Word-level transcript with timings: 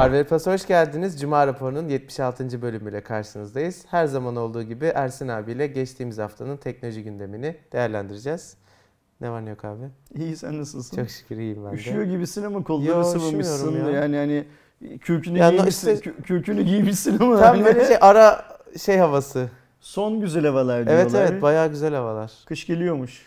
Harvard 0.00 0.26
Plus 0.26 0.46
hoş 0.46 0.66
geldiniz. 0.66 1.20
Cuma 1.20 1.46
raporunun 1.46 1.88
76. 1.88 2.62
bölümüyle 2.62 3.00
karşınızdayız. 3.00 3.84
Her 3.90 4.06
zaman 4.06 4.36
olduğu 4.36 4.62
gibi 4.62 4.86
Ersin 4.86 5.28
abiyle 5.28 5.66
geçtiğimiz 5.66 6.18
haftanın 6.18 6.56
teknoloji 6.56 7.04
gündemini 7.04 7.56
değerlendireceğiz. 7.72 8.56
Ne 9.20 9.30
var 9.30 9.44
ne 9.46 9.50
yok 9.50 9.64
abi? 9.64 9.84
İyi 10.14 10.36
sen 10.36 10.58
nasılsın? 10.60 10.96
Çok 10.96 11.10
şükür 11.10 11.36
iyiyim 11.36 11.64
ben 11.64 11.72
de. 11.72 11.76
Üşüyor 11.76 12.04
gibisin 12.04 12.44
ama 12.44 12.64
kolları 12.64 13.04
sıvamışsın. 13.04 13.86
ya. 13.86 13.90
Yani 13.90 14.16
hani 14.16 14.44
kürkünü 14.98 15.38
Ya 15.38 15.46
no- 15.50 15.56
giymişsin, 15.56 15.94
işte- 15.94 16.10
kü- 16.10 16.22
kürkünü 16.22 16.62
giymişsin 16.62 17.18
ama 17.20 17.38
Tam 17.38 17.48
hani 17.56 17.64
böyle 17.64 17.86
şey 17.86 17.96
ara 18.00 18.44
şey 18.78 18.96
havası. 18.98 19.48
son 19.80 20.20
güzel 20.20 20.46
havalar 20.46 20.86
diyorlar. 20.86 21.02
Evet 21.02 21.14
evet 21.14 21.42
bayağı 21.42 21.68
güzel 21.68 21.94
havalar. 21.94 22.32
Kış 22.46 22.66
geliyormuş. 22.66 23.26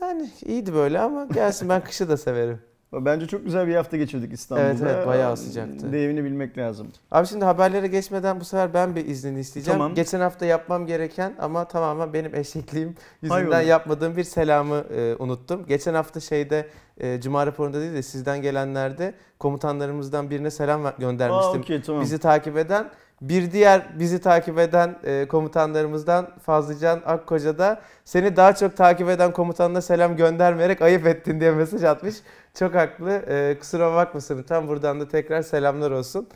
Yani 0.00 0.30
iyiydi 0.46 0.74
böyle 0.74 0.98
ama 1.00 1.24
gelsin 1.24 1.68
ben 1.68 1.84
kışı 1.84 2.08
da 2.08 2.16
severim. 2.16 2.58
Bence 3.00 3.26
çok 3.26 3.44
güzel 3.44 3.66
bir 3.66 3.74
hafta 3.74 3.96
geçirdik 3.96 4.32
İstanbul'da. 4.32 4.68
Evet, 4.68 4.78
evet, 4.82 5.06
bayağı 5.06 5.36
sıcaktı. 5.36 5.92
Değerini 5.92 6.24
bilmek 6.24 6.58
lazım. 6.58 6.86
Abi 7.10 7.26
şimdi 7.26 7.44
haberlere 7.44 7.86
geçmeden 7.86 8.40
bu 8.40 8.44
sefer 8.44 8.74
ben 8.74 8.96
bir 8.96 9.06
iznini 9.06 9.40
isteyeceğim. 9.40 9.78
Tamam. 9.78 9.94
Geçen 9.94 10.20
hafta 10.20 10.46
yapmam 10.46 10.86
gereken 10.86 11.34
ama 11.38 11.64
tamamen 11.68 12.12
benim 12.12 12.34
eşekliğim 12.34 12.94
yüzünden 13.22 13.40
Hayrola? 13.40 13.62
yapmadığım 13.62 14.16
bir 14.16 14.24
selamı 14.24 14.84
e, 14.96 15.14
unuttum. 15.18 15.66
Geçen 15.66 15.94
hafta 15.94 16.20
şeyde 16.20 16.68
e, 16.98 17.20
Cuma 17.20 17.46
raporunda 17.46 17.80
değil 17.80 17.92
de 17.94 18.02
sizden 18.02 18.42
gelenlerde 18.42 19.14
komutanlarımızdan 19.38 20.30
birine 20.30 20.50
selam 20.50 20.84
ver- 20.84 20.88
Aa, 20.92 20.94
göndermiştim. 20.98 21.60
okey 21.60 21.82
tamam. 21.82 22.02
Bizi 22.02 22.18
takip 22.18 22.56
eden 22.56 22.90
bir 23.28 23.52
diğer 23.52 23.82
bizi 23.98 24.20
takip 24.20 24.58
eden 24.58 24.96
e, 25.04 25.26
komutanlarımızdan 25.28 26.28
Fazlıcan 26.42 27.00
Akkoca 27.06 27.58
da 27.58 27.80
seni 28.04 28.36
daha 28.36 28.54
çok 28.54 28.76
takip 28.76 29.08
eden 29.08 29.32
komutanına 29.32 29.80
selam 29.80 30.16
göndermeyerek 30.16 30.82
ayıp 30.82 31.06
ettin 31.06 31.40
diye 31.40 31.50
mesaj 31.50 31.84
atmış. 31.84 32.14
Çok 32.54 32.74
haklı. 32.74 33.10
E, 33.10 33.56
kusura 33.60 33.94
bakmasın. 33.94 34.42
Tam 34.42 34.68
buradan 34.68 35.00
da 35.00 35.08
tekrar 35.08 35.42
selamlar 35.42 35.90
olsun. 35.90 36.26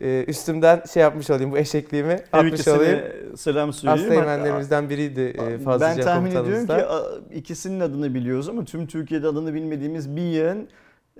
E, 0.00 0.24
üstümden 0.28 0.82
şey 0.92 1.02
yapmış 1.02 1.30
olayım 1.30 1.52
bu 1.52 1.58
eşekliğimi 1.58 2.16
Her 2.30 2.44
atmış 2.44 2.68
olayım. 2.68 3.00
selam 3.36 3.72
söyleyeyim. 3.72 4.00
Aslı 4.04 4.14
Hatta- 4.14 4.14
Eymenlerimizden 4.14 4.90
biriydi 4.90 5.20
e, 5.20 5.58
Fazlıcan 5.58 5.96
Ben 5.98 6.04
tahmin 6.04 6.30
ediyorum 6.30 6.66
ki 6.66 6.84
ikisinin 7.38 7.80
adını 7.80 8.14
biliyoruz 8.14 8.48
ama 8.48 8.64
tüm 8.64 8.86
Türkiye'de 8.86 9.26
adını 9.26 9.54
bilmediğimiz 9.54 10.16
bir 10.16 10.22
yeğen 10.22 10.68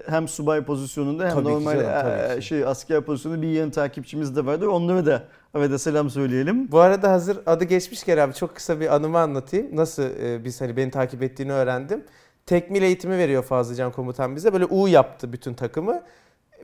hem 0.06 0.28
subay 0.28 0.64
pozisyonunda 0.64 1.24
hem 1.24 1.34
Tabii 1.34 1.44
normal 1.44 1.72
canım, 1.72 1.90
tabii 2.02 2.38
e, 2.38 2.40
şey 2.40 2.64
asker 2.64 3.00
pozisyonunda 3.00 3.42
bir 3.42 3.48
yeğen 3.48 3.70
takipçimiz 3.70 4.36
de 4.36 4.46
vardır. 4.46 4.66
Onlara 4.66 5.06
da 5.06 5.22
de 5.54 5.78
selam 5.78 6.10
söyleyelim. 6.10 6.72
Bu 6.72 6.80
arada 6.80 7.12
hazır 7.12 7.38
adı 7.46 7.64
geçmişken 7.64 8.18
abi 8.18 8.34
çok 8.34 8.54
kısa 8.54 8.80
bir 8.80 8.94
anımı 8.94 9.18
anlatayım. 9.18 9.76
Nasıl 9.76 10.02
e, 10.02 10.44
biz 10.44 10.60
hani 10.60 10.76
beni 10.76 10.90
takip 10.90 11.22
ettiğini 11.22 11.52
öğrendim. 11.52 12.04
Tekmil 12.46 12.82
eğitimi 12.82 13.18
veriyor 13.18 13.42
Fazlıcan 13.42 13.92
komutan 13.92 14.36
bize. 14.36 14.52
Böyle 14.52 14.64
U 14.64 14.88
yaptı 14.88 15.32
bütün 15.32 15.54
takımı. 15.54 16.02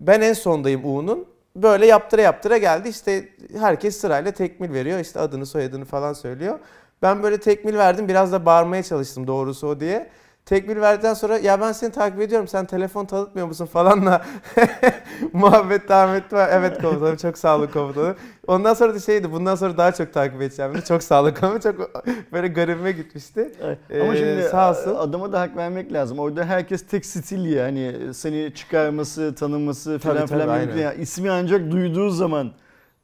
Ben 0.01 0.21
en 0.21 0.33
sondayım 0.33 0.85
U'nun. 0.85 1.27
Böyle 1.57 1.87
yaptıra 1.87 2.23
yaptıra 2.23 2.57
geldi. 2.59 2.89
İşte 2.89 3.29
herkes 3.59 3.97
sırayla 3.97 4.33
tekmil 4.33 4.73
veriyor. 4.73 4.99
İşte 4.99 5.21
adını 5.21 5.47
soyadını 5.47 5.85
falan 5.85 6.13
söylüyor. 6.13 6.59
Ben 7.03 7.23
böyle 7.23 7.41
tekmil 7.41 7.75
verdim. 7.75 8.09
Biraz 8.09 8.33
da 8.33 8.47
bağırmaya 8.47 8.83
çalıştım 8.83 9.27
doğrusu 9.27 9.67
o 9.67 9.81
diye. 9.81 10.11
Tekmil 10.47 10.81
verdikten 10.81 11.15
sonra 11.15 11.39
ya 11.39 11.61
ben 11.61 11.73
seni 11.73 11.93
takip 11.93 12.21
ediyorum 12.21 12.49
sen 12.49 12.65
telefon 12.67 13.05
tanıtmıyor 13.07 13.47
musun 13.47 13.67
falanla 13.67 14.25
muhabbet 15.33 15.89
devam 15.89 16.15
etti. 16.15 16.37
Evet 16.37 16.83
komutanım 16.83 17.17
çok 17.17 17.39
sağ 17.39 17.57
olun 17.57 17.67
komutanım. 17.67 18.17
Ondan 18.47 18.75
sonra 18.75 18.95
da 18.95 18.99
şeydi 19.01 19.33
bundan 19.33 19.55
sonra 19.55 19.77
daha 19.77 19.93
çok 19.93 20.13
takip 20.13 20.43
edeceğim. 20.43 20.73
Çok 20.89 21.03
sağ 21.03 21.23
olun 21.23 21.31
komutanım. 21.41 21.61
Çok 21.61 22.05
böyle 22.33 22.49
garibime 22.49 22.93
gitmişti. 22.93 23.53
Ama 23.63 24.15
Ee, 24.15 24.17
şimdi 24.17 24.43
sağ 24.43 24.71
olsun. 24.71 24.95
adama 24.95 25.33
da 25.33 25.41
hak 25.41 25.57
vermek 25.57 25.93
lazım. 25.93 26.19
Orada 26.19 26.45
herkes 26.45 26.87
tek 26.87 27.07
stil 27.07 27.45
ya. 27.45 27.65
Hani 27.65 28.15
seni 28.15 28.55
çıkarması, 28.55 29.35
tanıması 29.35 29.99
falan 29.99 30.17
Tabii, 30.17 30.29
tabii, 30.29 30.41
filan 30.43 30.59
mümkün. 30.59 30.73
aynen. 30.73 30.83
Ya, 30.83 30.93
ismi 30.93 31.31
ancak 31.31 31.71
duyduğu 31.71 32.11
zaman 32.11 32.53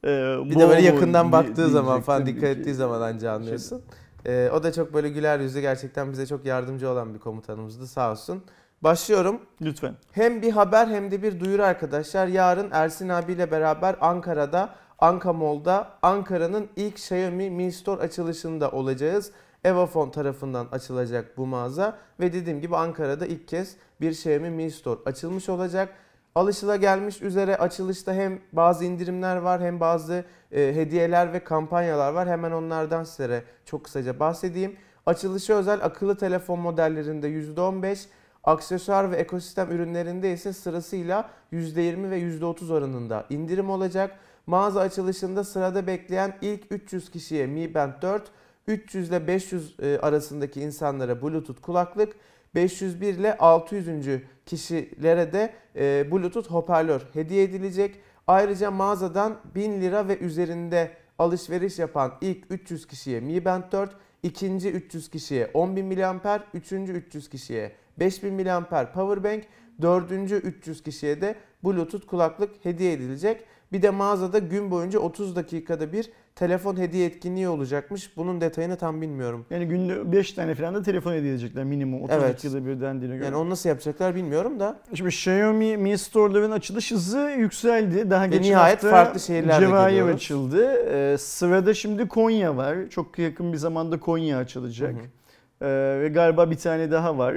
e, 0.03 0.07
Bir 0.49 0.59
de 0.59 0.69
böyle 0.69 0.81
yakından 0.81 1.31
baktığı 1.31 1.69
zaman 1.69 2.01
falan 2.01 2.19
tabii 2.21 2.35
dikkat 2.35 2.49
ettiği 2.49 2.73
zaman 2.73 3.01
anca 3.01 3.31
anlıyorsun. 3.31 3.81
Ee, 4.25 4.49
o 4.53 4.63
da 4.63 4.73
çok 4.73 4.93
böyle 4.93 5.09
güler 5.09 5.39
yüzlü 5.39 5.61
gerçekten 5.61 6.11
bize 6.11 6.25
çok 6.25 6.45
yardımcı 6.45 6.89
olan 6.89 7.13
bir 7.13 7.19
komutanımızdı 7.19 7.87
sağ 7.87 8.11
olsun. 8.11 8.43
Başlıyorum. 8.81 9.41
Lütfen. 9.61 9.95
Hem 10.11 10.41
bir 10.41 10.51
haber 10.51 10.87
hem 10.87 11.11
de 11.11 11.23
bir 11.23 11.39
duyuru 11.39 11.63
arkadaşlar. 11.63 12.27
Yarın 12.27 12.69
Ersin 12.71 13.09
abiyle 13.09 13.51
beraber 13.51 13.95
Ankara'da 14.01 14.69
Anka 14.99 15.33
Mall'da 15.33 15.89
Ankara'nın 16.01 16.67
ilk 16.75 16.97
Xiaomi 16.97 17.49
Mi 17.49 17.71
Store 17.71 18.01
açılışında 18.01 18.71
olacağız. 18.71 19.31
Evafon 19.63 20.09
tarafından 20.09 20.67
açılacak 20.71 21.37
bu 21.37 21.45
mağaza 21.45 21.97
ve 22.19 22.33
dediğim 22.33 22.61
gibi 22.61 22.77
Ankara'da 22.77 23.25
ilk 23.25 23.47
kez 23.47 23.75
bir 24.01 24.11
Xiaomi 24.11 24.49
Mi 24.49 24.71
Store 24.71 24.99
açılmış 25.05 25.49
olacak. 25.49 25.89
Alışılagelmiş 26.35 27.21
üzere 27.21 27.57
açılışta 27.57 28.13
hem 28.13 28.39
bazı 28.53 28.85
indirimler 28.85 29.37
var 29.37 29.61
hem 29.61 29.79
bazı 29.79 30.25
e, 30.51 30.75
hediyeler 30.75 31.33
ve 31.33 31.43
kampanyalar 31.43 32.13
var. 32.13 32.29
Hemen 32.29 32.51
onlardan 32.51 33.03
size 33.03 33.43
çok 33.65 33.83
kısaca 33.83 34.19
bahsedeyim. 34.19 34.75
Açılışa 35.05 35.53
özel 35.53 35.85
akıllı 35.85 36.17
telefon 36.17 36.59
modellerinde 36.59 37.27
%15, 37.29 38.05
aksesuar 38.43 39.11
ve 39.11 39.15
ekosistem 39.15 39.71
ürünlerinde 39.71 40.33
ise 40.33 40.53
sırasıyla 40.53 41.29
%20 41.51 42.09
ve 42.09 42.19
%30 42.19 42.73
oranında 42.73 43.25
indirim 43.29 43.69
olacak. 43.69 44.19
Mağaza 44.47 44.81
açılışında 44.81 45.43
sırada 45.43 45.87
bekleyen 45.87 46.37
ilk 46.41 46.71
300 46.71 47.11
kişiye 47.11 47.47
Mi 47.47 47.73
Band 47.73 47.93
4, 48.01 48.23
300 48.67 49.09
ile 49.09 49.27
500 49.27 49.75
e, 49.79 49.99
arasındaki 49.99 50.61
insanlara 50.61 51.21
Bluetooth 51.21 51.61
kulaklık, 51.61 52.15
501 52.55 53.13
ile 53.13 53.37
600. 53.37 54.21
kişilere 54.51 55.33
de 55.33 55.53
e, 55.75 56.11
Bluetooth 56.11 56.51
hoparlör 56.51 57.01
hediye 57.13 57.43
edilecek. 57.43 57.99
Ayrıca 58.27 58.71
mağazadan 58.71 59.37
1000 59.55 59.81
lira 59.81 60.07
ve 60.07 60.17
üzerinde 60.17 60.91
alışveriş 61.19 61.79
yapan 61.79 62.13
ilk 62.21 62.43
300 62.49 62.87
kişiye 62.87 63.19
Mi 63.19 63.45
Band 63.45 63.63
4, 63.71 63.95
ikinci 64.23 64.71
300 64.71 65.09
kişiye 65.09 65.45
10.000 65.45 66.23
mAh, 66.23 66.39
üçüncü 66.53 66.93
300 66.93 67.29
kişiye 67.29 67.71
5000 67.99 68.33
mAh 68.33 68.93
powerbank, 68.93 69.43
dördüncü 69.81 70.35
300 70.35 70.83
kişiye 70.83 71.21
de 71.21 71.35
Bluetooth 71.63 72.05
kulaklık 72.05 72.65
hediye 72.65 72.93
edilecek. 72.93 73.45
Bir 73.71 73.81
de 73.81 73.89
mağazada 73.89 74.39
gün 74.39 74.71
boyunca 74.71 74.99
30 74.99 75.35
dakikada 75.35 75.93
bir 75.93 76.09
telefon 76.35 76.77
hediye 76.77 77.05
etkinliği 77.05 77.49
olacakmış. 77.49 78.17
Bunun 78.17 78.41
detayını 78.41 78.77
tam 78.77 79.01
bilmiyorum. 79.01 79.45
Yani 79.49 79.67
günde 79.67 80.11
5 80.11 80.33
tane 80.33 80.55
falan 80.55 80.75
da 80.75 80.83
telefon 80.83 81.13
hediye 81.13 81.31
edecekler 81.31 81.63
minimum. 81.63 82.03
30 82.03 82.15
Evet. 82.15 82.29
dakikada 82.29 82.65
bir 82.65 82.81
dendiğine 82.81 83.15
göre. 83.15 83.25
Yani 83.25 83.35
onu 83.35 83.49
nasıl 83.49 83.69
yapacaklar 83.69 84.15
bilmiyorum 84.15 84.59
da. 84.59 84.79
Şimdi 84.93 85.07
Xiaomi 85.07 85.77
Mi 85.77 85.97
Store'ların 85.97 86.51
açılış 86.51 86.91
hızı 86.91 87.31
yükseldi. 87.37 88.09
Daha 88.09 88.23
Ve 88.23 88.27
geçen 88.27 88.43
nihayet 88.43 88.83
hafta 88.83 88.89
farklı 88.89 89.19
şehirlerde 89.19 89.65
Cevahir 89.65 90.01
açıldı. 90.01 90.73
Ee, 90.73 91.17
sırada 91.17 91.73
şimdi 91.73 92.07
Konya 92.07 92.57
var. 92.57 92.77
Çok 92.89 93.19
yakın 93.19 93.53
bir 93.53 93.57
zamanda 93.57 93.99
Konya 93.99 94.37
açılacak. 94.37 94.93
Hı 94.93 95.65
hı. 95.65 95.69
Ee, 95.69 96.01
ve 96.01 96.09
galiba 96.09 96.51
bir 96.51 96.57
tane 96.57 96.91
daha 96.91 97.17
var. 97.17 97.35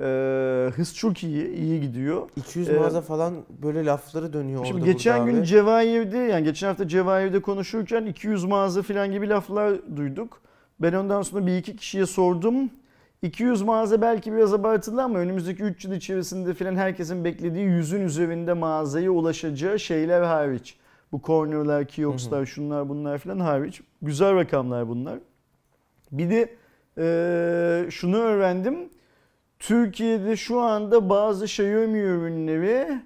Ee, 0.00 0.70
hız 0.76 0.94
çok 0.96 1.22
iyi, 1.22 1.48
iyi 1.54 1.80
gidiyor. 1.80 2.28
200 2.36 2.68
Ee, 2.68 2.72
mağaza 2.78 3.00
falan 3.00 3.34
böyle 3.62 3.84
lafları 3.84 4.32
dönüyor 4.32 4.64
Şimdi 4.64 4.80
orada 4.80 4.92
geçen 4.92 5.26
gün 5.26 5.38
abi. 5.38 5.46
Cevahir'de 5.46 6.18
yani 6.18 6.44
geçen 6.44 6.66
hafta 6.68 6.88
Cevahir'de 6.88 7.42
konuşurken 7.42 8.06
200 8.06 8.44
mağaza 8.44 8.82
falan 8.82 9.12
gibi 9.12 9.28
laflar 9.28 9.96
duyduk. 9.96 10.40
Ben 10.80 10.92
ondan 10.92 11.22
sonra 11.22 11.46
bir 11.46 11.56
iki 11.56 11.76
kişiye 11.76 12.06
sordum. 12.06 12.70
200 13.22 13.62
mağaza 13.62 14.02
belki 14.02 14.32
biraz 14.32 14.54
abartılı 14.54 15.02
ama 15.02 15.18
önümüzdeki 15.18 15.62
3 15.62 15.84
yıl 15.84 15.92
içerisinde 15.92 16.54
falan 16.54 16.76
herkesin 16.76 17.24
beklediği 17.24 17.64
yüzün 17.64 18.00
üzerinde 18.00 18.52
mağazaya 18.52 19.10
ulaşacağı 19.10 19.78
şeyler 19.78 20.22
hariç. 20.22 20.76
Bu 21.12 21.20
cornerlar, 21.24 21.84
kiosklar, 21.84 22.46
şunlar 22.46 22.88
bunlar 22.88 23.18
falan 23.18 23.38
hariç. 23.40 23.80
Güzel 24.02 24.34
rakamlar 24.34 24.88
bunlar. 24.88 25.18
Bir 26.12 26.30
de 26.30 26.54
eee, 26.98 27.90
şunu 27.90 28.16
öğrendim. 28.16 28.76
Türkiye'de 29.66 30.36
şu 30.36 30.60
anda 30.60 31.08
bazı 31.08 31.44
Xiaomi 31.44 31.98
ürünleri 31.98 33.00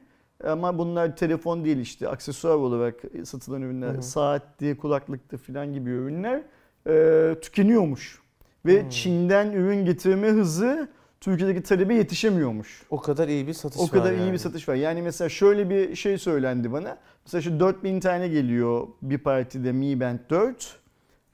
ama 0.44 0.78
bunlar 0.78 1.16
telefon 1.16 1.64
değil 1.64 1.76
işte 1.78 2.08
aksesuar 2.08 2.54
olarak 2.54 2.94
satılan 3.24 3.62
ürünler, 3.62 3.88
Hı 3.94 3.98
hı. 3.98 4.02
saatti, 4.02 4.76
kulaklıktı 4.76 5.36
falan 5.36 5.72
gibi 5.72 5.90
ürünler 5.90 6.42
eee, 6.86 7.40
tükeniyormuş. 7.40 8.20
Ve 8.66 8.82
Hmm. 8.82 8.88
Çin'den 8.88 9.52
ürün 9.52 9.84
getirme 9.84 10.28
hızı 10.28 10.88
Türkiye'deki 11.20 11.62
talebe 11.62 11.94
yetişemiyormuş. 11.94 12.82
O 12.90 13.00
kadar 13.00 13.28
iyi 13.28 13.46
bir 13.46 13.52
satış 13.52 13.80
O 13.80 13.84
var 13.84 13.90
kadar 13.90 14.12
iyi 14.12 14.20
yani. 14.20 14.32
bir 14.32 14.38
satış 14.38 14.68
var. 14.68 14.74
Yani 14.74 15.02
mesela 15.02 15.28
şöyle 15.28 15.70
bir 15.70 15.96
şey 15.96 16.18
söylendi 16.18 16.72
bana. 16.72 16.98
Mesela 17.26 17.42
şu 17.42 17.60
4000 17.60 18.00
tane 18.00 18.28
geliyor 18.28 18.86
bir 19.02 19.18
partide 19.18 19.72
Mi 19.72 20.00
Band 20.00 20.18
4. 20.30 20.76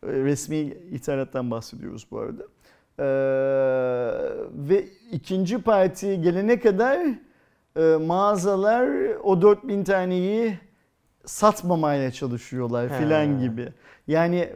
Ee, 0.03 0.07
Resmi 0.09 0.57
ithalattan 0.91 1.51
bahsediyoruz 1.51 2.07
bu 2.11 2.19
arada. 2.19 2.43
Ee, 3.03 3.05
ve 4.53 4.85
ikinci 5.13 5.63
parti 5.63 6.21
gelene 6.21 6.61
kadar 6.61 6.99
e, 7.77 7.97
mağazalar 7.97 8.89
o 9.23 9.43
4000 9.43 9.85
taneyi 9.85 10.59
satmamaya 11.25 12.11
çalışıyorlar 12.11 12.91
He. 12.91 12.99
filan 12.99 13.41
gibi. 13.41 13.69
Yani 14.07 14.51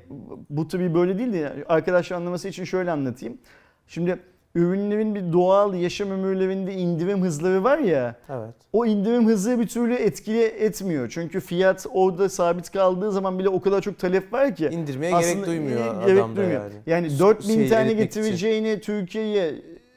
bu 0.50 0.68
tabii 0.68 0.94
böyle 0.94 1.18
değil 1.18 1.32
de 1.32 1.64
arkadaşlar 1.68 2.16
anlaması 2.16 2.48
için 2.48 2.64
şöyle 2.64 2.90
anlatayım. 2.90 3.38
Şimdi 3.86 4.18
ürünlerin 4.56 5.14
bir 5.14 5.32
doğal 5.32 5.74
yaşam 5.74 6.10
ömürlerinde 6.10 6.72
indirim 6.74 7.22
hızları 7.22 7.64
var 7.64 7.78
ya. 7.78 8.14
Evet. 8.28 8.54
O 8.72 8.86
indirim 8.86 9.26
hızı 9.26 9.60
bir 9.60 9.66
türlü 9.66 9.94
etkili 9.94 10.42
etmiyor. 10.42 11.08
Çünkü 11.14 11.40
fiyat 11.40 11.86
orada 11.92 12.28
sabit 12.28 12.72
kaldığı 12.72 13.12
zaman 13.12 13.38
bile 13.38 13.48
o 13.48 13.60
kadar 13.60 13.80
çok 13.80 13.98
talep 13.98 14.32
var 14.32 14.54
ki. 14.54 14.68
İndirmeye 14.72 15.20
gerek 15.20 15.46
duymuyor 15.46 16.04
gerek 16.06 16.18
adam 16.18 16.32
da 16.32 16.36
duymuyor. 16.36 16.62
yani. 16.62 16.74
Yani 16.86 17.18
4000 17.18 17.54
Şey, 17.54 17.68
tane 17.68 17.92
getireceğini 17.92 18.80
Türkiye'ye 18.80 19.54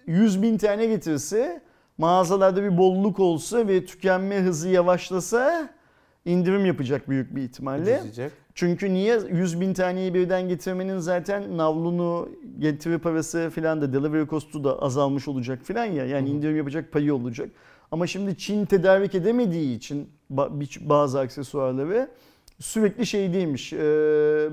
100 0.08 0.42
bin 0.42 0.58
tane 0.58 0.86
getirse 0.86 1.62
mağazalarda 1.98 2.64
bir 2.64 2.78
bolluk 2.78 3.20
olsa 3.20 3.68
ve 3.68 3.86
tükenme 3.86 4.40
hızı 4.40 4.70
yavaşlasa 4.70 5.70
indirim 6.26 6.66
yapacak 6.66 7.10
büyük 7.10 7.36
bir 7.36 7.42
ihtimalle. 7.42 7.94
Ucuzlayacak. 7.94 8.32
Çünkü 8.56 8.94
niye 8.94 9.20
100 9.32 9.62
bin 9.62 9.74
taneyi 9.74 10.14
birden 10.14 10.48
getirmenin 10.48 10.98
zaten 11.00 11.58
navlunu 11.58 12.30
getiri 12.60 12.98
parası 12.98 13.50
filan 13.56 13.82
da 13.82 13.94
delivery 13.94 14.28
cost'u 14.28 14.64
da 14.64 14.82
azalmış 14.82 15.28
olacak 15.28 15.60
filan 15.64 15.86
ya. 15.86 16.06
Yani 16.06 16.30
indirim 16.30 16.58
yapacak 16.58 16.92
payı 16.92 17.16
olacak. 17.16 17.50
Ama 17.92 18.08
şimdi 18.08 18.38
Çin 18.38 18.66
tedarik 18.66 19.16
edemediği 19.16 19.78
için 19.78 20.10
bazı 20.80 21.20
aksesuarları 21.20 22.10
sürekli 22.60 23.06
şey 23.06 23.34
değilmiş. 23.34 23.74
Ee, 23.74 23.78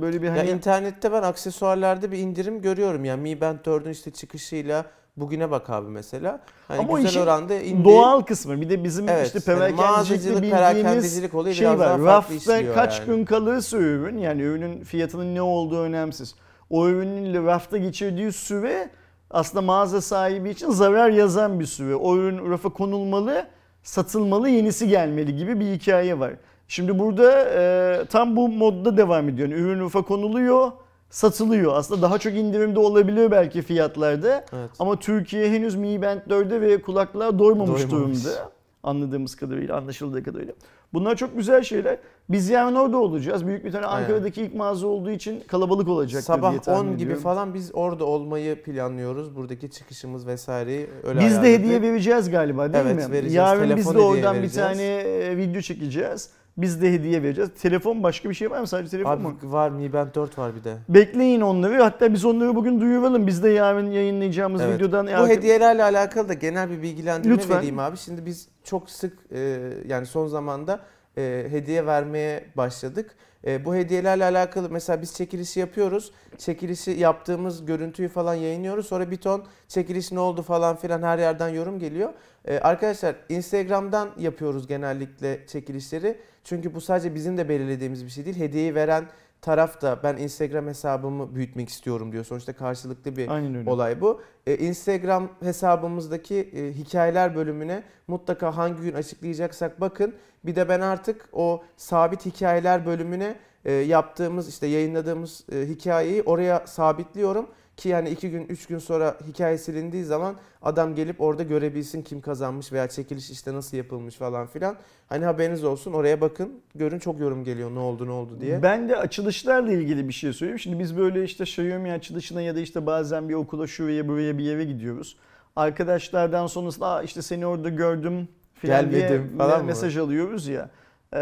böyle 0.03 0.23
bir 0.23 0.27
Ya 0.27 0.37
hani 0.37 0.51
internette 0.51 1.13
ben 1.13 1.23
aksesuarlarda 1.23 2.13
bir 2.13 2.19
indirim 2.19 2.63
görüyorum 2.63 3.05
ya. 3.05 3.17
Mi 3.17 3.41
Band 3.41 3.59
4'ün 3.59 3.91
işte 3.91 4.11
çıkışıyla 4.11 4.87
bugüne 5.17 5.51
bak 5.51 5.71
abi 5.71 5.89
mesela. 5.91 6.41
Hani 6.69 6.81
Ama 6.81 7.01
güzel 7.01 7.23
oranda 7.23 7.55
indi. 7.61 7.85
doğal 7.85 8.21
kısmı. 8.21 8.61
Bir 8.61 8.71
de 8.71 8.85
bizim 8.85 9.09
Evet, 9.09 9.27
işte 9.27 9.39
yani 9.53 9.59
perakendicilikte 9.59 9.93
mağazacılık, 9.93 10.43
bildiğimiz 10.43 11.35
olayı 11.35 11.55
şey 11.55 11.67
biraz 11.67 11.79
var. 11.81 11.89
daha 11.89 12.17
Rafta 12.17 12.75
kaç 12.75 12.99
yani. 12.99 13.07
gün 13.07 13.25
kalırsa 13.25 13.77
ürün 13.77 14.19
yani 14.19 14.43
ürünün 14.43 14.85
fiyatının 14.85 15.35
ne 15.35 15.43
olduğu 15.43 15.81
önemsiz. 15.81 16.35
O 16.71 16.89
ürünün 16.89 17.47
rafta 17.47 17.77
geçirdiği 17.77 18.33
süre 18.33 18.91
aslında 19.31 19.63
mağaza 19.63 20.01
sahibi 20.01 20.51
için 20.51 20.71
zarar 20.71 21.11
yazan 21.11 21.61
bir 21.61 21.67
süre. 21.67 21.95
O 21.95 22.17
ürün 22.17 22.51
rafa 22.51 22.69
konulmalı, 22.69 23.47
satılmalı, 23.83 24.49
yenisi 24.49 24.89
gelmeli 24.89 25.37
gibi 25.37 25.61
bir 25.61 25.67
hikaye 25.67 26.19
var. 26.19 26.33
Şimdi 26.69 26.99
burada 26.99 27.45
e, 27.55 28.05
tam 28.11 28.37
bu 28.37 28.49
modda 28.49 28.97
devam 28.97 29.29
ediyor. 29.29 29.49
Yani 29.49 29.61
ürün 29.61 29.81
rafa 29.81 30.03
konuluyor, 30.03 30.73
satılıyor. 31.17 31.75
Aslında 31.75 32.03
daha 32.03 32.19
çok 32.19 32.35
indirimde 32.35 32.79
olabiliyor 32.79 33.31
belki 33.31 33.63
fiyatlarda. 33.63 34.45
Evet. 34.53 34.71
Ama 34.79 34.99
Türkiye 34.99 35.51
henüz 35.51 35.75
Mi 35.75 36.03
Band 36.03 36.21
4'e 36.29 36.61
ve 36.61 36.83
kulaklığa 36.83 37.39
doymamış, 37.39 37.83
Doymamış. 37.83 38.25
durumda. 38.25 38.51
Anladığımız 38.83 39.37
kadarıyla, 39.37 39.77
anlaşıldığı 39.77 40.23
kadarıyla. 40.23 40.55
Bunlar 40.93 41.17
çok 41.17 41.37
güzel 41.37 41.63
şeyler. 41.63 41.99
Biz 42.29 42.49
yarın 42.51 42.75
orada 42.75 42.97
olacağız. 42.97 43.47
Büyük 43.47 43.65
bir 43.65 43.73
tane. 43.73 43.87
Ankara'daki 43.87 44.43
ilk 44.43 44.55
mağaza 44.55 44.87
olduğu 44.87 45.11
için 45.11 45.41
kalabalık 45.47 45.89
olacak 45.89 46.13
diye 46.13 46.23
Sabah 46.23 46.59
tahmin 46.59 46.91
10 46.91 46.97
gibi 46.97 47.05
ediyorum. 47.05 47.23
falan 47.23 47.55
biz 47.55 47.71
orada 47.75 48.05
olmayı 48.05 48.63
planlıyoruz. 48.63 49.37
Buradaki 49.37 49.71
çıkışımız 49.71 50.27
vesaireyi 50.27 50.87
öyle 51.05 51.21
Biz 51.21 51.43
de 51.43 51.55
hediye 51.55 51.83
vereceğiz 51.83 52.31
galiba 52.31 52.73
değil 52.73 52.85
Evet, 52.87 52.97
mi? 53.07 53.13
vereceğiz. 53.13 53.35
Yarın 53.35 53.63
biz 53.63 53.71
Telefon 53.71 53.95
de 53.95 53.99
hediye 53.99 54.11
oradan 54.27 54.43
bir 54.43 54.51
tane 54.51 54.83
e, 54.83 55.37
video 55.37 55.61
çekeceğiz. 55.61 56.31
Biz 56.59 56.83
de 56.83 56.93
hediye 56.93 57.23
vereceğiz. 57.23 57.51
Telefon 57.63 58.03
başka 58.03 58.31
bir 58.31 58.35
şey 58.35 58.51
var 58.51 58.61
mı? 58.61 58.67
Sadece 58.67 58.91
telefon 58.91 59.11
Abi 59.11 59.23
mu? 59.23 59.37
var 59.43 59.71
Mi 59.71 59.93
Band 59.93 60.15
4 60.15 60.39
var 60.39 60.57
bir 60.57 60.65
de. 60.65 60.77
Bekleyin 60.89 61.41
onları. 61.41 61.83
Hatta 61.83 62.13
biz 62.13 62.25
onları 62.25 62.55
bugün 62.55 62.81
duyuralım. 62.81 63.27
Biz 63.27 63.43
de 63.43 63.49
yarın 63.49 63.91
yayınlayacağımız 63.91 64.61
Evet. 64.61 64.75
videodan... 64.75 65.07
Bu 65.07 65.29
hediyelerle 65.29 65.83
alakalı 65.83 66.29
da 66.29 66.35
genel 66.35 66.71
bir 66.71 66.83
bilgilendirme 66.83 67.35
Lütfen. 67.37 67.57
vereyim 67.59 67.79
abi. 67.79 67.97
Şimdi 67.97 68.27
biz 68.27 68.49
çok 68.65 68.91
sık 68.91 69.19
e, 69.33 69.59
yani 69.87 70.07
son 70.07 70.27
zamanda 70.27 70.81
e, 71.19 71.47
hediye 71.51 71.87
vermeye 71.87 72.45
başladık. 72.57 73.11
E, 73.47 73.65
bu 73.65 73.75
hediyelerle 73.75 74.25
alakalı 74.25 74.71
mesela 74.71 75.03
biz 75.03 75.15
çekilişi 75.15 75.61
yapıyoruz. 75.61 76.13
Çekilişi 76.39 76.91
yaptığımız 76.91 77.67
görüntüyü 77.67 78.09
falan 78.09 78.35
yayınlıyoruz. 78.35 78.87
Sonra 78.87 79.11
bir 79.11 79.17
ton 79.17 79.45
çekiliş 79.69 80.13
ne 80.13 80.21
oldu 80.21 80.43
falan 80.43 80.77
filan 80.77 81.03
her 81.03 81.19
yerden 81.19 81.49
yorum 81.49 81.79
geliyor. 81.79 82.13
E, 82.45 82.59
arkadaşlar 82.59 83.17
Instagram'dan 83.29 84.09
yapıyoruz 84.19 84.67
genellikle 84.67 85.47
çekilişleri. 85.47 86.19
Çünkü 86.47 86.75
bu 86.75 86.81
sadece 86.81 87.15
bizim 87.15 87.39
de 87.39 87.49
belirlediğimiz 87.49 88.05
bir 88.05 88.11
şey 88.11 88.25
değil. 88.25 88.37
Hediyeyi 88.37 88.75
veren 88.75 89.05
taraf 89.43 89.83
da 89.83 89.99
ben 90.03 90.17
Instagram 90.17 90.67
hesabımı 90.67 91.35
büyütmek 91.35 91.69
istiyorum 91.69 92.13
diyor. 92.13 92.25
Sonuçta 92.25 92.53
karşılıklı 92.53 93.17
bir 93.17 93.29
olay 93.67 94.01
bu. 94.01 94.21
Ee, 94.47 94.57
Instagram 94.57 95.29
hesabımızdaki 95.41 96.35
e, 96.37 96.73
hikayeler 96.73 97.37
bölümüne 97.37 97.83
mutlaka 98.09 98.57
hangi 98.57 98.83
gün 98.83 98.93
açıklayacaksak 98.93 99.81
bakın. 99.81 100.15
Bir 100.45 100.57
de 100.57 100.69
ben 100.69 100.81
artık 100.81 101.29
o 101.33 101.65
sabit 101.77 102.27
hikayeler 102.27 102.87
bölümüne 102.87 103.37
e, 103.65 103.73
yaptığımız 103.73 104.49
işte 104.49 104.67
yayınladığımız 104.67 105.45
e, 105.53 105.61
hikayeyi 105.69 106.23
oraya 106.23 106.67
sabitliyorum. 106.67 107.47
Ki 107.77 107.89
yani 107.89 108.11
iki 108.11 108.31
gün 108.31 108.47
üç 108.49 108.67
gün 108.67 108.79
sonra 108.79 109.17
hikaye 109.29 109.59
silindiği 109.59 110.05
zaman 110.05 110.35
adam 110.63 110.95
gelip 110.95 111.21
orada 111.21 111.43
görebilsin 111.43 112.03
kim 112.03 112.21
kazanmış 112.21 112.73
veya 112.73 112.89
çekiliş 112.89 113.31
işte 113.31 113.55
nasıl 113.55 113.77
yapılmış 113.77 114.15
falan 114.15 114.47
filan. 114.47 114.77
Hani 115.09 115.25
haberiniz 115.25 115.65
olsun 115.65 115.93
oraya 115.93 116.21
bakın 116.21 116.53
görün 116.75 116.99
çok 116.99 117.21
yorum 117.21 117.45
geliyor 117.45 117.75
ne 117.75 117.79
oldu 117.79 118.07
ne 118.07 118.11
oldu 118.11 118.41
diye. 118.41 118.63
Ben 118.63 118.89
de 118.89 118.97
açılışlarla 118.97 119.73
ilgili 119.73 120.09
bir 120.09 120.13
şey 120.13 120.33
söyleyeyim. 120.33 120.59
Şimdi 120.59 120.79
biz 120.79 120.97
böyle 120.97 121.25
işte 121.25 121.45
Xiaomi 121.45 121.93
açılışına 121.93 122.43
ya 122.43 122.57
da 122.57 122.61
işte 122.61 122.87
bazen 122.87 123.29
bir 123.29 123.35
okula 123.35 123.67
şuraya 123.67 124.09
buraya 124.09 124.39
bir 124.39 124.45
yere 124.45 124.65
gidiyoruz. 124.65 125.17
Arkadaşlardan 125.57 126.47
sonrasında 126.47 127.03
işte 127.03 127.23
seni 127.23 127.47
orada 127.47 127.69
gördüm 127.69 128.29
filan 128.55 128.91
diye 128.91 129.23
falan 129.39 129.61
mı? 129.61 129.67
mesaj 129.67 129.97
alıyoruz 129.97 130.49
ya. 130.49 130.71
Ee, 131.13 131.19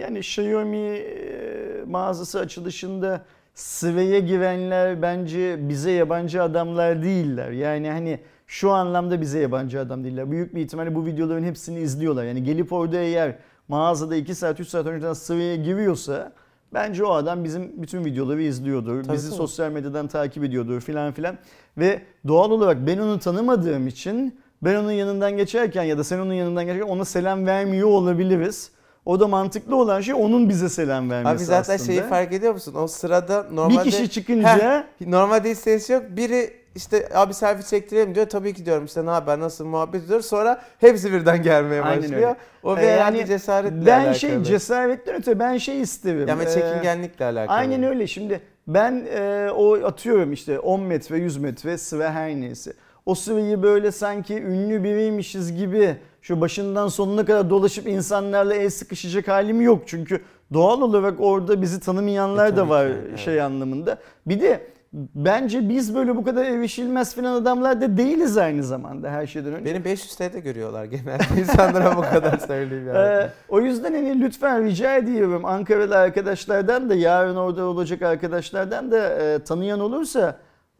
yani 0.00 0.18
Xiaomi 0.18 0.76
e, 0.76 1.84
mağazası 1.86 2.40
açılışında 2.40 3.24
sıraya 3.58 4.18
girenler 4.18 5.02
bence 5.02 5.68
bize 5.68 5.90
yabancı 5.90 6.42
adamlar 6.42 7.02
değiller. 7.02 7.50
Yani 7.50 7.90
hani 7.90 8.20
şu 8.46 8.70
anlamda 8.70 9.20
bize 9.20 9.38
yabancı 9.38 9.80
adam 9.80 10.04
değiller. 10.04 10.30
Büyük 10.30 10.54
bir 10.54 10.60
ihtimalle 10.60 10.94
bu 10.94 11.06
videoların 11.06 11.44
hepsini 11.44 11.80
izliyorlar. 11.80 12.24
Yani 12.24 12.44
gelip 12.44 12.72
orada 12.72 12.96
eğer 12.96 13.36
mağazada 13.68 14.16
2 14.16 14.34
saat 14.34 14.60
3 14.60 14.68
saat 14.68 14.86
önceden 14.86 15.12
sıraya 15.12 15.56
giriyorsa 15.56 16.32
bence 16.74 17.04
o 17.04 17.12
adam 17.12 17.44
bizim 17.44 17.82
bütün 17.82 18.04
videoları 18.04 18.42
izliyordur. 18.42 19.04
Tabii, 19.04 19.16
bizi 19.16 19.28
tabii. 19.28 19.36
sosyal 19.36 19.72
medyadan 19.72 20.08
takip 20.08 20.44
ediyordur 20.44 20.80
filan 20.80 21.12
filan. 21.12 21.38
Ve 21.78 22.02
doğal 22.28 22.50
olarak 22.50 22.86
ben 22.86 22.98
onu 22.98 23.18
tanımadığım 23.18 23.86
için 23.86 24.40
ben 24.62 24.74
onun 24.74 24.92
yanından 24.92 25.36
geçerken 25.36 25.82
ya 25.82 25.98
da 25.98 26.04
sen 26.04 26.18
onun 26.18 26.34
yanından 26.34 26.66
geçerken 26.66 26.88
ona 26.88 27.04
selam 27.04 27.46
vermiyor 27.46 27.88
olabiliriz. 27.88 28.77
O 29.06 29.20
da 29.20 29.28
mantıklı 29.28 29.76
olan 29.76 30.00
şey 30.00 30.14
onun 30.14 30.48
bize 30.48 30.68
selam 30.68 31.10
vermesi 31.10 31.36
Abi 31.36 31.44
zaten 31.44 31.74
aslında. 31.74 31.86
şeyi 31.92 32.02
fark 32.02 32.32
ediyor 32.32 32.52
musun? 32.52 32.74
O 32.74 32.86
sırada 32.86 33.46
normalde 33.52 33.84
bir 33.84 33.90
kişi 33.90 34.10
çıkınca 34.10 34.86
Normalde 35.06 35.50
hiç 35.50 35.58
ses 35.58 35.90
yok. 35.90 36.02
Biri 36.10 36.50
işte 36.74 37.08
abi 37.14 37.34
selfie 37.34 37.66
çektirelim 37.66 38.14
diyor. 38.14 38.26
Tabii 38.28 38.54
ki 38.54 38.66
diyorum 38.66 38.84
işte 38.84 39.06
ne 39.06 39.10
haber 39.10 39.40
nasıl 39.40 39.64
muhabbet 39.64 40.04
ediyoruz. 40.04 40.26
Sonra 40.26 40.62
hepsi 40.78 41.12
birden 41.12 41.42
gelmeye 41.42 41.82
Aynen 41.82 42.02
başlıyor. 42.02 42.22
öyle. 42.28 42.36
O 42.62 42.76
bir 42.76 42.82
Ee, 42.82 42.86
yani 42.86 43.26
cesaretle 43.26 43.86
ben 43.86 43.98
alakalı. 43.98 44.14
şey 44.14 44.42
cesaretten 44.42 45.14
öte 45.14 45.38
ben 45.38 45.56
şey 45.56 45.80
isterim. 45.80 46.28
Yani 46.28 46.42
Ee, 46.42 46.54
çekingenlikle 46.54 47.24
alakalı. 47.24 47.56
Aynen 47.56 47.82
öyle. 47.82 48.06
Şimdi 48.06 48.40
ben 48.66 49.06
e, 49.14 49.50
o 49.56 49.74
atıyorum 49.86 50.32
işte 50.32 50.58
10 50.58 50.80
metre 50.80 51.18
100 51.18 51.36
metre 51.36 51.78
sıra 51.78 52.12
her 52.12 52.30
neyse. 52.30 52.72
O 53.06 53.14
sıvıyı 53.14 53.62
böyle 53.62 53.92
sanki 53.92 54.34
ünlü 54.42 54.84
biriymişiz 54.84 55.56
gibi 55.56 55.96
şu 56.28 56.40
başından 56.40 56.88
sonuna 56.88 57.24
kadar 57.24 57.50
dolaşıp 57.50 57.86
insanlarla 57.86 58.54
el 58.54 58.70
sıkışacak 58.70 59.28
halim 59.28 59.60
yok. 59.60 59.82
Çünkü 59.86 60.20
doğal 60.52 60.80
olarak 60.80 61.20
orada 61.20 61.62
bizi 61.62 61.80
tanımayanlar 61.80 62.52
E, 62.52 62.56
da 62.56 62.68
var 62.68 62.88
ki, 62.88 62.94
evet. 63.08 63.18
şey 63.18 63.42
anlamında. 63.42 63.98
Bir 64.26 64.40
de 64.40 64.66
bence 65.14 65.68
biz 65.68 65.94
böyle 65.94 66.16
bu 66.16 66.24
kadar 66.24 66.44
erişilmez 66.44 67.14
falan 67.14 67.32
adamlar 67.32 67.80
da 67.80 67.96
değiliz 67.96 68.38
aynı 68.38 68.62
zamanda 68.62 69.10
her 69.10 69.26
şeyden 69.26 69.52
önce. 69.52 69.64
Beni 69.64 69.84
500 69.84 70.16
TL'de 70.16 70.40
görüyorlar 70.40 70.84
genelde. 70.84 71.24
İnsanlara 71.40 71.96
bu 71.96 72.00
kadar 72.00 72.38
söyleyeyim 72.38 72.86
yani. 72.86 72.98
Ee, 72.98 73.30
o 73.48 73.60
yüzden 73.60 73.92
hani 73.92 74.20
lütfen 74.20 74.64
rica 74.64 74.96
ediyorum 74.96 75.44
Ankaralı 75.44 75.96
arkadaşlardan 75.96 76.90
da 76.90 76.94
yarın 76.94 77.36
orada 77.36 77.64
olacak 77.64 78.02
arkadaşlardan 78.02 78.90
da 78.90 79.08
e, 79.08 79.38
tanıyan 79.38 79.80
olursa 79.80 80.36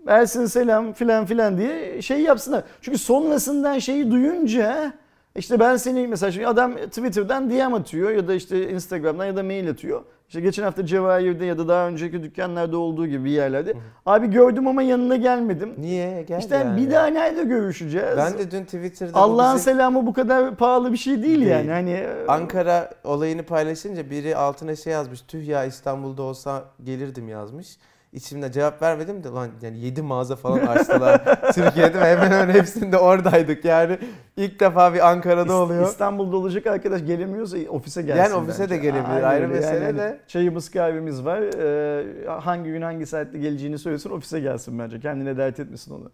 versin 0.07 0.47
selam 0.47 0.93
filan 0.93 1.27
filan 1.27 1.59
diye 1.59 2.03
şey 2.03 2.21
yapsınlar. 2.21 2.63
Çünkü 2.81 2.99
sonrasından 2.99 3.79
şeyi 3.79 4.11
duyunca 4.11 4.93
işte 5.39 5.61
ben 5.61 5.77
seni 5.77 6.07
mesela 6.07 6.33
şimdi 6.33 6.47
adam 6.47 6.77
Twitter'dan 6.77 7.51
DM 7.51 7.75
atıyor 7.75 8.11
ya 8.11 8.29
da 8.29 8.35
işte 8.35 8.71
Instagram'dan 8.71 9.25
ya 9.25 9.37
da 9.37 9.43
mail 9.43 9.71
atıyor. 9.71 10.03
İşte 10.29 10.41
geçen 10.41 10.63
hafta 10.63 10.87
Cevahir'de 10.87 11.45
ya 11.45 11.59
da 11.59 11.69
daha 11.69 11.89
önceki 11.89 12.23
dükkanlarda 12.23 12.79
olduğu 12.79 13.07
gibi 13.07 13.25
bir 13.25 13.31
yerlerde. 13.31 13.75
Abi 14.07 14.31
gördüm 14.31 14.67
ama 14.69 14.83
yanına 14.83 15.17
gelmedim. 15.17 15.75
Niye? 15.79 16.23
Gel 16.23 16.39
İşte 16.39 16.57
yani. 16.57 16.81
bir 16.81 16.91
daha 16.91 17.07
nerede 17.07 17.45
görüşeceğiz? 17.45 18.17
Ben 18.17 18.39
de 18.39 18.51
dün 18.51 18.65
Twitter'da 18.65 19.19
Allah'ın 19.19 19.57
bizim 19.57 19.73
selamı 19.73 20.07
bu 20.07 20.13
kadar 20.13 20.57
pahalı 20.57 20.93
bir 20.93 20.97
şey 20.97 21.23
değil, 21.23 21.39
Değil. 21.41 21.51
yani. 21.51 21.71
Hani 21.71 22.07
Ankara 22.29 22.91
olayını 23.05 23.43
paylaşınca 23.43 24.11
biri 24.11 24.37
altına 24.37 24.77
şey 24.77 24.93
yazmış. 24.93 25.21
Tüh 25.21 25.47
ya 25.47 25.65
İstanbul'da 25.65 26.23
olsa 26.23 26.65
gelirdim 26.85 27.29
yazmış. 27.29 27.77
İçimde 28.13 28.53
cevap 28.53 28.83
vermedim 28.83 29.25
de 29.25 29.29
lan 29.29 29.49
yani 29.63 29.79
7 29.79 30.03
mağaza 30.03 30.37
falan 30.37 30.59
açtılar 30.59 31.41
Türkiye'de 31.55 32.01
ve 32.01 32.05
hemen 32.05 32.31
hemen 32.31 32.55
hepsinde 32.55 32.99
oradaydık 32.99 33.65
yani. 33.65 33.99
ilk 34.37 34.61
defa 34.61 34.95
bir 34.95 35.09
Ankara'da 35.11 35.55
oluyor. 35.55 35.87
İstanbul'da 35.89 36.37
olacak 36.37 36.67
arkadaş 36.67 37.05
gelemiyorsa 37.05 37.57
ofise 37.69 38.03
gelsin 38.03 38.23
Yani 38.23 38.35
ofise 38.35 38.63
bence. 38.63 38.71
de 38.75 38.77
gelebilir, 38.79 39.11
Aynen 39.15 39.23
ayrı 39.29 39.45
öyle. 39.45 39.55
mesele 39.55 39.85
Yani 39.85 39.99
de. 39.99 40.21
Çayımız 40.29 40.71
kahvemiz 40.71 41.25
var. 41.25 41.41
Ee, 41.41 42.27
hangi 42.41 42.71
gün 42.71 42.83
hangi 42.83 43.07
saatte 43.07 43.39
geleceğini 43.39 43.79
söylesin 43.79 44.11
ofise 44.11 44.41
gelsin 44.41 44.79
bence. 44.79 45.01
Kendine 45.01 45.37
dert 45.37 45.61
etmesin 45.61 45.95
onu. 45.95 46.11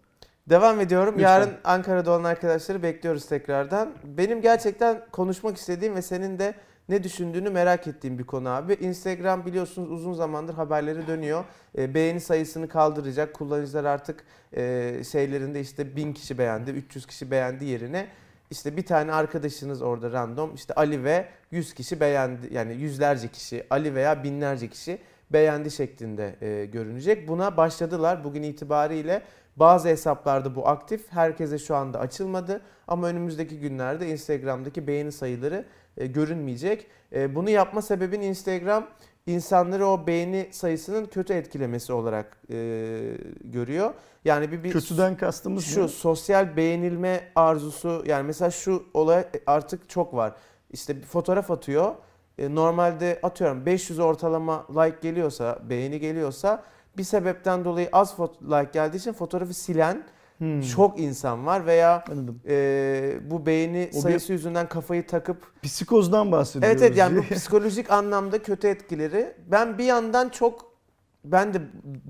Devam 0.51 0.81
ediyorum. 0.81 1.15
Lütfen. 1.15 1.31
Yarın 1.31 1.51
Ankara'da 1.65 2.11
olan 2.11 2.25
arkadaşları 2.25 2.83
bekliyoruz 2.83 3.27
tekrardan. 3.27 3.91
Benim 4.05 4.41
gerçekten 4.43 5.01
konuşmak 5.13 5.57
istediğim 5.57 5.95
ve 5.95 6.03
senin 6.03 6.39
de 6.39 6.55
ne 6.89 7.05
düşündüğünü 7.05 7.51
merak 7.51 7.87
ettiğim 7.87 8.19
bir 8.19 8.25
konu 8.25 8.49
abi. 8.49 8.73
Instagram 8.75 9.47
biliyorsunuz 9.47 9.91
uzun 9.91 10.13
zamandır 10.13 10.55
haberleri 10.55 11.07
dönüyor. 11.07 11.45
E, 11.79 11.95
beğeni 11.95 12.21
sayısını 12.21 12.69
kaldıracak. 12.69 13.35
Kullanıcılar 13.35 13.85
artık 13.85 14.25
e, 14.57 15.03
şeylerinde 15.13 15.61
işte 15.61 15.97
1000 15.97 16.13
kişi 16.13 16.39
beğendi, 16.39 16.71
300 16.71 17.07
kişi 17.07 17.31
beğendi 17.31 17.65
yerine 17.65 18.07
işte 18.51 18.77
bir 18.77 18.87
tane 18.87 19.13
arkadaşınız 19.13 19.83
orada 19.83 20.13
random 20.13 20.55
işte 20.55 20.75
Ali 20.75 21.05
ve 21.05 21.29
100 21.51 21.75
kişi 21.75 22.01
beğendi 22.01 22.55
yani 22.55 22.75
yüzlerce 22.75 23.29
kişi 23.29 23.67
Ali 23.71 23.95
veya 23.95 24.25
binlerce 24.25 24.69
kişi 24.69 24.99
beğendi 25.31 25.71
şeklinde 25.71 26.37
e, 26.41 26.67
görünecek. 26.67 27.29
Buna 27.29 27.57
başladılar 27.57 28.25
bugün 28.25 28.43
itibariyle. 28.43 29.23
Bazı 29.57 29.89
hesaplarda 29.89 30.55
bu 30.55 30.69
aktif. 30.69 31.13
Herkese 31.13 31.59
şu 31.59 31.77
anda 31.77 32.01
açılmadı. 32.01 32.61
Ama 32.89 33.07
önümüzdeki 33.07 33.61
günlerde 33.61 34.09
Instagram'daki 34.09 34.87
beğeni 34.87 35.13
sayıları 35.13 35.65
e, 35.97 36.07
görünmeyecek. 36.07 36.87
E, 37.13 37.35
bunu 37.35 37.51
yapma 37.51 37.83
sebebin 37.83 38.21
Instagram 38.21 38.87
insanları 39.27 39.87
o 39.87 40.07
beğeni 40.07 40.49
sayısının 40.51 41.07
kötü 41.07 41.33
etkilemesi 41.33 41.93
olarak 41.93 42.37
e, 42.51 42.57
görüyor. 43.45 43.95
Yani 44.25 44.53
bir, 44.53 44.65
bir 44.65 44.73
Kötüden 44.73 45.17
kastımız 45.17 45.65
şu 45.65 45.83
ne? 45.83 45.89
sosyal 45.89 46.57
beğenilme 46.57 47.29
arzusu 47.35 48.05
yani 48.07 48.27
mesela 48.27 48.51
şu 48.51 48.85
olay 48.95 49.25
artık 49.47 49.89
çok 49.89 50.15
var. 50.15 50.35
İşte 50.71 50.97
bir 50.97 51.07
fotoğraf 51.07 51.51
atıyor. 51.51 51.95
E, 52.39 52.55
normalde 52.55 53.21
atıyorum 53.23 53.67
500 53.67 53.99
ortalama 53.99 54.67
like 54.71 54.97
geliyorsa, 55.03 55.59
beğeni 55.71 56.01
geliyorsa 56.01 56.65
bir 56.97 57.05
sebepten 57.05 57.65
dolayı 57.65 57.89
az 57.93 58.17
like 58.43 58.71
geldiği 58.73 58.97
için 58.97 59.13
fotoğrafı 59.13 59.55
silen 59.55 60.05
Hmm, 60.45 60.61
çok 60.63 61.01
insan 61.01 61.47
var 61.47 61.67
veya 61.67 62.05
Anladım. 62.11 62.41
e, 62.49 63.17
bu 63.31 63.47
beğeni 63.47 63.89
O 63.93 63.97
bir- 63.97 64.01
sayısı 64.01 64.33
yüzünden 64.33 64.69
kafayı 64.69 65.07
takıp 65.07 65.53
Psikozdan 65.63 66.33
bahsediyoruz. 66.33 66.69
Evet 66.69 66.83
evet 66.83 66.97
yani 66.99 67.19
bu 67.19 67.23
psikolojik 67.35 67.91
anlamda 67.91 68.43
kötü 68.43 68.69
etkileri. 68.69 69.37
Ben 69.51 69.79
bir 69.79 69.85
yandan 69.85 70.29
çok 70.29 70.73
ben 71.25 71.55
de 71.55 71.59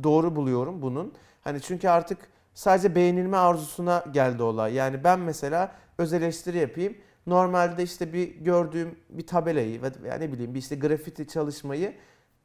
doğru 0.02 0.36
buluyorum 0.36 0.82
bunun. 0.82 1.12
Hani 1.42 1.60
çünkü 1.60 1.88
artık 1.88 2.18
sadece 2.54 2.94
beğenilme 2.94 3.36
arzusuna 3.36 4.04
geldi 4.12 4.42
olay. 4.42 4.74
Yani 4.74 5.04
ben 5.04 5.20
mesela 5.20 5.72
öz 5.98 6.12
eleştiri 6.12 6.58
yapayım. 6.58 6.94
Normalde 7.26 7.82
işte 7.82 8.12
bir 8.12 8.28
gördüğüm 8.36 8.94
bir 9.10 9.26
tabelayı 9.26 9.82
ve 9.82 9.86
ya 10.08 10.14
ne 10.14 10.32
bileyim 10.32 10.54
bir 10.54 10.58
işte 10.58 10.76
grafiti 10.76 11.28
çalışmayı 11.28 11.92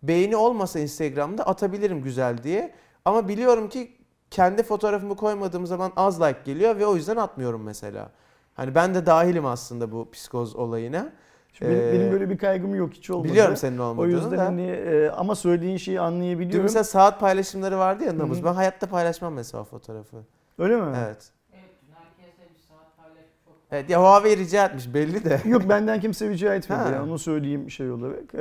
beğeni 0.03 0.35
olmasa 0.35 0.79
Instagram'da 0.79 1.43
atabilirim 1.47 2.01
güzel 2.01 2.43
diye. 2.43 2.73
Ama 3.05 3.27
biliyorum 3.27 3.69
ki 3.69 3.91
kendi 4.31 4.63
fotoğrafımı 4.63 5.15
koymadığım 5.15 5.65
zaman 5.65 5.91
az 5.95 6.21
like 6.21 6.39
geliyor 6.45 6.79
ve 6.79 6.85
o 6.85 6.95
yüzden 6.95 7.15
atmıyorum 7.17 7.63
mesela. 7.63 8.09
Hani 8.55 8.75
ben 8.75 8.95
de 8.95 9.05
dahilim 9.05 9.45
aslında 9.45 9.91
bu 9.91 10.11
psikoz 10.11 10.55
olayına. 10.55 11.09
Şimdi 11.53 11.71
benim, 11.71 11.81
Ee, 11.83 11.93
benim 11.93 12.11
böyle 12.11 12.29
bir 12.29 12.37
kaygım 12.37 12.75
yok 12.75 12.93
hiç 12.93 13.09
olmadı. 13.09 13.27
Biliyorum 13.31 13.55
senin 13.57 13.77
O 13.77 13.83
olmadığını 13.83 14.11
yüzden 14.11 14.37
da. 14.37 14.45
hani 14.45 14.61
e, 14.67 15.09
ama 15.09 15.35
söylediğin 15.35 15.77
şeyi 15.77 15.97
Dün 15.97 16.03
anlayabiliyorum. 16.03 16.63
mesela 16.63 16.83
saat 16.83 17.19
paylaşımları 17.19 17.77
vardı 17.77 18.03
ya 18.03 18.11
hı. 18.11 18.19
Ben 18.45 18.53
hayatta 18.53 18.87
paylaşmam 18.87 19.33
mesela 19.33 19.61
o 19.61 19.65
fotoğrafı. 19.65 20.17
Öyle 20.59 20.75
mi? 20.75 20.81
Evet. 20.97 21.31
Evet 21.53 21.69
dün 21.87 21.93
herkese 21.93 22.49
bir 22.55 22.59
saat 22.69 22.97
paylaşıp 22.97 23.45
çok 23.45 23.53
Evet 23.71 23.89
ya 23.89 24.01
Huawei 24.01 24.37
rica 24.37 24.65
etmiş 24.65 24.93
belli 24.93 25.23
de. 25.25 25.41
Yok 25.45 25.69
benden 25.69 25.99
kimse 25.99 26.29
rica 26.29 26.55
etmedi 26.55 26.79
Ha. 26.79 26.89
ya 26.89 27.03
onu 27.03 27.19
söyleyeyim 27.19 27.71
şey 27.71 27.91
olarak. 27.91 28.33
Ee, 28.33 28.39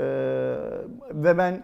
ve 1.14 1.38
ben 1.38 1.62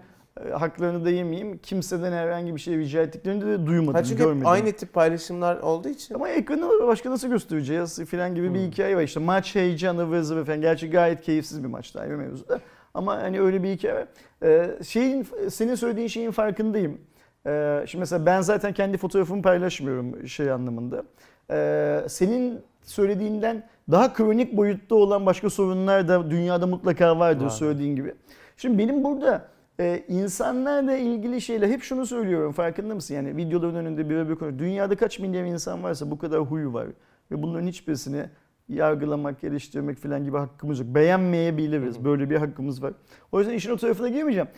haklarını 0.52 1.04
da 1.04 1.10
yemeyeyim. 1.10 1.58
Kimseden 1.58 2.12
herhangi 2.12 2.54
bir 2.54 2.60
şey 2.60 2.78
rica 2.78 3.02
ettiklerini 3.02 3.46
de 3.46 3.66
duymadım, 3.66 3.94
Ha 3.94 4.04
çünkü 4.04 4.22
görmedim. 4.22 4.46
aynı 4.46 4.72
tip 4.72 4.92
paylaşımlar 4.92 5.56
olduğu 5.56 5.88
için. 5.88 6.14
Ama 6.14 6.28
ekranı 6.28 6.86
başka 6.86 7.10
nasıl 7.10 7.28
göstereceğiz 7.28 8.04
filan 8.04 8.34
gibi 8.34 8.54
bir 8.54 8.58
Hmm. 8.60 8.70
hikaye 8.70 8.96
var. 8.96 9.02
İşte 9.02 9.20
maç 9.20 9.54
heyecanı 9.54 10.12
ve 10.12 10.22
zıvı 10.22 10.44
falan. 10.44 10.60
Gerçi 10.60 10.90
gayet 10.90 11.20
keyifsiz 11.20 11.62
bir 11.64 11.68
maçtı 11.68 12.00
ayrı 12.00 12.18
mevzuda. 12.18 12.60
Ama 12.94 13.16
hani 13.22 13.40
öyle 13.40 13.62
bir 13.62 13.68
hikaye 13.68 13.94
var. 13.94 14.06
Ee, 14.42 14.70
şeyin, 14.84 15.26
senin 15.50 15.74
söylediğin 15.74 16.08
şeyin 16.08 16.30
farkındayım. 16.30 16.98
Ee, 17.46 17.84
şimdi 17.86 18.00
mesela 18.00 18.26
ben 18.26 18.40
zaten 18.40 18.72
kendi 18.72 18.98
fotoğrafımı 18.98 19.42
paylaşmıyorum 19.42 20.28
şey 20.28 20.50
anlamında. 20.50 21.02
Ee, 21.50 22.00
senin 22.08 22.60
söylediğinden 22.82 23.62
daha 23.90 24.12
kronik 24.12 24.56
boyutta 24.56 24.94
olan 24.94 25.26
başka 25.26 25.50
sorunlar 25.50 26.08
da 26.08 26.30
dünyada 26.30 26.66
mutlaka 26.66 27.18
vardır 27.18 27.44
Var. 27.44 27.50
söylediğin 27.50 27.96
gibi. 27.96 28.14
Şimdi 28.56 28.78
benim 28.78 29.04
burada 29.04 29.42
e, 29.80 30.04
insanlarla 30.08 30.96
ilgili 30.96 31.40
şeyler 31.40 31.68
hep 31.68 31.82
şunu 31.82 32.06
söylüyorum 32.06 32.52
farkında 32.52 32.94
mısın? 32.94 33.14
Yani 33.14 33.36
videoların 33.36 33.74
önünde 33.74 34.10
bir 34.10 34.28
bir 34.28 34.34
konu. 34.34 34.58
Dünyada 34.58 34.96
kaç 34.96 35.18
milyar 35.18 35.44
insan 35.44 35.82
varsa 35.82 36.10
bu 36.10 36.18
kadar 36.18 36.40
huyu 36.40 36.72
var. 36.72 36.86
Ve 37.30 37.42
bunların 37.42 37.66
hiçbirisini 37.66 38.24
yargılamak, 38.68 39.40
geliştirmek 39.40 39.98
falan 39.98 40.24
gibi 40.24 40.36
hakkımız 40.36 40.78
yok. 40.78 40.88
Beğenmeyebiliriz. 40.88 42.04
Böyle 42.04 42.30
bir 42.30 42.36
hakkımız 42.36 42.82
var. 42.82 42.92
O 43.32 43.38
yüzden 43.38 43.54
işin 43.54 43.70
o 43.70 43.76
tarafına 43.76 44.08
girmeyeceğim. 44.08 44.48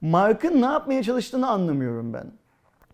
Mark'ın 0.00 0.62
ne 0.62 0.66
yapmaya 0.66 1.02
çalıştığını 1.02 1.48
anlamıyorum 1.48 2.12
ben. 2.12 2.26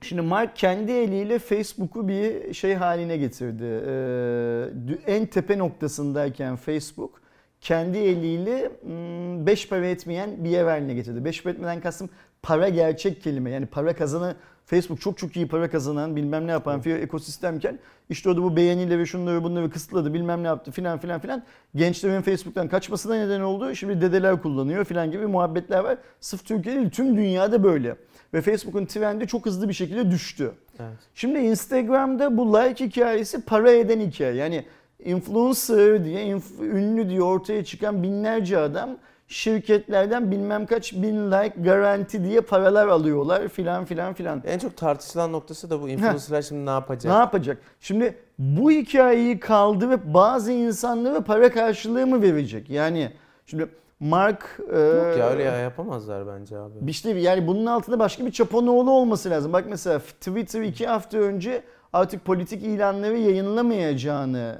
Şimdi 0.01 0.23
Mark 0.23 0.57
kendi 0.57 0.93
eliyle 0.93 1.39
Facebook'u 1.39 2.09
bir 2.09 2.55
şey 2.55 2.75
haline 2.75 3.17
getirdi. 3.17 3.65
Ee, 3.87 5.13
en 5.13 5.27
tepe 5.27 5.59
noktasındayken 5.59 6.57
Facebook 6.57 7.21
kendi 7.61 7.99
eliyle 7.99 8.69
mm, 8.83 9.47
beş 9.47 9.69
para 9.69 9.87
etmeyen 9.87 10.45
bir 10.45 10.51
yer 10.51 10.65
haline 10.65 10.95
getirdi. 10.95 11.25
Beş 11.25 11.43
para 11.43 11.55
etmeden 11.55 11.81
kastım 11.81 12.11
para 12.43 12.69
gerçek 12.69 13.23
kelime. 13.23 13.51
Yani 13.51 13.67
para 13.67 13.97
kazanı 13.97 14.37
Facebook 14.67 15.01
çok 15.01 15.19
çok 15.19 15.37
iyi 15.37 15.49
para 15.49 15.71
kazanan 15.71 16.17
bilmem 16.17 16.47
ne 16.47 16.51
yapan 16.51 16.85
bir 16.85 16.97
ekosistemken 16.97 17.79
işte 18.11 18.31
orada 18.31 18.43
bu 18.43 18.57
beğenileri 18.57 19.07
şunları 19.07 19.45
bunları 19.45 19.71
kısıtladı 19.71 20.15
bilmem 20.15 20.43
ne 20.43 20.47
yaptı 20.47 20.71
filan 20.71 20.99
filan 20.99 21.21
filan. 21.21 21.43
Gençlerin 21.75 22.23
Facebook'tan 22.23 22.69
kaçmasına 22.69 23.15
neden 23.15 23.41
oldu. 23.41 23.75
Şimdi 23.75 24.01
dedeler 24.01 24.43
kullanıyor 24.43 24.85
filan 24.85 25.11
gibi 25.11 25.27
muhabbetler 25.27 25.81
var. 25.81 25.99
Sırf 26.21 26.45
Türkiye'de 26.45 26.81
değil 26.81 26.91
tüm 26.91 27.17
dünyada 27.17 27.65
böyle. 27.65 27.97
Ve 28.35 28.41
Facebook'un 28.41 28.87
trendi 28.87 29.27
çok 29.27 29.47
hızlı 29.47 29.69
bir 29.69 29.75
şekilde 29.75 30.11
düştü. 30.11 30.53
Evet. 30.79 30.99
Şimdi 31.15 31.39
Instagram'da 31.39 32.37
bu 32.37 32.55
like 32.55 32.87
hikayesi 32.87 33.45
para 33.45 33.71
eden 33.71 34.01
hikaye. 34.01 34.35
Yani 34.35 34.65
influencer 35.07 36.05
diye, 36.05 36.27
inf- 36.27 36.61
ünlü 36.65 37.09
diye 37.09 37.23
ortaya 37.23 37.65
çıkan 37.65 38.03
binlerce 38.03 38.59
adam 38.59 38.91
şirketlerden 39.29 40.31
bilmem 40.31 40.67
kaç 40.67 40.93
bin 40.93 41.31
like 41.31 41.55
garanti 41.63 42.25
diye 42.25 42.41
paralar 42.41 42.89
alıyorlar 42.89 43.49
filan 43.49 43.85
filan 43.85 44.15
filan. 44.15 44.43
En 44.47 44.59
çok 44.59 44.77
tartışılan 44.77 45.33
noktası 45.33 45.71
da 45.71 45.83
bu 45.83 45.89
influencerlar 45.89 46.43
şimdi 46.43 46.67
ne 46.67 46.71
yapacak? 46.71 47.13
Ne 47.13 47.19
yapacak? 47.19 47.59
Şimdi 47.81 48.15
bu 48.39 48.71
hikayeyi 48.71 49.41
kaldırıp 49.41 50.05
bazı 50.05 50.53
insanlara 50.53 51.21
para 51.21 51.51
karşılığı 51.53 52.07
mı 52.07 52.23
verecek? 52.23 52.71
Yani 52.71 53.11
şimdi 53.47 53.69
Mark... 54.01 54.61
e, 54.73 54.79
Yok 54.79 55.19
ya 55.19 55.31
öyle 55.31 55.43
ya 55.43 55.57
yapamazlar 55.57 56.27
bence 56.27 56.59
abi. 56.59 56.91
işte 56.91 57.11
yani 57.11 57.47
bunun 57.47 57.67
altında 57.67 57.99
başka 57.99 58.27
bir 58.27 58.33
çapanoğlu 58.33 58.91
olması 58.91 59.31
lazım. 59.31 59.53
Bak 59.53 59.65
mesela 59.69 59.99
Twitter 59.99 60.63
iki 60.63 60.87
hafta 60.87 61.19
önce 61.19 61.63
artık 61.93 62.25
politik 62.25 62.63
ilanları 62.63 63.17
yayınlamayacağını 63.19 64.59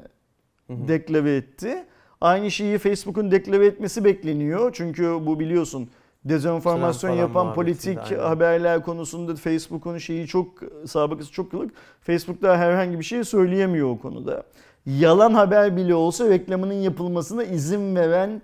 Deklare 0.69 1.37
etti. 1.37 1.85
Aynı 2.21 2.51
şeyi 2.51 2.79
Facebook'un 2.79 3.31
deklare 3.31 3.67
etmesi 3.67 4.05
bekleniyor. 4.05 4.71
Çünkü 4.73 5.05
bu 5.27 5.41
biliyorsun 5.41 5.89
dezenformasyon 6.25 7.11
yapan 7.11 7.55
politik 7.55 7.99
aynen. 7.99 8.23
haberler 8.23 8.83
konusunda 8.83 9.37
Facebook'un 9.37 9.99
şeyi 9.99 10.27
çok 10.27 10.49
sabıkası 10.87 11.33
çok 11.33 11.51
kılık. 11.51 11.71
Facebook 12.01 12.43
daha 12.43 12.57
herhangi 12.57 12.99
bir 12.99 13.05
şey 13.05 13.25
söyleyemiyor 13.25 13.91
o 13.91 13.99
konuda. 13.99 14.43
Yalan 14.87 15.35
haber 15.35 15.77
bile 15.77 15.95
olsa 15.95 16.29
reklamının 16.29 16.75
yapılmasına 16.75 17.45
izin 17.45 17.97
veren 17.97 18.43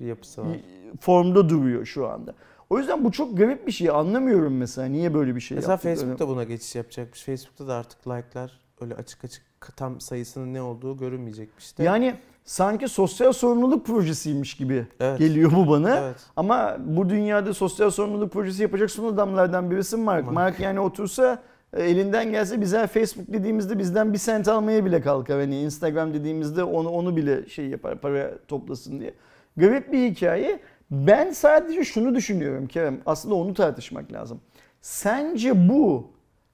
Bir 0.00 0.06
yapısı 0.06 0.42
var. 0.42 0.56
formda 1.00 1.48
duruyor 1.48 1.84
şu 1.86 2.08
anda. 2.08 2.34
O 2.70 2.78
yüzden 2.78 3.04
bu 3.04 3.12
çok 3.12 3.38
garip 3.38 3.66
bir 3.66 3.72
şey. 3.72 3.90
Anlamıyorum 3.90 4.56
mesela 4.56 4.88
niye 4.88 5.14
böyle 5.14 5.34
bir 5.34 5.40
şey 5.40 5.54
Mesela 5.56 5.72
yaptıklarını. 5.72 6.00
Facebook 6.00 6.18
da 6.18 6.28
buna 6.28 6.44
geçiş 6.44 6.74
yapacakmış. 6.74 7.22
Facebook'ta 7.24 7.68
da 7.68 7.74
artık 7.74 8.08
like'lar 8.08 8.60
öyle 8.80 8.94
açık 8.94 9.24
açık 9.24 9.42
tam 9.76 10.00
sayısının 10.00 10.54
ne 10.54 10.62
olduğu 10.62 10.96
görünmeyecekmiş 10.96 11.78
de. 11.78 11.82
Yani 11.82 12.14
sanki 12.44 12.88
sosyal 12.88 13.32
sorumluluk 13.32 13.86
projesiymiş 13.86 14.54
gibi 14.54 14.86
evet. 15.00 15.18
geliyor 15.18 15.52
bu 15.56 15.68
bana. 15.68 15.98
Evet. 15.98 16.16
Ama 16.36 16.76
bu 16.86 17.08
dünyada 17.08 17.54
sosyal 17.54 17.90
sorumluluk 17.90 18.32
projesi 18.32 18.62
yapacak 18.62 18.90
son 18.90 19.14
adamlardan 19.14 19.70
birisi 19.70 19.96
Mark. 19.96 20.24
Mark. 20.24 20.34
Mark 20.34 20.60
yani 20.60 20.80
otursa 20.80 21.42
e, 21.72 21.82
elinden 21.82 22.30
gelse 22.30 22.60
bize 22.60 22.86
Facebook 22.86 23.32
dediğimizde 23.32 23.78
bizden 23.78 24.12
bir 24.12 24.18
sent 24.18 24.48
almaya 24.48 24.84
bile 24.84 25.00
kalkar. 25.00 25.40
Hani 25.40 25.60
Instagram 25.60 26.14
dediğimizde 26.14 26.64
onu 26.64 26.88
onu 26.88 27.16
bile 27.16 27.48
şey 27.48 27.66
yapar 27.66 28.00
para 28.00 28.30
toplasın 28.48 29.00
diye. 29.00 29.14
Garip 29.56 29.92
bir 29.92 30.10
hikaye. 30.10 30.60
Ben 30.90 31.30
sadece 31.30 31.84
şunu 31.84 32.14
düşünüyorum 32.14 32.66
Kerem. 32.66 33.00
Aslında 33.06 33.34
onu 33.34 33.54
tartışmak 33.54 34.12
lazım. 34.12 34.40
Sence 34.80 35.68
bu 35.68 36.10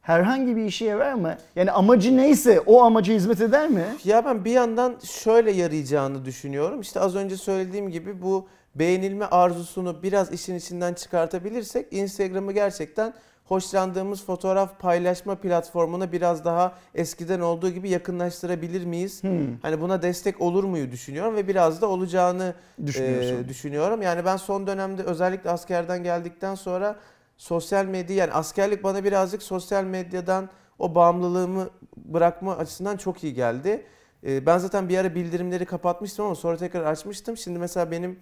herhangi 0.07 0.57
bir 0.57 0.65
işe 0.65 0.85
yarar 0.85 1.13
mı? 1.15 1.37
Yani 1.57 1.71
amacı 1.73 2.17
neyse 2.17 2.61
o 2.61 2.83
amaca 2.83 3.15
hizmet 3.15 3.41
eder 3.41 3.69
mi? 3.69 3.85
Ya 4.05 4.25
ben 4.25 4.45
bir 4.45 4.51
yandan 4.51 4.97
şöyle 5.05 5.51
yarayacağını 5.51 6.25
düşünüyorum. 6.25 6.81
İşte 6.81 7.01
az 7.01 7.17
önce 7.17 7.37
söylediğim 7.37 7.91
gibi 7.91 8.23
bu 8.23 8.47
beğenilme 8.75 9.25
arzusunu 9.25 10.03
biraz 10.03 10.33
işin 10.33 10.55
içinden 10.55 10.95
çıkartabilirsek 10.95 11.93
Instagram'ı 11.93 12.53
gerçekten 12.53 13.15
hoşlandığımız 13.45 14.25
fotoğraf 14.25 14.81
paylaşma 14.81 15.35
platformuna 15.35 16.13
biraz 16.13 16.45
daha 16.45 16.73
eskiden 16.95 17.41
olduğu 17.41 17.71
gibi 17.71 17.91
yakınlaştırabilir 17.91 18.85
miyiz? 18.85 19.23
Hmm, 19.23 19.57
Hani 19.63 19.81
buna 19.81 20.03
destek 20.03 20.41
olur 20.41 20.65
muyu 20.65 20.91
düşünüyorum 20.91 21.37
ve 21.37 21.49
biraz 21.49 21.83
da 21.83 21.87
olacağını 21.89 22.55
e, 22.79 23.49
düşünüyorum. 23.49 24.03
Yani 24.03 24.25
ben 24.25 24.37
son 24.37 24.67
dönemde 24.67 25.03
özellikle 25.03 25.51
askerden 25.51 26.03
geldikten 26.03 26.55
sonra 26.55 26.97
sosyal 27.37 27.87
medya 27.87 28.17
yani 28.17 28.33
askerlik 28.33 28.85
bana 28.85 29.05
birazcık 29.05 29.43
sosyal 29.43 29.85
medyadan 29.85 30.49
o 30.79 30.95
bağımlılığımı 30.95 31.71
bırakma 31.97 32.57
açısından 32.57 32.97
çok 32.97 33.25
iyi 33.25 33.35
geldi. 33.35 33.87
E, 34.27 34.47
ben 34.47 34.59
zaten 34.59 34.89
bir 34.89 34.99
ara 34.99 35.15
bildirimleri 35.15 35.65
kapatmıştım 35.65 36.25
ama 36.25 36.35
sonra 36.35 36.57
tekrar 36.57 36.85
açmıştım. 36.85 37.37
Şimdi 37.37 37.59
mesela 37.59 37.91
benim 37.91 38.19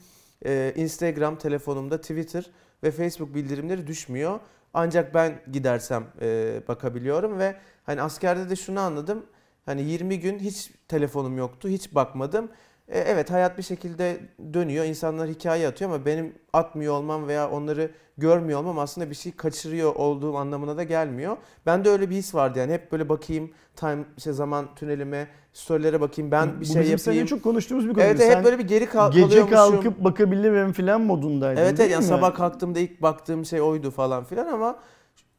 e, 0.46 0.72
Instagram 0.76 1.38
telefonumda 1.38 2.00
Twitter 2.00 2.50
ve 2.82 2.90
Facebook 2.90 3.34
bildirimleri 3.34 3.86
düşmüyor. 3.86 4.40
Ancak 4.74 5.14
ben 5.14 5.40
gidersem 5.52 6.04
e, 6.20 6.60
bakabiliyorum 6.68 7.38
ve 7.38 7.56
hani 7.84 8.02
askerde 8.02 8.50
de 8.50 8.56
şunu 8.56 8.80
anladım. 8.80 9.26
Hani 9.66 9.82
20 9.82 10.20
gün 10.20 10.38
hiç 10.38 10.70
telefonum 10.88 11.38
yoktu, 11.38 11.68
hiç 11.68 11.94
bakmadım. 11.94 12.50
E, 12.88 12.98
evet 12.98 13.30
hayat 13.30 13.58
bir 13.58 13.62
şekilde 13.62 14.20
dönüyor. 14.54 14.84
İnsanlar 14.84 15.28
hikaye 15.28 15.68
atıyor 15.68 15.90
ama 15.90 16.06
benim 16.06 16.34
atmıyor 16.52 16.94
olmam 16.94 17.28
veya 17.28 17.50
onları 17.50 17.90
görmüyor 18.18 18.60
olmam 18.60 18.78
aslında 18.78 19.10
bir 19.10 19.14
şey 19.14 19.32
kaçırıyor 19.32 19.94
olduğum 19.94 20.36
anlamına 20.36 20.76
da 20.76 20.82
gelmiyor. 20.82 21.36
Bende 21.66 21.88
öyle 21.90 22.10
bir 22.10 22.14
his 22.16 22.34
vardı 22.34 22.58
yani 22.58 22.72
hep 22.72 22.92
böyle 22.92 23.08
bakayım 23.08 23.50
time 23.76 24.04
işte 24.16 24.32
zaman 24.32 24.74
tünelime, 24.74 25.28
storylere 25.52 26.00
bakayım 26.00 26.30
ben 26.30 26.60
bir 26.60 26.60
Bu 26.60 26.64
şey 26.72 26.82
bizim 26.82 26.92
yapayım. 26.92 27.26
çok 27.26 27.42
konuştuğumuz 27.42 27.88
bir 27.88 27.94
konu. 27.94 28.04
Evet 28.04 28.18
Sen 28.18 28.36
hep 28.36 28.44
böyle 28.44 28.58
bir 28.58 28.68
geri 28.68 28.86
kal- 28.86 29.12
gece 29.12 29.46
kalkıp 29.46 30.04
bakabilirim 30.04 30.72
falan 30.72 31.00
modundaydın 31.00 31.62
Evet 31.62 31.80
evet 31.80 31.90
yani 31.90 32.02
mi? 32.02 32.08
sabah 32.08 32.34
kalktığımda 32.34 32.78
ilk 32.78 33.02
baktığım 33.02 33.44
şey 33.44 33.60
oydu 33.60 33.90
falan 33.90 34.24
filan 34.24 34.46
ama 34.46 34.78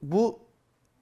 bu 0.02 0.40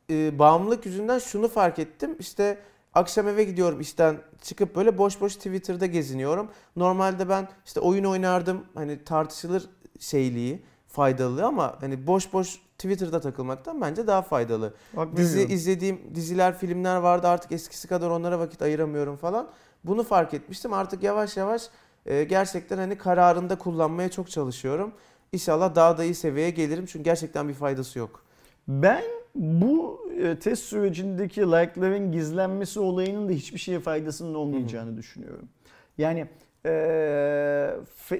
e, 0.10 0.40
bağımlılık 0.40 0.86
yüzünden 0.86 1.20
şunu 1.20 1.48
fark 1.48 1.80
ettim. 1.80 2.16
İşte 2.20 2.58
akşam 2.94 3.28
eve 3.28 3.44
gidiyorum 3.44 3.82
işten 3.82 4.18
çıkıp 4.42 4.76
böyle 4.76 4.98
boş 4.98 5.22
boş 5.22 5.36
Twitter'da 5.36 5.86
geziniyorum. 5.86 6.50
Normalde 6.76 7.30
ben 7.30 7.48
işte 7.66 7.80
oyun 7.80 8.04
oynardım 8.04 8.66
hani 8.74 9.04
tartışılır 9.04 9.70
şeyliği, 10.00 10.66
faydalı 10.88 11.46
ama 11.46 11.78
hani 11.82 12.08
boş 12.08 12.34
boş 12.34 12.62
Twitter'da 12.78 13.22
takılmaktan 13.22 13.82
bence 13.82 14.08
daha 14.08 14.22
faydalı. 14.22 14.74
Hak 14.96 15.16
Dizi 15.18 15.34
veriyorum. 15.34 15.56
izlediğim 15.56 16.02
diziler, 16.16 16.58
filmler 16.58 16.96
vardı 16.96 17.28
artık 17.28 17.52
eskisi 17.52 17.88
kadar 17.88 18.10
onlara 18.10 18.40
vakit 18.40 18.62
ayıramıyorum 18.62 19.18
falan. 19.18 19.50
Bunu 19.84 20.04
fark 20.04 20.34
etmiştim. 20.34 20.74
Artık 20.74 21.04
yavaş 21.04 21.38
yavaş 21.38 21.70
e, 22.06 22.24
gerçekten 22.24 22.78
hani 22.78 22.98
kararında 22.98 23.58
kullanmaya 23.58 24.12
çok 24.12 24.30
çalışıyorum. 24.30 24.94
İnşallah 25.32 25.76
daha 25.76 25.98
da 25.98 26.04
iyi 26.04 26.16
seviyeye 26.16 26.50
gelirim 26.50 26.86
çünkü 26.86 27.04
gerçekten 27.04 27.50
bir 27.50 27.54
faydası 27.54 28.00
yok. 28.00 28.24
Ben 28.68 29.04
bu 29.36 30.00
e, 30.24 30.40
test 30.40 30.64
sürecindeki 30.64 31.42
like'ların 31.42 32.12
gizlenmesi 32.12 32.80
olayının 32.80 33.30
da 33.30 33.32
hiçbir 33.32 33.60
şeye 33.60 33.80
faydasının 33.80 34.34
olmayacağını 34.34 34.98
düşünüyorum. 34.98 35.50
Yani 35.98 36.26
e, 36.66 37.76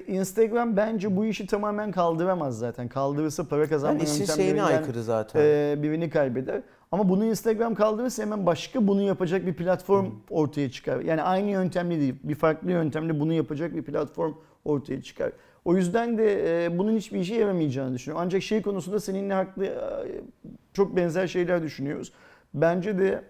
Instagram 0.06 0.76
bence 0.76 1.16
bu 1.16 1.24
işi 1.24 1.46
tamamen 1.46 1.90
kaldıramaz 1.92 2.58
zaten. 2.58 2.88
Kaldırırsa 2.88 3.48
para 3.48 3.68
kazanma 3.68 4.04
Yani 4.04 4.18
yöntemlerinden 4.18 4.64
aykırı 4.64 5.02
zaten. 5.02 5.40
e, 5.44 5.82
birini 5.82 6.10
kaybeder. 6.10 6.62
Ama 6.92 7.08
bunu 7.08 7.24
Instagram 7.24 7.74
kaldırırsa 7.74 8.22
hemen 8.22 8.46
başka 8.46 8.86
bunu 8.86 9.02
yapacak 9.02 9.46
bir 9.46 9.54
platform 9.54 10.06
ortaya 10.30 10.70
çıkar. 10.70 11.00
Yani 11.00 11.22
aynı 11.22 11.50
yöntemle 11.50 12.00
değil, 12.00 12.14
bir 12.22 12.34
farklı 12.34 12.70
yöntemle 12.70 13.20
bunu 13.20 13.32
yapacak 13.32 13.74
bir 13.74 13.82
platform 13.82 14.32
ortaya 14.64 15.02
çıkar. 15.02 15.32
O 15.64 15.76
yüzden 15.76 16.18
de 16.18 16.64
e, 16.64 16.78
bunun 16.78 16.96
hiçbir 16.96 17.18
işe 17.18 17.34
yaramayacağını 17.34 17.94
düşünüyorum. 17.94 18.24
Ancak 18.26 18.42
şey 18.42 18.62
konusunda 18.62 19.00
seninle 19.00 19.34
haklı 19.34 19.64
e, 19.64 19.72
çok 20.72 20.96
benzer 20.96 21.26
şeyler 21.26 21.62
düşünüyoruz. 21.62 22.12
Bence 22.54 22.98
de 22.98 23.22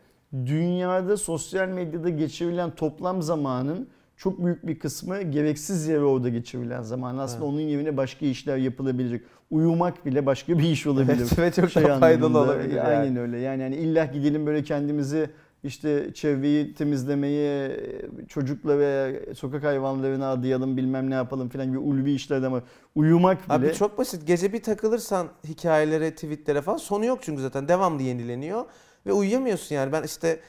dünyada 0.47 1.17
sosyal 1.17 1.69
medyada 1.69 2.09
geçirilen 2.09 2.71
toplam 2.71 3.23
zamanın 3.23 3.89
çok 4.17 4.45
büyük 4.45 4.67
bir 4.67 4.79
kısmı 4.79 5.23
gereksiz 5.23 5.89
yere 5.89 6.05
orada 6.05 6.29
geçirilen 6.29 6.83
zaman. 6.83 7.19
Aslında 7.19 7.45
Evet. 7.45 7.55
onun 7.55 7.61
yerine 7.61 7.97
başka 7.97 8.27
işler 8.27 8.57
yapılabilecek. 8.57 9.23
Uyumak 9.51 10.07
bile 10.07 10.27
başka 10.27 10.59
bir 10.59 10.65
iş 10.65 10.87
olabilir. 10.87 11.29
Evet, 11.39 11.39
ve 11.39 11.63
çok 11.63 11.71
Şey 11.71 11.83
faydalı 11.83 12.27
anlamında, 12.27 12.39
olabilir 12.39 12.75
yani. 12.77 12.89
Aynen 12.89 13.17
öyle. 13.17 13.39
Yani, 13.39 13.63
yani 13.63 13.77
illa 13.77 14.05
gidelim 14.05 14.47
böyle 14.47 14.63
kendimizi 14.63 15.31
işte 15.65 16.15
çevreyi 16.15 16.75
temizlemeye, 16.75 17.81
çocukla 18.29 18.79
ve 18.79 19.21
sokak 19.35 19.65
hayvanlarına 19.65 20.31
adayalım 20.31 20.77
bilmem 20.77 21.11
ne 21.11 21.15
yapalım 21.15 21.49
filan 21.49 21.67
gibi 21.67 21.79
ulvi 21.79 22.13
işlerden 22.13 22.47
ama 22.47 22.63
uyumak 22.95 23.47
bile 23.47 23.53
Abi 23.53 23.73
çok 23.73 23.99
basit. 23.99 24.27
Gece 24.27 24.53
bir 24.53 24.63
takılırsan 24.63 25.29
hikayelere, 25.49 26.15
tweetlere 26.15 26.63
falan 26.63 26.77
sonu 26.77 27.05
yok 27.05 27.19
çünkü 27.23 27.43
zaten 27.43 27.69
devamlı 27.69 28.03
yenileniyor 28.03 28.65
ve 29.07 29.13
uyuyamıyorsun 29.13 29.75
yani. 29.75 29.93
Ben 29.93 30.03
işte 30.03 30.41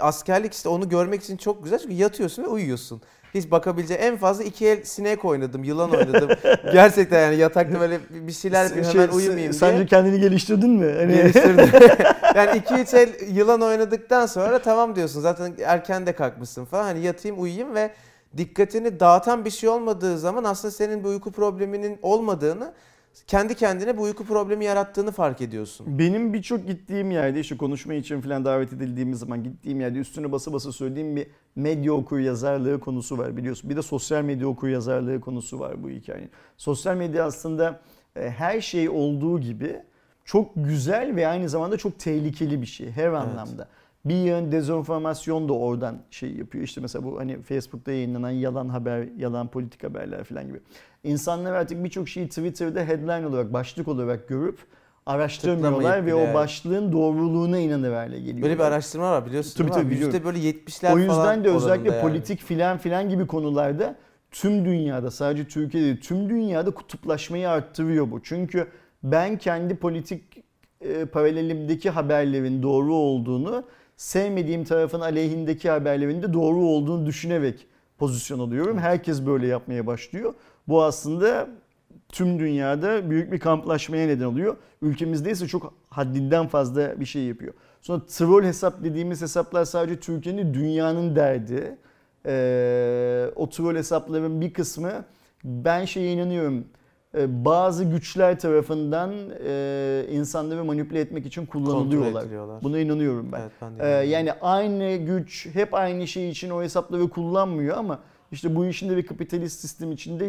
askerlik 0.00 0.52
işte 0.52 0.68
onu 0.68 0.88
görmek 0.88 1.22
için 1.22 1.36
çok 1.36 1.64
güzel 1.64 1.78
çünkü 1.78 1.94
yatıyorsun 1.94 2.42
ve 2.42 2.46
uyuyorsun. 2.46 3.02
Hiç 3.34 3.50
bakabileceğin 3.50 4.00
en 4.00 4.16
fazla 4.16 4.44
iki 4.44 4.66
el 4.66 4.84
sinek 4.84 5.24
oynadım, 5.24 5.64
yılan 5.64 5.90
oynadım. 5.90 6.30
Gerçekten 6.72 7.22
yani 7.22 7.36
yatakta 7.36 7.80
böyle 7.80 8.00
bir 8.10 8.32
şeyler 8.32 8.64
yapayım 8.64 8.84
Şey, 8.84 8.92
hemen 8.94 9.08
uyumayayım 9.08 9.52
diye. 9.52 9.52
Sence 9.52 9.86
kendini 9.86 10.20
geliştirdin 10.20 10.70
mi? 10.70 10.92
Hani 10.98 11.14
Geliştirdim. 11.14 11.68
yani 12.34 12.58
iki 12.58 12.74
üç 12.74 12.94
el 12.94 13.08
yılan 13.28 13.60
oynadıktan 13.60 14.26
sonra 14.26 14.58
tamam 14.58 14.96
diyorsun. 14.96 15.20
Zaten 15.20 15.54
erken 15.64 16.06
de 16.06 16.12
kalkmışsın 16.12 16.64
falan. 16.64 16.82
Hani 16.84 17.00
yatayım 17.00 17.42
uyuyayım 17.42 17.74
ve 17.74 17.90
dikkatini 18.36 19.00
dağıtan 19.00 19.44
bir 19.44 19.50
şey 19.50 19.68
olmadığı 19.68 20.18
zaman 20.18 20.44
aslında 20.44 20.72
senin 20.72 21.04
bir 21.04 21.08
uyku 21.08 21.32
probleminin 21.32 21.98
olmadığını 22.02 22.72
kendi 23.26 23.54
kendine 23.54 23.96
bu 23.96 24.02
uyku 24.02 24.24
problemi 24.24 24.64
yarattığını 24.64 25.12
fark 25.12 25.40
ediyorsun. 25.40 25.98
Benim 25.98 26.32
birçok 26.32 26.66
gittiğim 26.66 27.10
yerde 27.10 27.40
işte 27.40 27.56
konuşma 27.56 27.94
için 27.94 28.20
falan 28.20 28.44
davet 28.44 28.72
edildiğimiz 28.72 29.18
zaman 29.18 29.44
gittiğim 29.44 29.80
yerde 29.80 29.98
üstüne 29.98 30.32
basa 30.32 30.52
basa 30.52 30.72
söylediğim 30.72 31.16
bir 31.16 31.26
medya 31.56 31.92
okur 31.92 32.18
yazarlığı 32.18 32.80
konusu 32.80 33.18
var 33.18 33.36
biliyorsun. 33.36 33.70
Bir 33.70 33.76
de 33.76 33.82
sosyal 33.82 34.22
medya 34.22 34.48
okur 34.48 34.68
yazarlığı 34.68 35.20
konusu 35.20 35.60
var 35.60 35.82
bu 35.82 35.90
hikayenin. 35.90 36.30
Sosyal 36.56 36.96
medya 36.96 37.24
aslında 37.24 37.80
e, 38.16 38.30
her 38.30 38.60
şey 38.60 38.88
olduğu 38.88 39.40
gibi 39.40 39.76
çok 40.24 40.50
güzel 40.56 41.16
ve 41.16 41.28
aynı 41.28 41.48
zamanda 41.48 41.76
çok 41.76 41.98
tehlikeli 41.98 42.60
bir 42.60 42.66
şey 42.66 42.90
her 42.90 43.06
anlamda. 43.08 43.68
Bir 44.04 44.14
yön 44.14 44.52
dezenformasyon 44.52 45.48
da 45.48 45.52
oradan 45.52 45.98
şey 46.10 46.34
yapıyor. 46.34 46.64
İşte 46.64 46.80
mesela 46.80 47.04
bu 47.04 47.18
hani 47.18 47.42
Facebook'ta 47.42 47.92
yayınlanan 47.92 48.30
yalan 48.30 48.68
haber, 48.68 49.08
yalan 49.16 49.48
politik 49.48 49.84
haberler 49.84 50.24
falan 50.24 50.46
gibi. 50.46 50.60
İnsanlar 51.04 51.52
artık 51.52 51.84
birçok 51.84 52.08
şeyi 52.08 52.28
Twitter'da 52.28 52.80
headline 52.80 53.26
olarak, 53.26 53.52
başlık 53.52 53.88
olarak 53.88 54.28
görüp 54.28 54.58
araştırmıyorlar 55.06 56.06
ve 56.06 56.14
o 56.14 56.34
başlığın 56.34 56.92
doğruluğuna 56.92 57.58
inanır 57.58 57.92
hale 57.92 58.20
geliyor. 58.20 58.42
Böyle 58.42 58.54
bir 58.54 58.64
araştırma 58.64 59.12
var 59.12 59.26
biliyorsun 59.26 59.58
Tabii, 59.58 59.70
tabii, 59.70 59.90
biliyorum. 59.90 60.14
Yüzde 60.14 60.24
böyle 60.24 60.38
70'ler 60.38 60.94
O 60.94 60.98
yüzden 60.98 61.14
falan 61.14 61.44
de 61.44 61.50
özellikle 61.50 61.90
yani. 61.90 62.02
politik 62.02 62.40
filan 62.40 62.78
filan 62.78 63.08
gibi 63.08 63.26
konularda 63.26 63.96
tüm 64.30 64.64
dünyada 64.64 65.10
sadece 65.10 65.48
Türkiye'de 65.48 65.86
değil 65.86 66.00
tüm 66.00 66.28
dünyada 66.28 66.70
kutuplaşmayı 66.70 67.50
arttırıyor 67.50 68.10
bu. 68.10 68.22
Çünkü 68.22 68.66
ben 69.02 69.38
kendi 69.38 69.76
politik 69.76 70.44
e, 70.80 71.04
paralelimdeki 71.04 71.90
haberlerin 71.90 72.62
doğru 72.62 72.94
olduğunu 72.94 73.64
sevmediğim 73.96 74.64
tarafın 74.64 75.00
aleyhindeki 75.00 75.70
haberlerin 75.70 76.22
de 76.22 76.32
doğru 76.32 76.58
olduğunu 76.60 77.06
düşünerek 77.06 77.66
pozisyon 77.98 78.38
alıyorum. 78.38 78.78
Herkes 78.78 79.26
böyle 79.26 79.46
yapmaya 79.46 79.86
başlıyor. 79.86 80.34
Bu 80.68 80.82
aslında 80.84 81.48
tüm 82.08 82.38
dünyada 82.38 83.10
büyük 83.10 83.32
bir 83.32 83.38
kamplaşmaya 83.38 84.06
neden 84.06 84.24
oluyor. 84.24 84.56
Ülkemizde 84.82 85.30
ise 85.30 85.48
çok 85.48 85.74
haddinden 85.90 86.46
fazla 86.46 87.00
bir 87.00 87.04
şey 87.04 87.22
yapıyor. 87.22 87.54
Sonra 87.80 88.06
troll 88.06 88.44
hesap 88.44 88.84
dediğimiz 88.84 89.22
hesaplar 89.22 89.64
sadece 89.64 90.00
Türkiye'nin 90.00 90.54
dünyanın 90.54 91.16
derdi. 91.16 91.78
Ee, 92.26 93.30
o 93.36 93.48
troll 93.50 93.76
hesapların 93.76 94.40
bir 94.40 94.52
kısmı 94.52 95.04
ben 95.44 95.84
şeye 95.84 96.12
inanıyorum. 96.12 96.64
Ee, 97.14 97.44
bazı 97.44 97.84
güçler 97.84 98.38
tarafından 98.38 99.12
e, 99.46 100.06
insanları 100.10 100.64
manipüle 100.64 101.00
etmek 101.00 101.26
için 101.26 101.46
kullanılıyorlar. 101.46 102.24
Buna 102.62 102.78
inanıyorum 102.78 103.32
ben. 103.32 103.40
Evet, 103.40 103.52
ben 103.62 103.70
de 103.70 103.74
inanıyorum. 103.76 104.10
yani 104.10 104.32
aynı 104.32 104.96
güç 104.96 105.46
hep 105.52 105.74
aynı 105.74 106.06
şey 106.06 106.30
için 106.30 106.50
o 106.50 106.62
hesapları 106.62 107.08
kullanmıyor 107.08 107.76
ama 107.76 107.98
işte 108.32 108.56
bu 108.56 108.66
işin 108.66 108.90
de 108.90 108.96
bir 108.96 109.06
kapitalist 109.06 109.60
sistem 109.60 109.92
içinde 109.92 110.28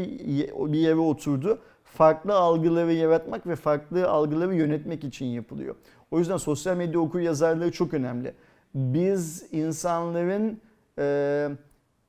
bir 0.74 0.80
yere 0.80 0.96
oturdu. 0.96 1.60
Farklı 1.84 2.34
algıları 2.34 2.94
yaratmak 2.94 3.48
ve 3.48 3.56
farklı 3.56 4.10
algıları 4.10 4.56
yönetmek 4.56 5.04
için 5.04 5.26
yapılıyor. 5.26 5.76
O 6.12 6.20
yüzden 6.20 6.38
sosyal 6.38 6.78
medya 6.78 7.00
okur 7.00 7.20
yazarlığı 7.20 7.72
çok 7.72 7.94
önemli. 7.94 8.34
Biz 8.76 9.54
insanların 9.54 10.60
e, 11.00 11.50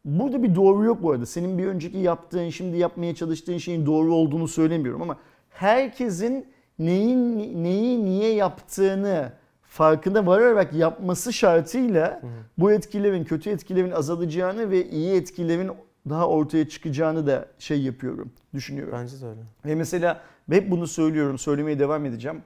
burada 0.07 0.43
bir 0.43 0.55
doğru 0.55 0.85
yok 0.85 1.03
bu 1.03 1.11
arada. 1.11 1.27
Senin 1.27 1.59
bir 1.59 1.67
önceki 1.67 1.99
yaptığın, 1.99 2.49
şimdi 2.49 2.77
yapmaya 2.77 3.15
çalıştığın 3.15 3.59
şeyin 3.59 3.87
doğru 3.87 4.15
olduğunu 4.15 4.49
söylemiyorum 4.49 5.03
ama 5.03 5.17
herkesin 5.51 6.47
neyin 6.79 7.65
neyi 7.65 8.05
niye 8.05 8.35
yaptığını 8.35 9.33
farkında 9.63 10.27
vararak 10.27 10.75
yapması 10.75 11.33
şartıyla 11.33 12.21
bu 12.59 12.73
etkilerin, 12.73 13.25
kötü 13.25 13.51
etkilerin 13.51 13.91
azalacağını 13.91 14.71
ve 14.71 14.91
iyi 14.91 15.15
etkilerin 15.15 15.71
daha 16.09 16.29
ortaya 16.29 16.69
çıkacağını 16.69 17.27
da 17.27 17.49
şey 17.59 17.83
yapıyorum, 17.83 18.33
düşünüyorum. 18.55 18.99
Bence 19.03 19.21
de 19.21 19.27
öyle. 19.27 19.41
Ve 19.65 19.75
mesela 19.75 20.21
hep 20.51 20.71
bunu 20.71 20.87
söylüyorum, 20.87 21.39
söylemeye 21.39 21.79
devam 21.79 22.07
edeceğim. 22.07 22.43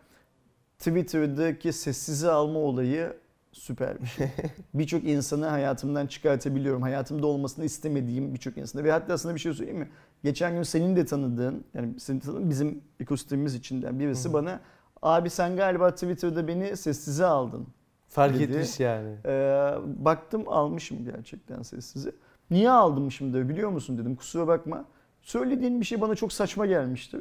Twitter'daki 0.78 1.72
sessize 1.72 2.30
alma 2.30 2.58
olayı 2.58 3.12
süper 3.60 4.00
bir 4.02 4.06
şey. 4.06 4.28
birçok 4.74 5.04
insanı 5.04 5.46
hayatımdan 5.46 6.06
çıkartabiliyorum. 6.06 6.82
Hayatımda 6.82 7.26
olmasını 7.26 7.64
istemediğim 7.64 8.34
birçok 8.34 8.56
insana. 8.58 8.84
Ve 8.84 8.92
hatta 8.92 9.18
sana 9.18 9.34
bir 9.34 9.40
şey 9.40 9.52
söyleyeyim 9.54 9.80
mi? 9.80 9.88
Geçen 10.24 10.54
gün 10.54 10.62
senin 10.62 10.96
de 10.96 11.04
tanıdığın, 11.04 11.64
yani 11.74 12.00
senin 12.00 12.20
tanıdığın 12.20 12.50
bizim 12.50 12.80
ekosistemimiz 13.00 13.54
içinden 13.54 13.98
birisi 13.98 14.24
Hı 14.24 14.28
hı. 14.28 14.32
bana 14.32 14.60
abi 15.02 15.30
sen 15.30 15.56
galiba 15.56 15.90
Twitter'da 15.90 16.48
beni 16.48 16.76
sessize 16.76 17.26
aldın. 17.26 17.66
Fark 18.08 18.34
dedi. 18.34 18.42
etmiş 18.42 18.80
yani. 18.80 19.16
Ee, 19.26 19.74
baktım 19.84 20.44
almışım 20.46 21.04
gerçekten 21.04 21.62
sessize. 21.62 22.12
Niye 22.50 22.70
almışım 22.70 23.34
da 23.34 23.48
biliyor 23.48 23.70
musun 23.70 23.98
dedim 23.98 24.16
kusura 24.16 24.46
bakma. 24.46 24.84
Söylediğin 25.22 25.80
bir 25.80 25.86
şey 25.86 26.00
bana 26.00 26.14
çok 26.14 26.32
saçma 26.32 26.66
gelmişti. 26.66 27.18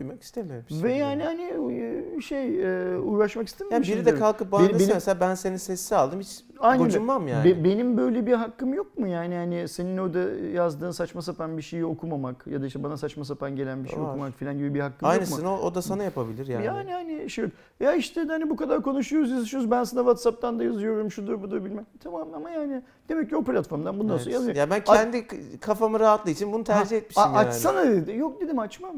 Duymak 0.00 0.22
istemiyorum. 0.22 0.64
Ve 0.70 0.92
yani 0.92 1.22
hani 1.22 1.42
e, 1.72 2.20
şey 2.20 2.62
e, 2.62 2.98
uğraşmak 2.98 3.36
yani 3.36 3.44
istememişim. 3.46 3.96
biri 3.96 4.06
de 4.06 4.14
kalkıp 4.14 4.52
bana 4.52 4.68
Benim- 4.68 4.78
benim- 4.78 4.94
mesela 4.94 5.20
ben 5.20 5.34
seni 5.34 5.58
sessiz 5.58 5.92
aldım 5.92 6.20
hiç 6.20 6.44
Aynen. 6.58 6.84
gocunmam 6.84 7.28
yani. 7.28 7.44
Be- 7.44 7.64
benim 7.64 7.96
böyle 7.96 8.26
bir 8.26 8.32
hakkım 8.32 8.74
yok 8.74 8.98
mu 8.98 9.08
yani 9.08 9.34
hani 9.34 9.68
senin 9.68 9.98
orada 9.98 10.18
yazdığın 10.54 10.90
saçma 10.90 11.22
sapan 11.22 11.56
bir 11.56 11.62
şeyi 11.62 11.84
okumamak 11.84 12.46
ya 12.46 12.62
da 12.62 12.66
işte 12.66 12.82
bana 12.82 12.96
saçma 12.96 13.24
sapan 13.24 13.56
gelen 13.56 13.84
bir 13.84 13.88
şey 13.88 14.00
Var. 14.00 14.08
okumak 14.10 14.32
falan 14.38 14.58
gibi 14.58 14.74
bir 14.74 14.80
hakkım 14.80 14.96
yok 14.96 15.02
mu? 15.02 15.08
Aynısını 15.08 15.60
o, 15.60 15.74
da 15.74 15.82
sana 15.82 16.02
yapabilir 16.04 16.46
yani. 16.46 16.64
Yani. 16.64 16.92
hani 16.92 17.30
şey 17.30 17.44
ya 17.80 17.94
işte 17.94 18.24
hani 18.28 18.50
bu 18.50 18.56
kadar 18.56 18.82
konuşuyoruz 18.82 19.30
yazışıyoruz 19.30 19.70
ben 19.70 19.84
sana 19.84 20.00
Whatsapp'tan 20.00 20.58
da 20.58 20.64
yazıyorum 20.64 21.10
şudur 21.10 21.42
budur 21.42 21.64
bilmem. 21.64 21.86
Tamam 22.02 22.28
ama 22.34 22.50
yani 22.50 22.82
demek 23.08 23.28
ki 23.28 23.36
o 23.36 23.44
platformdan 23.44 23.98
bundan 23.98 24.14
Evet. 24.14 24.22
sonra 24.24 24.34
yazıyor. 24.34 24.56
Ya 24.56 24.70
ben 24.70 24.84
kendi 24.84 25.26
k- 25.26 25.36
kafamı 25.60 26.00
rahatlığı 26.00 26.30
için 26.30 26.52
bunu 26.52 26.64
tercih 26.64 26.90
Ha, 26.90 26.96
etmişim 26.96 27.22
a- 27.22 27.26
yani. 27.26 27.36
Açsana 27.36 27.84
dedi. 27.84 28.16
Yok 28.16 28.40
dedim 28.40 28.58
açmam. 28.58 28.96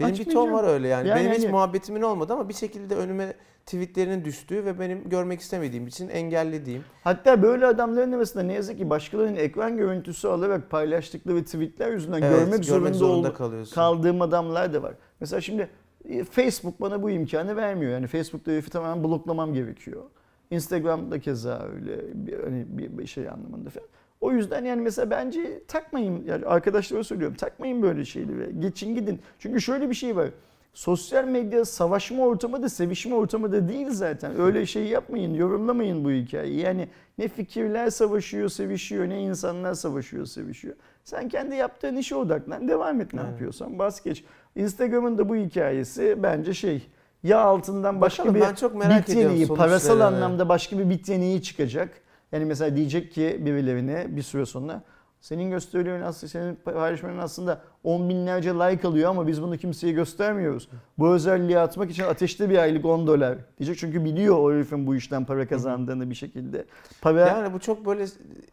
Benim 0.00 0.14
bir 0.14 0.30
ton 0.30 0.52
var 0.52 0.64
öyle 0.64 0.88
yani. 0.88 1.08
Yani 1.08 1.20
benim 1.20 1.32
hiç 1.32 1.38
hani- 1.42 1.50
muhabbetimin 1.52 2.02
olmadı 2.02 2.32
ama 2.32 2.48
bir 2.48 2.54
şekilde 2.54 2.96
önüme 2.96 3.34
tweetlerinin 3.66 4.24
düştüğü 4.24 4.64
ve 4.64 4.80
benim 4.80 5.08
görmek 5.08 5.40
istemediğim 5.40 5.86
için 5.86 6.08
engellediğim. 6.08 6.84
Hatta 7.04 7.42
böyle 7.42 7.66
adamların 7.66 8.12
arasında 8.12 8.42
ne 8.42 8.52
yazık 8.52 8.78
ki 8.78 8.90
başkalarının 8.90 9.36
ekran 9.36 9.76
görüntüsü 9.76 10.28
alarak 10.28 10.70
paylaştıkları 10.70 11.44
tweetler 11.44 11.92
yüzünden 11.92 12.22
Evet, 12.22 12.38
görmek 12.40 12.64
zorunda, 12.64 12.92
zorunda 12.92 13.28
ol- 13.30 13.34
kalıyorsun. 13.34 13.74
kaldığım 13.74 14.22
adamlar 14.22 14.72
da 14.74 14.82
var. 14.82 14.94
Mesela 15.20 15.40
şimdi 15.40 15.68
e, 16.08 16.24
Facebook 16.24 16.80
bana 16.80 17.02
bu 17.02 17.10
imkanı 17.10 17.56
vermiyor. 17.56 17.92
Yani 17.92 18.06
Facebook'ta 18.06 18.50
herifi 18.52 18.70
tamamen 18.70 19.04
bloklamam 19.04 19.54
gerekiyor. 19.54 20.02
Instagram'da 20.50 21.18
keza 21.20 21.66
öyle 21.74 21.98
bir, 22.26 22.44
hani 22.44 22.64
bir, 22.68 22.98
bir 22.98 23.06
şey 23.06 23.28
anlamında 23.28 23.70
falan. 23.70 23.88
O 24.20 24.32
yüzden 24.32 24.64
yani 24.64 24.82
mesela 24.82 25.10
bence 25.10 25.62
takmayın 25.68 26.24
yani 26.24 26.46
arkadaşlara 26.46 27.04
söylüyorum 27.04 27.36
takmayın 27.36 27.82
böyle 27.82 28.04
şeyleri. 28.04 28.60
Geçin 28.60 28.94
gidin. 28.94 29.20
Çünkü 29.38 29.60
şöyle 29.60 29.90
bir 29.90 29.94
şey 29.94 30.16
var. 30.16 30.28
Sosyal 30.74 31.24
medya 31.24 31.64
savaşma 31.64 32.26
ortamı 32.26 32.62
da 32.62 32.68
sevişme 32.68 33.14
ortamı 33.14 33.52
da 33.52 33.68
değil 33.68 33.86
zaten. 33.90 34.40
Öyle 34.40 34.66
şey 34.66 34.84
yapmayın, 34.86 35.34
yorumlamayın 35.34 36.04
bu 36.04 36.10
hikayeyi. 36.10 36.60
Yani 36.60 36.88
ne 37.18 37.28
fikirler 37.28 37.90
savaşıyor, 37.90 38.48
sevişiyor, 38.48 39.08
ne 39.08 39.22
insanlar 39.22 39.74
savaşıyor, 39.74 40.26
sevişiyor. 40.26 40.74
Sen 41.04 41.28
kendi 41.28 41.54
yaptığın 41.54 41.96
işe 41.96 42.16
odaklan, 42.16 42.68
devam 42.68 43.00
et 43.00 43.14
ne 43.14 43.20
Evet. 43.20 43.30
yapıyorsan. 43.30 43.78
Bas 43.78 44.02
geç. 44.02 44.24
Instagram'ın 44.56 45.18
da 45.18 45.28
bu 45.28 45.36
hikayesi 45.36 46.16
bence 46.22 46.54
şey 46.54 46.86
ya 47.22 47.38
altından 47.38 48.00
başka 48.00 48.22
Bakalım, 48.22 48.40
bir 48.40 48.46
ben 48.46 48.54
çok 48.54 48.74
merak 48.74 49.08
bit 49.08 49.16
yeneği, 49.16 49.48
parasal 49.48 50.00
anlamda 50.00 50.48
başka 50.48 50.78
bir 50.78 50.90
bit 50.90 51.08
yeneği 51.08 51.42
çıkacak. 51.42 51.90
Yani 52.32 52.44
mesela 52.44 52.76
diyecek 52.76 53.12
ki 53.12 53.40
birilerine 53.40 54.06
bir 54.08 54.22
süre 54.22 54.46
sonra 54.46 54.82
senin 55.20 55.50
gösterilerin 55.50 56.02
aslında 56.02 56.30
senin 56.30 56.54
paylaşmanın 56.54 57.18
aslında 57.18 57.60
on 57.84 58.08
binlerce 58.08 58.50
like 58.50 58.88
alıyor 58.88 59.10
ama 59.10 59.26
biz 59.26 59.42
bunu 59.42 59.56
kimseye 59.56 59.92
göstermiyoruz. 59.92 60.68
Bu 60.98 61.08
özelliği 61.08 61.58
atmak 61.58 61.90
için 61.90 62.02
ateşte 62.02 62.50
bir 62.50 62.58
aylık 62.58 62.84
10 62.84 63.06
dolar 63.06 63.38
diyecek 63.58 63.78
çünkü 63.78 64.04
biliyor 64.04 64.38
o 64.38 64.52
herifin 64.52 64.86
bu 64.86 64.96
işten 64.96 65.24
para 65.24 65.48
kazandığını 65.48 66.10
bir 66.10 66.14
şekilde. 66.14 66.64
Para 67.00 67.20
Yani 67.20 67.52
bu 67.52 67.58
çok 67.58 67.86
böyle 67.86 68.04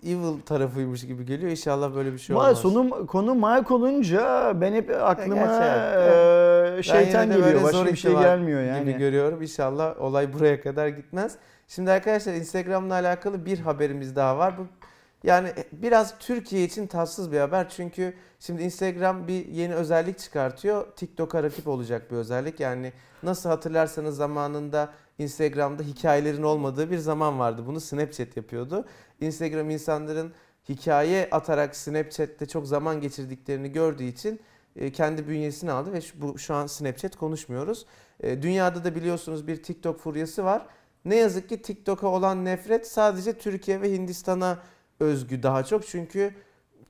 evil 0.05 0.41
tarafıymış 0.45 1.07
gibi 1.07 1.25
geliyor. 1.25 1.51
İnşallah 1.51 1.95
böyle 1.95 2.13
bir 2.13 2.17
şey 2.17 2.35
Var, 2.35 2.45
olmaz. 2.45 2.57
sonu, 2.57 3.07
konu 3.07 3.35
Mark 3.35 3.71
olunca 3.71 4.51
ben 4.61 4.73
hep 4.73 4.91
aklıma 5.01 5.35
Ben 5.35 6.81
şeytan 6.81 7.29
geliyor. 7.29 7.63
Başka 7.63 7.85
bir 7.85 7.95
şey 7.95 8.11
gelmiyor 8.11 8.61
yani. 8.61 8.79
Gibi 8.79 8.97
görüyorum. 8.97 9.41
İnşallah 9.41 10.01
olay 10.01 10.33
buraya 10.33 10.61
kadar 10.61 10.87
gitmez. 10.87 11.37
Şimdi 11.67 11.91
arkadaşlar 11.91 12.33
Instagram'la 12.33 12.93
alakalı 12.93 13.45
bir 13.45 13.59
haberimiz 13.59 14.15
daha 14.15 14.37
var. 14.37 14.57
Bu 14.57 14.67
yani 15.23 15.49
biraz 15.71 16.17
Türkiye 16.19 16.63
için 16.63 16.87
tatsız 16.87 17.31
bir 17.31 17.39
haber. 17.39 17.69
Çünkü 17.69 18.13
şimdi 18.39 18.63
Instagram 18.63 19.27
bir 19.27 19.47
yeni 19.47 19.75
özellik 19.75 20.19
çıkartıyor. 20.19 20.87
TikTok'a 20.95 21.43
rakip 21.43 21.67
olacak 21.67 22.11
bir 22.11 22.15
özellik. 22.15 22.59
Yani 22.59 22.93
nasıl 23.23 23.49
hatırlarsanız 23.49 24.15
zamanında 24.15 24.93
Instagram'da 25.17 25.83
hikayelerin 25.83 26.43
olmadığı 26.43 26.91
bir 26.91 26.97
zaman 26.97 27.39
vardı. 27.39 27.63
Bunu 27.65 27.79
Snapchat 27.79 28.37
yapıyordu. 28.37 28.85
Instagram 29.21 29.69
insanların 29.69 30.33
hikaye 30.69 31.27
atarak 31.31 31.75
Snapchat'te 31.75 32.45
çok 32.45 32.67
zaman 32.67 33.01
geçirdiklerini 33.01 33.71
gördüğü 33.71 34.03
için 34.03 34.39
e, 34.75 34.91
kendi 34.91 35.27
bünyesine 35.27 35.71
aldı 35.71 35.93
ve 35.93 36.01
şu, 36.01 36.21
bu, 36.21 36.37
şu 36.37 36.53
an 36.53 36.67
Snapchat 36.67 37.15
konuşmuyoruz. 37.15 37.85
E, 38.19 38.41
Dünyada 38.41 38.83
da 38.83 38.95
biliyorsunuz 38.95 39.47
bir 39.47 39.63
TikTok 39.63 39.99
furyası 39.99 40.43
var. 40.43 40.65
Ne 41.07 41.15
yazık 41.15 41.49
ki 41.49 41.61
TikTok'a 41.61 42.07
olan 42.07 42.45
nefret 42.45 42.87
sadece 42.87 43.33
Türkiye 43.33 43.81
ve 43.81 43.91
Hindistan'a 43.91 44.59
özgü 44.99 45.43
daha 45.43 45.63
çok. 45.63 45.87
Çünkü 45.87 46.33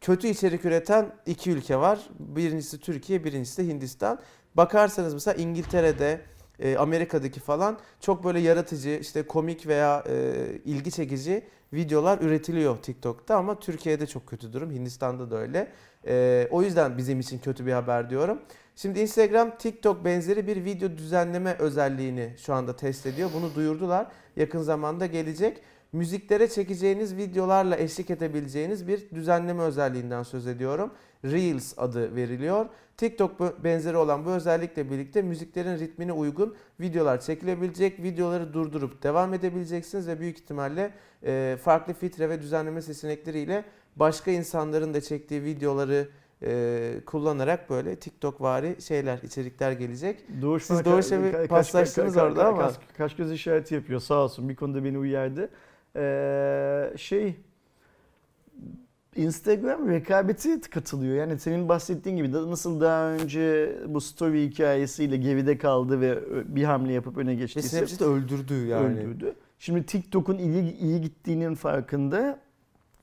kötü 0.02 0.28
içerik 0.28 0.66
üreten 0.66 1.16
iki 1.26 1.52
ülke 1.52 1.78
var. 1.78 2.00
Birincisi 2.20 2.80
Türkiye, 2.80 3.24
birincisi 3.24 3.64
de 3.64 3.68
Hindistan. 3.68 4.20
Bakarsanız 4.56 5.14
mesela 5.14 5.36
İngiltere'de, 5.36 6.22
e, 6.60 6.78
Amerika'daki 6.78 7.40
falan 7.40 7.80
çok 8.00 8.24
böyle 8.24 8.40
yaratıcı, 8.40 8.90
işte 9.02 9.24
komik 9.24 9.68
veya 9.68 10.04
e, 10.10 10.34
ilgi 10.66 10.92
çekici 10.92 11.44
videolar 11.74 12.20
üretiliyor 12.22 12.78
TikTok'ta 12.78 13.36
ama 13.36 13.60
Türkiye'de 13.60 14.08
çok 14.08 14.28
kötü 14.28 14.54
durum. 14.54 14.72
Hindistan'da 14.72 15.32
da 15.32 15.38
öyle. 15.38 15.72
E, 16.08 16.48
o 16.52 16.62
yüzden 16.64 16.98
bizim 16.98 17.20
için 17.20 17.40
kötü 17.40 17.66
bir 17.66 17.72
haber 17.72 18.10
diyorum. 18.10 18.42
Şimdi 18.78 19.00
Instagram 19.00 19.58
TikTok 19.58 20.06
benzeri 20.06 20.48
bir 20.48 20.66
video 20.66 20.98
düzenleme 20.98 21.56
özelliğini 21.60 22.34
şu 22.38 22.54
anda 22.54 22.76
test 22.76 23.06
ediyor. 23.06 23.30
Bunu 23.34 23.56
duyurdular. 23.56 24.08
Yakın 24.36 24.62
zamanda 24.62 25.06
gelecek. 25.06 25.62
Müziklere 25.94 26.50
çekeceğiniz 26.50 27.18
videolarla 27.18 27.78
eşlik 27.78 28.10
edebileceğiniz 28.10 28.88
bir 28.88 29.10
düzenleme 29.10 29.64
özelliğinden 29.64 30.24
söz 30.24 30.48
ediyorum. 30.48 30.92
Reels 31.26 31.74
adı 31.78 32.16
veriliyor. 32.16 32.66
TikTok 32.98 33.64
benzeri 33.64 33.98
olan 33.98 34.26
bu 34.26 34.30
özellikle 34.30 34.92
birlikte 34.92 35.22
müziklerin 35.22 35.80
ritmine 35.80 36.14
uygun 36.14 36.56
videolar 36.80 37.22
çekilebilecek. 37.22 38.04
Videoları 38.04 38.54
durdurup 38.54 39.04
devam 39.04 39.34
edebileceksiniz 39.34 40.08
ve 40.08 40.20
büyük 40.20 40.40
ihtimalle 40.40 40.92
e, 41.24 41.58
farklı 41.64 41.94
filtre 41.94 42.30
ve 42.30 42.42
düzenleme 42.42 42.82
seçenekleriyle 42.82 43.64
başka 43.96 44.32
insanların 44.32 44.94
da 44.94 45.02
çektiği 45.02 45.44
videoları 45.44 46.10
e, 46.44 46.94
kullanarak 47.06 47.70
böyle 47.70 47.96
TikTok 47.96 48.42
vari 48.42 48.82
şeyler, 48.82 49.18
içerikler 49.24 49.72
gelecek. 49.72 50.24
Doğuş 50.42 50.64
Siz 50.64 50.86
Doğuş'la 50.86 51.24
bir 51.24 51.34
ka- 51.34 51.48
paslaştınız 51.48 52.16
ka- 52.16 52.20
ka- 52.20 52.24
orada 52.28 52.48
ama. 52.48 52.62
Kaç, 52.62 52.76
kaç 52.98 53.16
göz 53.16 53.32
işareti 53.32 53.76
yapıyor 53.76 54.00
sağ 54.00 54.16
olsun 54.24 54.50
bir 54.50 54.56
konuda 54.56 54.84
beni 54.84 54.98
uyardı. 54.98 55.50
Ee, 55.96 56.94
şey 56.98 57.36
Instagram 59.16 59.90
rekabeti 59.90 60.62
katılıyor. 60.62 61.16
Yani 61.16 61.40
senin 61.40 61.70
bahsettiğin 61.70 62.18
gibi 62.18 62.32
nasıl 62.32 62.82
daha 62.82 63.10
önce 63.10 63.76
bu 63.88 64.02
story 64.02 64.50
hikayesiyle 64.50 65.18
geride 65.18 65.58
kaldı 65.58 66.02
ve 66.02 66.20
bir 66.56 66.64
hamle 66.64 66.94
yapıp 66.94 67.18
öne 67.18 67.30
Ve 67.30 67.36
geçtiyse 67.36 67.78
Snapchat 67.78 68.02
öldürdü 68.02 68.66
yani. 68.66 69.00
öldürdü. 69.00 69.36
Şimdi 69.60 69.86
TikTok'un 69.86 70.38
iyi, 70.38 70.78
iyi 70.78 71.02
gittiğinin 71.02 71.56
farkında. 71.56 72.40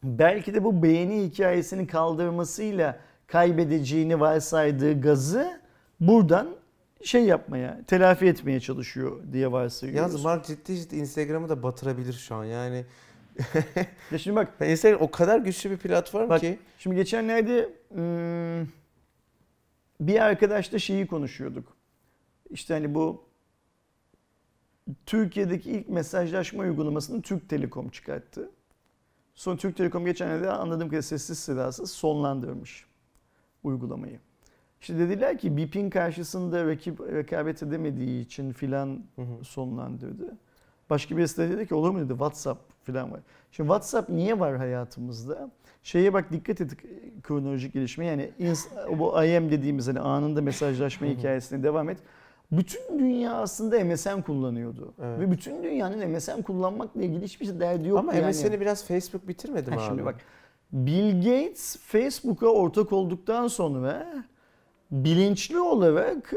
Belki 0.05 0.55
de 0.55 0.65
bu 0.65 0.83
beğeni 0.83 1.23
hikayesini 1.25 1.87
kaldırmasıyla 1.87 2.99
kaybedeceğini 3.35 4.21
varsaydığı 4.21 5.01
gazı 5.01 5.61
buradan 6.01 6.57
şey 7.03 7.25
yapmaya, 7.25 7.81
telafi 7.87 8.27
etmeye 8.27 8.61
çalışıyor 8.61 9.21
diye 9.33 9.53
varsayıyoruz. 9.53 10.13
Yalnız 10.13 10.25
Mark 10.25 10.47
ciddi 10.47 10.77
ciddi 10.77 10.97
Instagram'ı 10.97 11.49
da 11.49 11.63
batırabilir 11.63 12.13
şu 12.13 12.35
an. 12.35 12.45
Yani 12.45 12.85
Ya 14.11 14.19
şimdi 14.19 14.37
bak, 14.37 14.53
Instagram 14.61 15.01
o 15.01 15.11
kadar 15.11 15.39
güçlü 15.39 15.71
bir 15.71 15.77
platform 15.77 16.29
Bak, 16.29 16.41
ki. 16.41 16.59
şimdi 16.79 16.97
geçenlerde 16.97 17.73
hmm, 17.89 18.69
bir 20.01 20.21
arkadaşla 20.21 20.79
şeyi 20.79 21.07
konuşuyorduk. 21.07 21.77
İşte 22.51 22.75
hani 22.75 22.95
bu 22.95 23.25
Türkiye'deki 25.07 25.71
ilk 25.71 25.89
mesajlaşma 25.89 26.63
uygulamasını 26.63 27.23
Türk 27.23 27.49
Telekom 27.49 27.89
çıkarttı. 27.89 28.51
Sonra 29.35 29.57
Türk 29.57 29.77
Telekom 29.77 30.05
geçenlerde 30.05 30.51
anladığım 30.51 30.89
kadarıyla 30.89 31.03
sessiz 31.03 31.39
sedasız 31.39 31.91
sonlandırmış 31.91 32.94
uygulamayı. 33.65 34.19
İşte 34.81 34.99
dediler 34.99 35.39
ki 35.39 35.57
BIP'in 35.57 35.91
karşısında 35.91 36.67
rakip, 36.67 37.01
rekabet 37.01 37.63
edemediği 37.63 38.21
için 38.25 38.53
filan 38.53 39.05
sonlandırdı. 39.43 40.37
Başka 40.91 41.17
birisi 41.17 41.39
de 41.39 41.51
dedi 41.51 41.67
ki 41.69 41.75
olur 41.75 41.91
mu 41.91 41.99
dedi 41.99 42.09
WhatsApp 42.09 42.61
filan 42.85 43.13
var. 43.13 43.21
Şimdi 43.51 43.67
WhatsApp 43.69 44.09
niye 44.11 44.41
var 44.41 44.57
hayatımızda? 44.57 45.51
Şeye 45.83 46.13
bak 46.13 46.33
dikkat 46.33 46.61
et 46.61 46.71
kronolojik 47.23 47.73
gelişme 47.73 48.07
yani 48.07 48.31
bu 48.99 49.25
IM 49.25 49.51
dediğimiz 49.51 49.89
hani 49.89 50.01
anında 50.01 50.43
mesajlaşma 50.43 51.07
hikayesine 51.07 51.63
devam 51.63 51.89
et. 51.89 51.99
bütün 52.53 52.99
dünya 52.99 53.33
aslında 53.35 53.85
MSN 53.85 54.21
kullanıyordu. 54.21 54.95
Evet. 55.03 55.21
Ve 55.21 55.31
bütün 55.31 55.63
dünyanın 55.63 56.11
MSN 56.11 56.43
kullanmakla 56.43 57.03
ilgili 57.03 57.25
hiçbir 57.25 57.47
şey 57.47 57.61
derdi 57.61 57.89
yok. 57.89 57.99
Ama 57.99 58.15
yani. 58.15 58.29
MSN'i 58.29 58.61
biraz 58.61 58.85
Facebook 58.85 59.29
bitirmedi 59.29 59.71
mi 59.71 59.77
Ha, 59.77 59.83
abi? 59.83 59.89
Şimdi 59.89 60.05
bak 60.05 60.17
Bill 60.75 61.17
Gates 61.17 61.77
Facebook'a 61.77 62.47
ortak 62.47 62.93
olduktan 62.93 63.49
sonra 63.49 64.25
bilinçli 64.91 65.61
olarak 65.61 66.33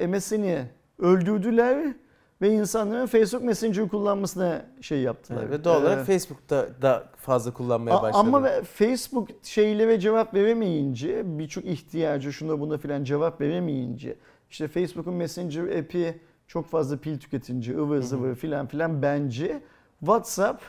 e, 0.00 0.06
MSN'i 0.06 0.64
öldürdüler 0.98 1.94
ve 2.42 2.50
insanların 2.50 3.06
Facebook 3.06 3.42
Messenger 3.44 3.88
kullanmasına 3.88 4.66
şey 4.80 5.00
yaptılar. 5.00 5.42
Evet, 5.42 5.50
ve 5.60 5.64
doğal 5.64 5.82
olarak 5.82 5.98
Ee, 5.98 6.04
Facebook'ta 6.04 6.68
da 6.82 7.08
fazla 7.16 7.52
kullanmaya 7.52 8.02
başladı. 8.02 8.20
Ama 8.26 8.42
ve- 8.44 8.62
Facebook 8.62 9.28
şeylere 9.42 10.00
cevap 10.00 10.34
veremeyince 10.34 11.22
birçok 11.38 11.64
ihtiyacı 11.64 12.32
şuna 12.32 12.60
buna 12.60 12.78
filan 12.78 13.04
cevap 13.04 13.40
veremeyince 13.40 14.16
işte 14.50 14.68
Facebook'un 14.68 15.14
Messenger 15.14 15.78
app'i 15.78 16.20
çok 16.46 16.66
fazla 16.68 16.96
pil 16.96 17.18
tüketince 17.18 17.74
ıvır 17.76 18.02
zıvır 18.02 18.34
filan 18.34 18.66
filan 18.66 19.02
bence 19.02 19.60
WhatsApp 20.00 20.62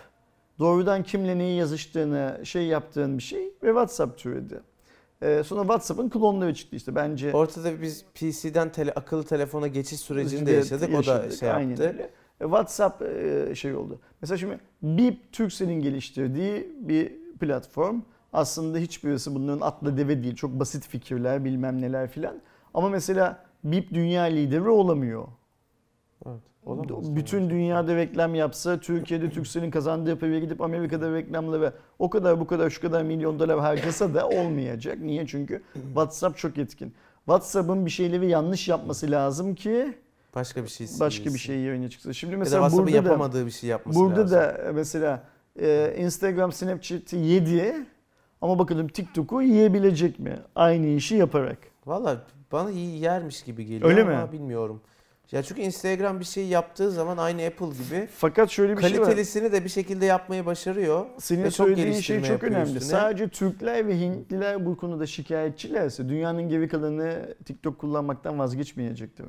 doğrudan 0.59 1.03
kimle 1.03 1.37
neyi 1.37 1.57
yazıştığını 1.59 2.41
şey 2.43 2.65
yaptığın 2.65 3.17
bir 3.17 3.23
şey 3.23 3.43
ve 3.63 3.67
WhatsApp 3.67 4.17
türedi. 4.17 4.61
Ee, 5.21 5.43
sonra 5.45 5.61
WhatsApp'ın 5.61 6.09
klonları 6.09 6.53
çıktı 6.53 6.75
işte 6.75 6.95
bence. 6.95 7.33
Ortada 7.33 7.81
biz 7.81 8.05
PC'den 8.13 8.71
tele, 8.71 8.91
akıllı 8.91 9.23
telefona 9.23 9.67
geçiş 9.67 9.99
sürecini 9.99 10.45
de 10.45 10.53
Evet, 10.53 10.71
yaşadık. 10.71 10.89
O 10.89 10.91
da 10.91 10.95
yaşadık, 10.95 11.33
şey 11.39 11.51
aynen 11.51 11.69
yaptı. 11.69 11.87
öyle. 11.87 12.03
E, 12.41 12.43
WhatsApp 12.43 13.01
e, 13.01 13.55
şey 13.55 13.75
oldu. 13.75 13.99
Mesela 14.21 14.37
şimdi 14.37 14.59
Bip 14.81 15.31
Turkcell'in 15.33 15.81
geliştirdiği 15.81 16.75
bir 16.79 17.13
platform. 17.39 18.01
Aslında 18.33 18.77
hiçbirisi 18.77 19.35
bunların 19.35 19.61
atla 19.61 19.97
deve 19.97 20.23
değil. 20.23 20.35
Çok 20.35 20.59
basit 20.59 20.87
fikirler 20.87 21.45
bilmem 21.45 21.81
neler 21.81 22.09
filan. 22.09 22.41
Ama 22.73 22.89
mesela 22.89 23.43
Bip 23.63 23.93
dünya 23.93 24.23
lideri 24.23 24.69
olamıyor. 24.69 25.27
Evet, 26.25 26.41
olamaz. 26.67 27.15
Bütün 27.15 27.49
dünyada 27.49 27.95
reklam 27.95 28.35
yapsa, 28.35 28.79
Türkiye'de 28.79 29.29
Turkcell'in 29.29 29.71
kazandığı 29.71 30.19
paraya 30.19 30.39
gidip 30.39 30.61
Amerika'da 30.61 31.13
reklamlara 31.13 31.73
o 31.99 32.09
kadar 32.09 32.39
bu 32.39 32.47
kadar 32.47 32.69
şu 32.69 32.81
kadar 32.81 33.03
milyon 33.03 33.39
dolar 33.39 33.59
harcasa 33.59 34.13
da 34.13 34.27
olmayacak. 34.29 34.97
Niye? 34.99 35.27
Çünkü 35.27 35.61
WhatsApp 35.73 36.37
çok 36.37 36.57
etkin. 36.57 36.93
WhatsApp'ın 37.25 37.85
bir 37.85 37.91
şeyleri 37.91 38.29
yanlış 38.29 38.67
yapması 38.67 39.11
lazım 39.11 39.55
ki 39.55 39.93
Başka 40.35 40.63
bir 40.63 40.67
şey 40.69 40.87
başka 40.99 41.25
bir 41.25 41.39
şey 41.39 41.57
yerine 41.59 41.89
çıksın. 41.89 42.11
Şimdi 42.11 42.33
Ya 42.33 42.39
da 42.39 42.43
mesela 42.43 42.71
burada 42.71 42.87
da 42.87 42.95
yapamadığı 42.95 43.45
bir 43.45 43.51
şey 43.51 43.69
yapması 43.69 43.99
burada 43.99 44.21
lazım. 44.21 44.37
da 44.37 44.71
mesela 44.73 45.23
e, 45.61 45.95
Instagram 45.97 46.51
Snapchat'i 46.51 47.15
yedi 47.17 47.75
ama 48.41 48.59
bakalım 48.59 48.87
TikTok'u 48.87 49.41
yiyebilecek 49.41 50.19
mi? 50.19 50.39
Aynı 50.55 50.87
işi 50.87 51.15
yaparak. 51.15 51.57
Valla 51.85 52.17
bana 52.51 52.71
iyi 52.71 52.99
yermiş 52.99 53.43
gibi 53.43 53.65
geliyor 53.65 53.89
Öyle 53.89 54.01
ama 54.01 54.25
mi? 54.25 54.31
bilmiyorum. 54.31 54.81
Ya 55.31 55.43
çünkü 55.43 55.61
Instagram 55.61 56.19
bir 56.19 56.25
şey 56.25 56.47
yaptığı 56.47 56.91
zaman 56.91 57.17
aynı 57.17 57.45
Apple 57.45 57.65
gibi 57.65 58.07
Fakat 58.17 58.49
şöyle 58.49 58.77
bir 58.77 58.81
şey 58.81 58.91
var. 58.91 58.97
kalitelisini 58.97 59.51
de 59.51 59.63
bir 59.63 59.69
şekilde 59.69 60.05
yapmayı 60.05 60.45
başarıyor. 60.45 61.05
Senin 61.17 61.43
ve 61.43 61.51
çok 61.51 61.67
söylediğin 61.67 61.99
şey 61.99 62.21
çok 62.21 62.29
yapıyor 62.29 62.51
önemli. 62.51 62.77
üstüne. 62.77 62.99
Sadece 62.99 63.27
Türkler 63.27 63.87
ve 63.87 63.99
Hintliler 63.99 64.65
bu 64.65 64.77
konuda 64.77 65.05
şikayetçilerse 65.07 66.09
dünyanın 66.09 66.49
geri 66.49 66.67
kalanı 66.67 67.35
TikTok 67.45 67.79
kullanmaktan 67.79 68.39
vazgeçmeyecektir. 68.39 69.25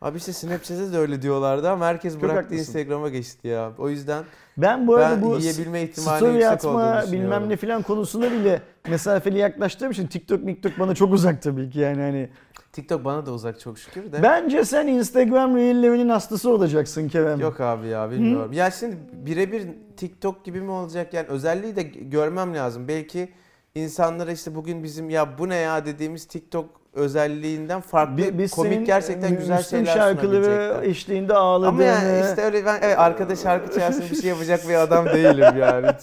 Abi 0.00 0.16
işte 0.18 0.32
Snapchat'e 0.32 0.92
de 0.92 0.98
öyle 0.98 1.22
diyorlardı 1.22 1.70
ama 1.70 1.86
herkes 1.86 2.12
Çok 2.12 2.22
bıraktı 2.22 2.42
haklısın. 2.42 2.58
Instagram'a 2.58 3.08
geçti 3.08 3.48
ya. 3.48 3.72
O 3.78 3.88
yüzden 3.88 4.24
Ben 4.56 4.86
bu 4.86 4.96
arada 4.96 5.10
ben 5.10 5.22
bu 5.22 5.38
yiyebilme 5.38 5.82
ihtimali 5.82 6.18
story 6.18 6.48
atma 6.48 7.04
bilmem 7.12 7.48
ne 7.48 7.56
filan 7.56 7.82
konusuna 7.82 8.32
bile 8.32 8.62
mesafeli 8.88 9.38
yaklaştığım 9.38 9.90
için 9.90 10.06
TikTok 10.06 10.42
miktok 10.44 10.78
bana 10.78 10.94
çok 10.94 11.12
uzak 11.12 11.42
tabii 11.42 11.70
ki 11.70 11.78
yani 11.78 12.00
hani. 12.02 12.28
TikTok 12.76 13.04
bana 13.04 13.26
da 13.26 13.32
uzak 13.32 13.60
çok 13.60 13.78
şükür 13.78 14.12
de. 14.12 14.22
Bence 14.22 14.64
sen 14.64 14.86
Instagram 14.86 15.56
Reel'lerinin 15.56 16.08
hastası 16.08 16.50
olacaksın 16.50 17.08
Kerem. 17.08 17.40
Yok 17.40 17.60
abi 17.60 17.86
ya 17.86 18.10
bilmiyorum. 18.10 18.52
Ya 18.52 18.70
şimdi 18.70 18.96
birebir 19.12 19.62
TikTok 19.96 20.44
gibi 20.44 20.60
mi 20.60 20.70
olacak 20.70 21.14
yani 21.14 21.26
özelliği 21.28 21.76
de 21.76 21.82
görmem 21.82 22.54
lazım. 22.54 22.88
Belki 22.88 23.28
insanlara 23.74 24.32
işte 24.32 24.54
bugün 24.54 24.82
bizim 24.84 25.10
ya 25.10 25.38
bu 25.38 25.48
ne 25.48 25.56
ya 25.56 25.86
dediğimiz 25.86 26.24
TikTok 26.26 26.68
özelliğinden 26.92 27.80
farklı 27.80 28.16
Bi- 28.16 28.38
biz 28.38 28.50
komik 28.50 28.72
senin, 28.72 28.84
gerçekten 28.84 29.32
e, 29.32 29.36
güzel 29.36 29.62
şeyler 29.62 29.94
şarkıları 29.94 30.80
eşliğinde 30.84 31.34
ağladığını. 31.34 31.68
Ama 31.68 31.82
yani 31.82 32.28
işte 32.28 32.42
öyle 32.42 32.64
ben 32.64 32.78
evet 32.82 32.98
arkada 32.98 33.36
şarkı 33.36 33.78
çalsın 33.78 34.04
bir 34.10 34.16
şey 34.16 34.30
yapacak 34.30 34.68
bir 34.68 34.74
adam 34.74 35.06
değilim 35.14 35.56
yani. 35.58 35.86
Hiç. 35.86 36.02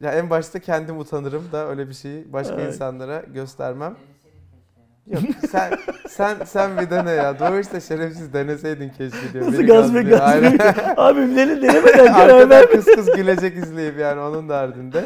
Ya 0.00 0.12
en 0.12 0.30
başta 0.30 0.58
kendim 0.58 0.98
utanırım 0.98 1.44
da 1.52 1.68
öyle 1.68 1.88
bir 1.88 1.94
şeyi 1.94 2.32
başka 2.32 2.54
Evet. 2.54 2.74
insanlara 2.74 3.22
göstermem. 3.34 3.96
Yok 5.10 5.22
sen 5.50 5.70
sen 6.08 6.36
sen 6.44 6.78
bir 6.78 6.90
dene 6.90 7.10
ya. 7.10 7.38
Doğru 7.38 7.58
işte 7.58 7.80
şerefsiz 7.80 8.32
deneseydin 8.32 8.88
keşke 8.88 9.32
diyor. 9.32 9.46
Nasıl 9.46 9.58
Beni 9.58 9.66
gaz 9.66 9.94
ve 9.94 10.02
gazlıyor. 10.02 10.18
gaz 10.18 10.28
Aynen. 10.34 10.58
Abim 10.96 11.36
deli 11.36 11.62
denemeden 11.62 12.06
karar 12.12 12.28
Arkadan 12.28 12.50
verme. 12.50 12.70
kıs 12.70 12.84
kıs 12.84 13.06
gülecek 13.16 13.56
izleyip 13.56 13.98
yani 13.98 14.20
onun 14.20 14.48
derdinde. 14.48 15.04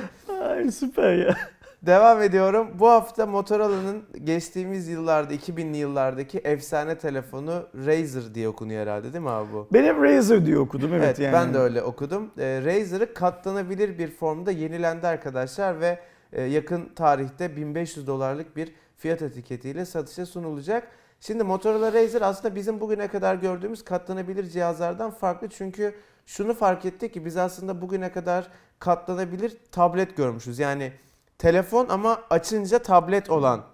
Ay 0.49 0.71
süper 0.71 1.13
ya. 1.15 1.35
Devam 1.83 2.23
ediyorum. 2.23 2.69
Bu 2.79 2.89
hafta 2.89 3.27
Motorola'nın 3.27 4.03
geçtiğimiz 4.25 4.89
yıllarda 4.89 5.35
2000'li 5.35 5.77
yıllardaki 5.77 6.39
efsane 6.39 6.99
telefonu 6.99 7.63
Razer 7.87 8.35
diye 8.35 8.49
okunuyor 8.49 8.83
herhalde 8.83 9.13
değil 9.13 9.25
mi 9.25 9.31
abi 9.31 9.53
bu? 9.53 9.69
Ben 9.73 9.85
hep 9.85 9.97
Razer 10.03 10.47
diye 10.47 10.59
okudum 10.59 10.91
evet, 10.95 11.05
Evet, 11.05 11.19
yani. 11.19 11.33
ben 11.33 11.55
de 11.55 11.59
öyle 11.59 11.83
okudum. 11.83 12.31
Ee, 12.39 12.63
Razer'ı 12.65 13.15
katlanabilir 13.15 13.99
bir 13.99 14.11
formda 14.11 14.51
yenilendi 14.51 15.07
arkadaşlar 15.07 15.81
ve 15.81 15.99
e, 16.33 16.43
yakın 16.43 16.89
tarihte 16.97 17.57
1500 17.57 18.07
dolarlık 18.07 18.57
bir 18.57 18.73
fiyat 19.03 19.23
etiketiyle 19.23 19.85
satışa 19.85 20.27
sunulacak. 20.27 20.89
Şimdi 21.21 21.45
Motorola 21.45 21.93
Razer 21.93 22.23
aslında 22.23 22.55
bizim 22.55 22.81
bugüne 22.81 23.09
kadar 23.09 23.35
gördüğümüz 23.35 23.85
katlanabilir 23.85 24.51
cihazlardan 24.51 25.11
farklı 25.11 25.49
çünkü 25.49 25.95
şunu 26.27 26.55
fark 26.55 26.85
ettik 26.85 27.15
ki 27.15 27.25
biz 27.25 27.37
aslında 27.37 27.83
bugüne 27.83 28.13
kadar 28.13 28.49
katlanabilir 28.79 29.57
tablet 29.73 30.17
görmüşüz. 30.17 30.59
Yani 30.59 30.93
telefon 31.39 31.89
ama 31.89 32.23
açınca 32.31 32.79
tablet 32.79 33.31
olan 33.31 33.65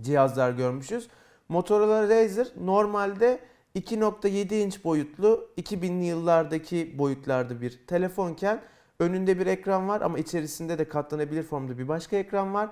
cihazlar 0.00 0.50
görmüşüz. 0.50 1.08
Motorola 1.48 2.02
Razer 2.02 2.46
normalde 2.60 3.40
2.7 3.74 4.54
inç 4.54 4.84
boyutlu 4.84 5.48
2000'li 5.58 6.04
yıllardaki 6.04 6.98
boyutlarda 6.98 7.60
bir 7.60 7.86
telefonken 7.86 8.62
önünde 9.00 9.38
bir 9.38 9.46
ekran 9.46 9.88
var 9.88 10.00
ama 10.00 10.18
içerisinde 10.18 10.78
de 10.78 10.88
katlanabilir 10.88 11.42
formda 11.42 11.78
bir 11.78 11.88
başka 11.88 12.16
ekran 12.16 12.54
var. 12.54 12.70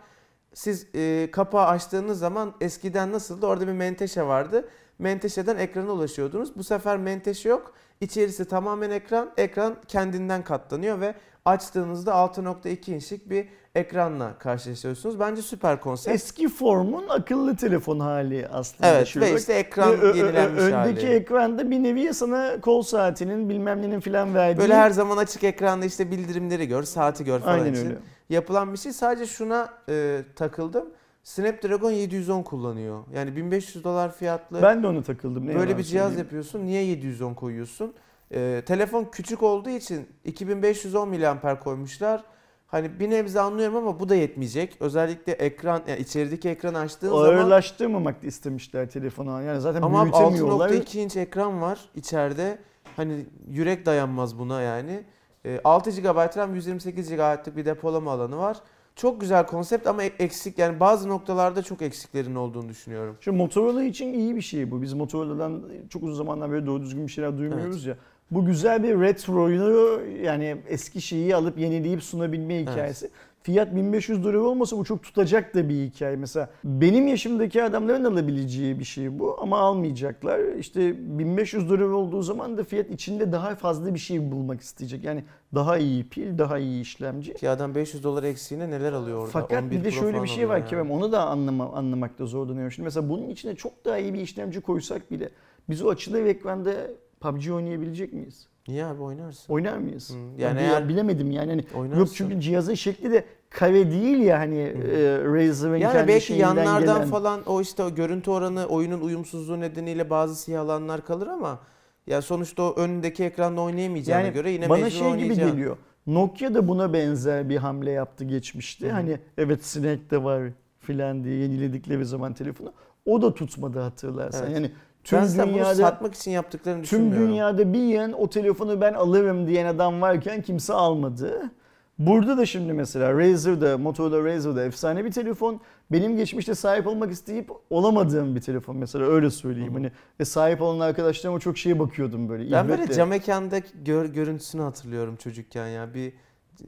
Siz 0.54 0.86
e, 0.94 1.28
kapağı 1.32 1.66
açtığınız 1.66 2.18
zaman 2.18 2.52
eskiden 2.60 3.12
nasıldı? 3.12 3.46
Orada 3.46 3.66
bir 3.66 3.72
menteşe 3.72 4.22
vardı. 4.22 4.68
Menteşeden 4.98 5.56
ekrana 5.56 5.90
ulaşıyordunuz. 5.92 6.56
Bu 6.56 6.64
sefer 6.64 6.96
menteşe 6.96 7.48
yok. 7.48 7.72
İçerisi 8.00 8.44
tamamen 8.44 8.90
ekran. 8.90 9.30
Ekran 9.36 9.76
kendinden 9.88 10.44
katlanıyor 10.44 11.00
ve 11.00 11.14
açtığınızda 11.44 12.10
6.2 12.12 12.90
inçlik 12.94 13.30
bir 13.30 13.48
ekranla 13.74 14.38
karşılaşıyorsunuz. 14.38 15.20
Bence 15.20 15.42
süper 15.42 15.80
konsept. 15.80 16.14
Eski 16.14 16.48
formun 16.48 17.08
akıllı 17.08 17.56
telefon 17.56 18.00
hali 18.00 18.48
aslında. 18.52 18.88
Evet 18.90 19.06
şöyle 19.06 19.26
ve 19.34 19.38
işte 19.38 19.52
ekran 19.52 19.92
ö- 19.92 19.96
ö- 20.12 20.16
yenilenmiş 20.16 20.62
öndeki 20.62 21.06
hali. 21.06 21.14
ekranda 21.14 21.70
bir 21.70 21.82
nevi 21.82 22.14
sana 22.14 22.60
kol 22.60 22.82
saatinin 22.82 23.48
bilmem 23.48 23.82
nenin 23.82 24.00
filan 24.00 24.34
verdiği. 24.34 24.58
Böyle 24.60 24.74
her 24.74 24.90
zaman 24.90 25.16
açık 25.16 25.44
ekranda 25.44 25.86
işte 25.86 26.10
bildirimleri 26.10 26.68
gör, 26.68 26.82
saati 26.82 27.24
gör 27.24 27.40
falan 27.40 27.58
Aynen 27.58 27.72
için 27.72 27.86
öyle. 27.86 27.98
Yapılan 28.28 28.72
bir 28.72 28.78
şey. 28.78 28.92
Sadece 28.92 29.26
şuna 29.26 29.68
e, 29.88 30.22
takıldım. 30.36 30.86
Snapdragon 31.22 31.90
710 31.90 32.42
kullanıyor. 32.42 33.04
Yani 33.14 33.36
1500 33.36 33.84
dolar 33.84 34.12
fiyatlı. 34.12 34.62
Ben 34.62 34.82
de 34.82 34.86
ona 34.86 35.02
takıldım. 35.02 35.46
Ne 35.46 35.54
Böyle 35.54 35.78
bir 35.78 35.82
cihaz 35.82 36.06
söyleyeyim. 36.06 36.24
yapıyorsun. 36.24 36.66
Niye 36.66 36.84
710 36.84 37.34
koyuyorsun? 37.34 37.94
E, 38.30 38.62
telefon 38.66 39.04
küçük 39.04 39.42
olduğu 39.42 39.70
için 39.70 40.08
2510 40.24 41.08
mAh 41.08 41.60
koymuşlar. 41.64 42.24
Hani 42.66 43.00
bir 43.00 43.10
nebze 43.10 43.40
anlıyorum 43.40 43.76
ama 43.76 44.00
bu 44.00 44.08
da 44.08 44.14
yetmeyecek. 44.14 44.76
Özellikle 44.80 45.32
ekran, 45.32 45.82
yani 45.88 46.00
içerideki 46.00 46.48
ekranı 46.48 46.78
açtığın 46.78 47.08
zaman 47.08 47.24
Ağırlaştırmamak 47.24 48.24
istemişler 48.24 48.90
telefona. 48.90 49.42
Yani 49.42 49.60
zaten 49.60 49.82
Ama 49.82 50.04
büyütemiyorlar. 50.04 50.70
6.2 50.70 50.98
inç 50.98 51.16
ekran 51.16 51.62
var 51.62 51.80
içeride. 51.94 52.58
Hani 52.96 53.26
yürek 53.48 53.86
dayanmaz 53.86 54.38
buna 54.38 54.62
yani. 54.62 55.04
Ee, 55.46 55.60
6 55.64 55.90
GB 55.90 56.36
RAM 56.36 56.54
128 56.54 57.10
GB'lık 57.10 57.56
bir 57.56 57.64
depolama 57.64 58.12
alanı 58.12 58.36
var. 58.36 58.56
Çok 58.96 59.20
güzel 59.20 59.46
konsept 59.46 59.86
ama 59.86 60.02
eksik 60.02 60.58
yani 60.58 60.80
bazı 60.80 61.08
noktalarda 61.08 61.62
çok 61.62 61.82
eksiklerin 61.82 62.34
olduğunu 62.34 62.68
düşünüyorum. 62.68 63.16
Şu 63.20 63.32
Motorola 63.32 63.84
için 63.84 64.12
iyi 64.12 64.36
bir 64.36 64.40
şey 64.40 64.70
bu. 64.70 64.82
Biz 64.82 64.92
Motorola'dan 64.92 65.62
çok 65.90 66.02
uzun 66.02 66.14
zamandan 66.14 66.52
beri 66.52 66.66
doğru 66.66 66.82
düzgün 66.82 67.06
bir 67.06 67.12
şeyler 67.12 67.38
duymuyoruz 67.38 67.86
ya. 67.86 67.96
Bu 68.30 68.44
güzel 68.44 68.82
bir 68.82 69.00
retroyu 69.00 70.00
yani 70.22 70.56
eski 70.68 71.00
şeyi 71.00 71.36
alıp 71.36 71.58
yenileyip 71.58 72.02
sunabilme 72.02 72.60
hikayesi. 72.60 73.10
Fiyat 73.44 73.74
1500 73.74 74.24
dolar 74.24 74.34
olmasa 74.34 74.76
bu 74.76 74.84
çok 74.84 75.02
tutacak 75.02 75.54
da 75.54 75.68
bir 75.68 75.74
hikaye. 75.74 76.16
Mesela 76.16 76.50
benim 76.64 77.06
yaşımdaki 77.06 77.62
adamların 77.62 78.04
alabileceği 78.04 78.78
bir 78.78 78.84
şey 78.84 79.18
bu 79.18 79.36
ama 79.40 79.58
almayacaklar. 79.58 80.54
İşte 80.58 80.94
1500 81.18 81.70
dolar 81.70 81.78
olduğu 81.78 82.22
zaman 82.22 82.58
da 82.58 82.64
fiyat 82.64 82.90
içinde 82.90 83.32
daha 83.32 83.54
fazla 83.54 83.94
bir 83.94 83.98
şey 83.98 84.32
bulmak 84.32 84.60
isteyecek. 84.60 85.04
Yani 85.04 85.24
daha 85.54 85.78
iyi 85.78 86.08
pil, 86.08 86.38
daha 86.38 86.58
iyi 86.58 86.82
işlemci. 86.82 87.34
Ki 87.34 87.50
adam 87.50 87.74
500 87.74 88.04
dolar 88.04 88.22
eksiğine 88.22 88.70
neler 88.70 88.92
alıyor 88.92 89.18
orada? 89.18 89.30
Fakat 89.30 89.62
11 89.62 89.76
bir 89.76 89.84
de 89.84 89.90
şöyle 89.90 90.22
bir 90.22 90.28
şey 90.28 90.48
var 90.48 90.66
ki 90.66 90.74
yani. 90.74 90.88
ben 90.88 90.94
onu 90.94 91.12
da 91.12 91.26
anlama, 91.26 91.72
anlamakta 91.72 92.26
zorlanıyorum. 92.26 92.72
Şimdi 92.72 92.84
mesela 92.84 93.08
bunun 93.08 93.28
içine 93.28 93.54
çok 93.54 93.84
daha 93.84 93.98
iyi 93.98 94.14
bir 94.14 94.20
işlemci 94.20 94.60
koysak 94.60 95.10
bile 95.10 95.30
biz 95.68 95.82
o 95.82 95.88
açılı 95.88 96.28
ekranda 96.28 96.72
PUBG 97.20 97.50
oynayabilecek 97.50 98.12
miyiz? 98.12 98.53
Niye 98.68 98.84
abi 98.84 99.02
oynarsın? 99.02 99.52
Oynar 99.52 99.78
mıyız? 99.78 100.10
Hı, 100.10 100.14
Yani 100.14 100.40
yani 100.42 100.60
eğer- 100.60 100.88
bilemedim 100.88 101.30
yani. 101.30 101.50
Hani 101.50 101.64
Oynarsın. 101.74 102.00
yok 102.00 102.08
çünkü 102.14 102.40
cihazın 102.40 102.74
şekli 102.74 103.12
de 103.12 103.24
kare 103.50 103.90
değil 103.90 104.18
ya 104.18 104.38
hani 104.38 104.58
e, 104.58 105.18
Razer'ın 105.24 105.76
Yani 105.76 105.92
kendi 105.92 106.08
belki 106.08 106.32
yanlardan 106.32 106.80
gelen. 106.96 107.08
falan 107.08 107.42
o 107.46 107.60
işte 107.60 107.82
o 107.82 107.94
görüntü 107.94 108.30
oranı 108.30 108.66
oyunun 108.66 109.00
uyumsuzluğu 109.00 109.60
nedeniyle 109.60 110.10
bazı 110.10 110.36
siyah 110.36 110.60
alanlar 110.62 111.04
kalır 111.04 111.26
ama 111.26 111.58
ya 112.06 112.22
sonuçta 112.22 112.62
o 112.62 112.74
önündeki 112.76 113.24
ekranda 113.24 113.60
oynayamayacağına 113.60 114.22
yani 114.24 114.34
göre 114.34 114.50
yine 114.50 114.68
bana 114.68 114.90
şey 114.90 115.14
gibi 115.16 115.34
geliyor. 115.34 115.76
Nokia 116.06 116.54
da 116.54 116.68
buna 116.68 116.92
benzer 116.92 117.48
bir 117.48 117.56
hamle 117.56 117.90
yaptı 117.90 118.24
geçmişte. 118.24 118.88
Hı. 118.88 118.92
Hani 118.92 119.18
evet 119.38 119.64
Snake 119.64 120.10
de 120.10 120.24
var 120.24 120.42
filan 120.80 121.24
diye 121.24 121.36
yeniledikleri 121.36 122.04
zaman 122.04 122.34
telefonu. 122.34 122.72
O 123.06 123.22
da 123.22 123.34
tutmadı 123.34 123.78
hatırlarsan. 123.78 124.42
Evet. 124.46 124.54
Yani 124.54 124.70
tüm 125.04 125.18
ben 125.18 125.24
zaten 125.24 125.46
bunu 125.46 125.54
dünyada 125.54 125.74
satmak 125.74 126.14
için 126.14 126.30
yaptıklarını 126.30 126.82
Tüm 126.82 126.84
düşünmüyorum. 126.84 127.28
dünyada 127.28 127.72
bir 127.72 127.82
yan 127.82 128.12
o 128.12 128.30
telefonu 128.30 128.80
ben 128.80 128.94
alırım 128.94 129.46
diyen 129.46 129.66
adam 129.66 130.00
varken 130.00 130.42
kimse 130.42 130.72
almadı. 130.72 131.50
Burada 131.98 132.38
da 132.38 132.46
şimdi 132.46 132.72
mesela 132.72 133.18
Razer'da, 133.18 133.78
Motorola 133.78 134.24
Razer'da 134.24 134.64
efsane 134.64 135.04
bir 135.04 135.12
telefon. 135.12 135.60
Benim 135.92 136.16
geçmişte 136.16 136.54
sahip 136.54 136.86
olmak 136.86 137.12
isteyip 137.12 137.50
olamadığım 137.70 138.36
bir 138.36 138.40
telefon 138.40 138.76
mesela 138.76 139.04
öyle 139.04 139.30
söyleyeyim. 139.30 139.70
Hı. 139.70 139.74
Hani 139.74 139.92
ve 140.20 140.24
sahip 140.24 140.62
olan 140.62 140.80
arkadaşlarıma 140.80 141.40
çok 141.40 141.58
şeye 141.58 141.78
bakıyordum 141.78 142.28
böyle. 142.28 142.52
Ben 142.52 142.68
böyle 142.68 142.92
cam 142.92 143.08
mekanda 143.08 143.58
gör, 143.84 144.04
görüntüsünü 144.04 144.62
hatırlıyorum 144.62 145.16
çocukken 145.16 145.66
ya. 145.66 145.94
Bir 145.94 146.12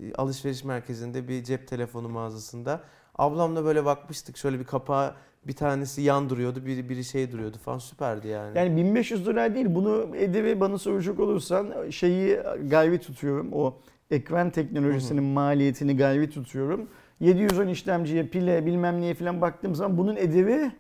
e, 0.01 0.15
alışveriş 0.15 0.65
merkezinde 0.65 1.29
bir 1.29 1.45
cep 1.45 1.69
telefonu 1.69 2.09
mağazasında. 2.09 2.81
Ablamla 3.19 3.65
böyle 3.65 3.85
bakmıştık 3.85 4.37
şöyle 4.37 4.59
bir 4.59 4.65
kapağı 4.65 5.15
bir 5.49 5.53
tanesi 5.53 6.03
yan 6.03 6.31
duruyordu, 6.31 6.67
biri, 6.67 6.89
biri 6.89 7.05
şey 7.05 7.33
duruyordu 7.33 7.59
falan 7.59 7.79
süperdi 7.79 8.29
yani. 8.29 8.59
Yani 8.59 8.77
1500 8.77 9.27
dolar 9.27 9.55
değil 9.55 9.67
bunu 9.69 10.17
Edevi 10.17 10.61
bana 10.61 10.79
soracak 10.79 11.21
olursan 11.21 11.91
şeyi 11.91 12.39
gayri 12.69 12.99
tutuyorum. 12.99 13.53
O 13.53 13.75
ekran 14.11 14.51
teknolojisinin 14.51 15.25
maliyetini 15.25 15.97
gayri 15.97 16.31
tutuyorum. 16.31 16.89
710 17.21 17.67
işlemciye, 17.67 18.27
pile 18.27 18.67
bilmem 18.67 19.01
neye 19.01 19.15
falan 19.15 19.41
baktığım 19.41 19.75
zaman 19.75 19.99
bunun 19.99 20.17
edevi 20.17 20.73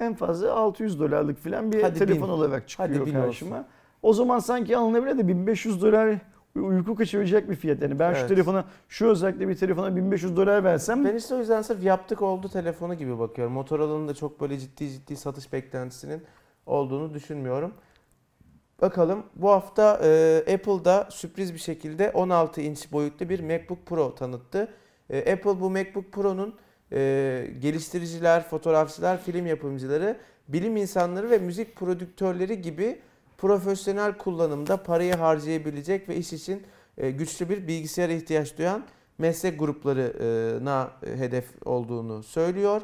en 0.00 0.14
fazla 0.14 0.52
600 0.52 1.00
dolarlık 1.00 1.38
falan 1.38 1.72
bir 1.72 1.82
Hadi 1.82 1.98
telefon 1.98 2.28
bin. 2.28 2.32
olarak 2.32 2.68
çıkıyor 2.68 3.00
Hadi 3.00 3.12
karşıma. 3.12 3.64
O 4.02 4.12
zaman 4.12 4.38
sanki 4.38 4.76
alınabilir 4.76 5.18
de 5.18 5.28
1500 5.28 5.82
dolar 5.82 6.18
uyku 6.60 6.94
kaçıracak 6.94 7.50
bir 7.50 7.56
fiyat. 7.56 7.82
Yani 7.82 7.98
ben 7.98 8.12
şu 8.12 8.18
Evet. 8.18 8.28
telefona 8.28 8.64
şu 8.88 9.06
özellikle 9.06 9.48
bir 9.48 9.54
telefona 9.54 9.96
1500 9.96 10.36
dolar 10.36 10.64
versem 10.64 11.04
Ben 11.04 11.16
işte 11.16 11.34
o 11.34 11.38
yüzden 11.38 11.62
sırf 11.62 11.84
yaptık 11.84 12.22
oldu 12.22 12.48
telefonu 12.48 12.94
gibi 12.94 13.18
bakıyorum. 13.18 13.52
Motorola'nın 13.54 14.08
da 14.08 14.14
çok 14.14 14.40
böyle 14.40 14.58
ciddi 14.58 14.90
ciddi 14.90 15.16
satış 15.16 15.52
beklentisinin 15.52 16.22
olduğunu 16.66 17.14
düşünmüyorum. 17.14 17.72
Bakalım 18.80 19.22
bu 19.36 19.50
hafta 19.50 20.00
e, 20.02 20.38
Apple'da 20.54 21.08
sürpriz 21.10 21.54
bir 21.54 21.58
şekilde 21.58 22.10
16 22.10 22.60
inç 22.60 22.92
boyutlu 22.92 23.28
bir 23.28 23.40
MacBook 23.40 23.86
Pro 23.86 24.14
tanıttı. 24.14 24.68
E, 25.10 25.32
Apple 25.32 25.60
bu 25.60 25.70
MacBook 25.70 26.12
Pro'nun 26.12 26.54
e, 26.92 27.46
geliştiriciler, 27.60 28.42
fotoğrafçılar, 28.48 29.22
film 29.22 29.46
yapımcıları, 29.46 30.16
bilim 30.48 30.76
insanları 30.76 31.30
ve 31.30 31.38
müzik 31.38 31.76
prodüktörleri 31.76 32.62
gibi 32.62 32.98
profesyonel 33.42 34.18
kullanımda 34.18 34.82
parayı 34.82 35.14
harcayabilecek 35.14 36.08
ve 36.08 36.16
iş 36.16 36.32
için 36.32 36.62
e, 36.98 37.10
güçlü 37.10 37.48
bir 37.48 37.68
bilgisayara 37.68 38.12
ihtiyaç 38.12 38.58
duyan 38.58 38.84
meslek 39.18 39.58
gruplarına 39.58 40.90
e, 41.06 41.16
hedef 41.16 41.44
olduğunu 41.64 42.22
söylüyor. 42.22 42.82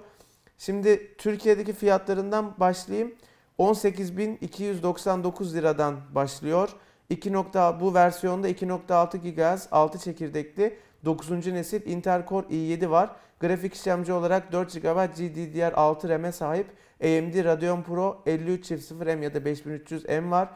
Şimdi 0.59 1.17
Türkiye'deki 1.19 1.73
fiyatlarından 1.73 2.55
başlayayım. 2.61 3.15
18.299 3.59 5.55
liradan 5.55 5.97
başlıyor. 6.15 6.69
2. 7.11 7.33
nokta- 7.33 7.81
bu 7.81 7.95
versiyonda 7.95 8.49
2.6 8.49 9.17
GHz 9.19 9.69
6 9.71 9.99
çekirdekli 9.99 10.77
9. 11.05 11.31
nesil 11.31 11.87
Intel 11.87 12.27
Core 12.27 12.47
i7 12.47 12.91
var. 12.91 13.11
Grafik 13.41 13.75
işlemci 13.75 14.13
olarak 14.13 14.53
4 14.53 14.75
GB 14.75 14.87
GDDR6 14.87 16.09
RAM'e 16.09 16.33
sahip 16.33 16.67
AMD 17.03 17.45
Radeon 17.45 17.83
Pro 17.83 18.23
5300M 18.27 19.23
ya 19.23 19.35
da 19.35 19.39
5300M 19.39 20.31
var. 20.31 20.49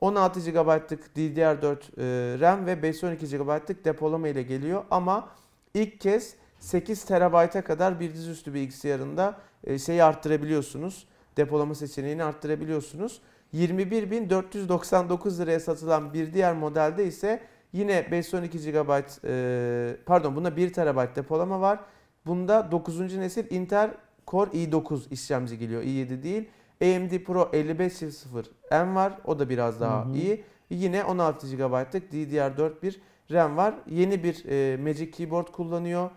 16 0.00 0.40
GB'lık 0.40 1.16
DDR4 1.16 1.76
e, 1.76 2.40
RAM 2.40 2.66
ve 2.66 2.82
512 2.82 3.26
GB'lık 3.26 3.84
depolama 3.84 4.28
ile 4.28 4.42
geliyor 4.42 4.84
ama 4.90 5.28
ilk 5.74 6.00
kez 6.00 6.34
8 6.58 7.04
TB'a 7.04 7.48
kadar 7.64 8.00
bir 8.00 8.14
dizüstü 8.14 8.54
bilgisayarında 8.54 9.38
e, 9.64 9.78
şeyi 9.78 10.04
arttırabiliyorsunuz. 10.04 11.06
Depolama 11.36 11.74
seçeneğini 11.74 12.24
arttırabiliyorsunuz. 12.24 13.20
21.499 13.54 15.38
liraya 15.38 15.60
satılan 15.60 16.14
bir 16.14 16.32
diğer 16.32 16.54
modelde 16.54 17.06
ise 17.06 17.42
yine 17.72 18.10
512 18.10 18.72
GB 18.72 18.90
e, 19.24 19.96
pardon 20.06 20.36
bunda 20.36 20.56
1 20.56 20.72
TB 20.72 21.16
depolama 21.16 21.60
var. 21.60 21.80
Bunda 22.26 22.72
9. 22.72 23.16
nesil 23.16 23.44
Intel 23.50 23.94
Core 24.26 24.50
i9 24.50 25.00
işlemci 25.10 25.58
geliyor. 25.58 25.82
i7 25.82 26.22
değil. 26.22 26.48
AMD 26.82 27.18
Pro 27.24 27.42
5500M 27.52 28.94
var. 28.94 29.18
O 29.24 29.38
da 29.38 29.48
biraz 29.48 29.80
daha 29.80 30.04
Hı 30.04 30.08
hı. 30.08 30.14
iyi. 30.16 30.44
Yine 30.70 31.04
16 31.04 31.56
GB'lık 31.56 32.12
DDR4 32.12 32.82
bir 32.82 33.00
RAM 33.30 33.56
var. 33.56 33.74
Yeni 33.86 34.24
bir 34.24 34.44
e, 34.48 34.76
Magic 34.76 35.10
Keyboard 35.10 35.48
kullanıyor. 35.48 36.10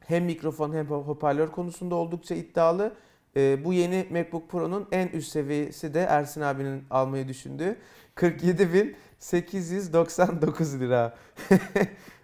Hem 0.00 0.24
mikrofon 0.24 0.72
hem 0.72 0.86
hoparlör 0.86 1.48
konusunda 1.48 1.94
oldukça 1.94 2.34
iddialı. 2.34 2.92
E, 3.36 3.64
bu 3.64 3.72
yeni 3.72 4.06
MacBook 4.10 4.50
Pro'nun 4.50 4.88
en 4.92 5.08
üst 5.08 5.32
seviyesi 5.32 5.94
de 5.94 6.00
Ersin 6.00 6.40
abinin 6.40 6.84
almayı 6.90 7.28
düşündüğü 7.28 7.76
47.899 8.16 10.80
lira. 10.80 11.14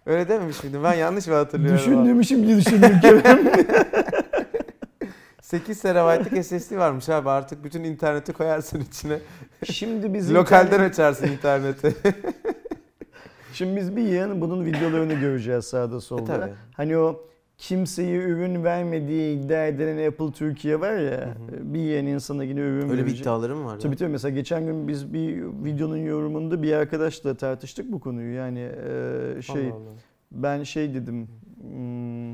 Öyle 0.08 0.28
dememiş 0.28 0.64
miydim? 0.64 0.84
Ben 0.84 0.94
yanlış 0.94 1.26
mı 1.26 1.34
hatırlıyorum? 1.34 1.78
düşündüğümü 1.78 2.24
şimdi 2.24 2.56
düşündüm 2.56 3.00
Kerem. 3.02 3.52
8 5.42 5.80
TB'lık 5.82 6.44
SSD 6.44 6.76
varmış 6.76 7.08
abi 7.08 7.30
artık 7.30 7.64
bütün 7.64 7.84
interneti 7.84 8.32
koyarsın 8.32 8.80
içine. 8.80 9.18
Şimdi 9.64 10.14
biz 10.14 10.34
Lokalden 10.34 10.80
açarsın 10.80 11.26
interneti. 11.26 11.96
Şimdi 13.52 13.76
biz 13.76 13.96
bir 13.96 14.02
yığın 14.02 14.40
bunun 14.40 14.64
videolarını 14.64 15.14
göreceğiz 15.14 15.64
sağda 15.64 16.00
solda. 16.00 16.34
E, 16.34 16.40
tabii. 16.40 16.52
Hani 16.76 16.98
o 16.98 17.20
kimseye 17.58 18.16
ürün 18.18 18.64
vermediği 18.64 19.38
iddia 19.38 19.66
edilen 19.66 20.08
Apple 20.08 20.32
Türkiye 20.32 20.80
var 20.80 20.96
ya 20.96 21.20
Hı 21.20 21.30
hı. 21.30 21.74
bir 21.74 21.78
yığın 21.80 22.06
insana 22.06 22.44
yine 22.44 22.60
ürün 22.60 22.82
Öyle 22.88 22.92
bir 22.92 23.06
verecek. 23.06 23.20
iddialarım 23.20 23.64
var. 23.64 23.80
Tabii 23.80 23.96
tabii 23.96 24.08
mesela 24.12 24.34
geçen 24.34 24.66
gün 24.66 24.88
biz 24.88 25.12
bir 25.12 25.42
videonun 25.64 25.96
yorumunda 25.96 26.62
bir 26.62 26.72
arkadaşla 26.72 27.34
tartıştık 27.34 27.92
bu 27.92 28.00
konuyu. 28.00 28.34
Yani 28.34 28.58
e, 29.38 29.42
şey 29.42 29.66
Allah 29.68 29.74
Allah. 29.74 29.90
ben 30.32 30.62
şey 30.62 30.94
dedim 30.94 31.28
hmm, 31.60 32.32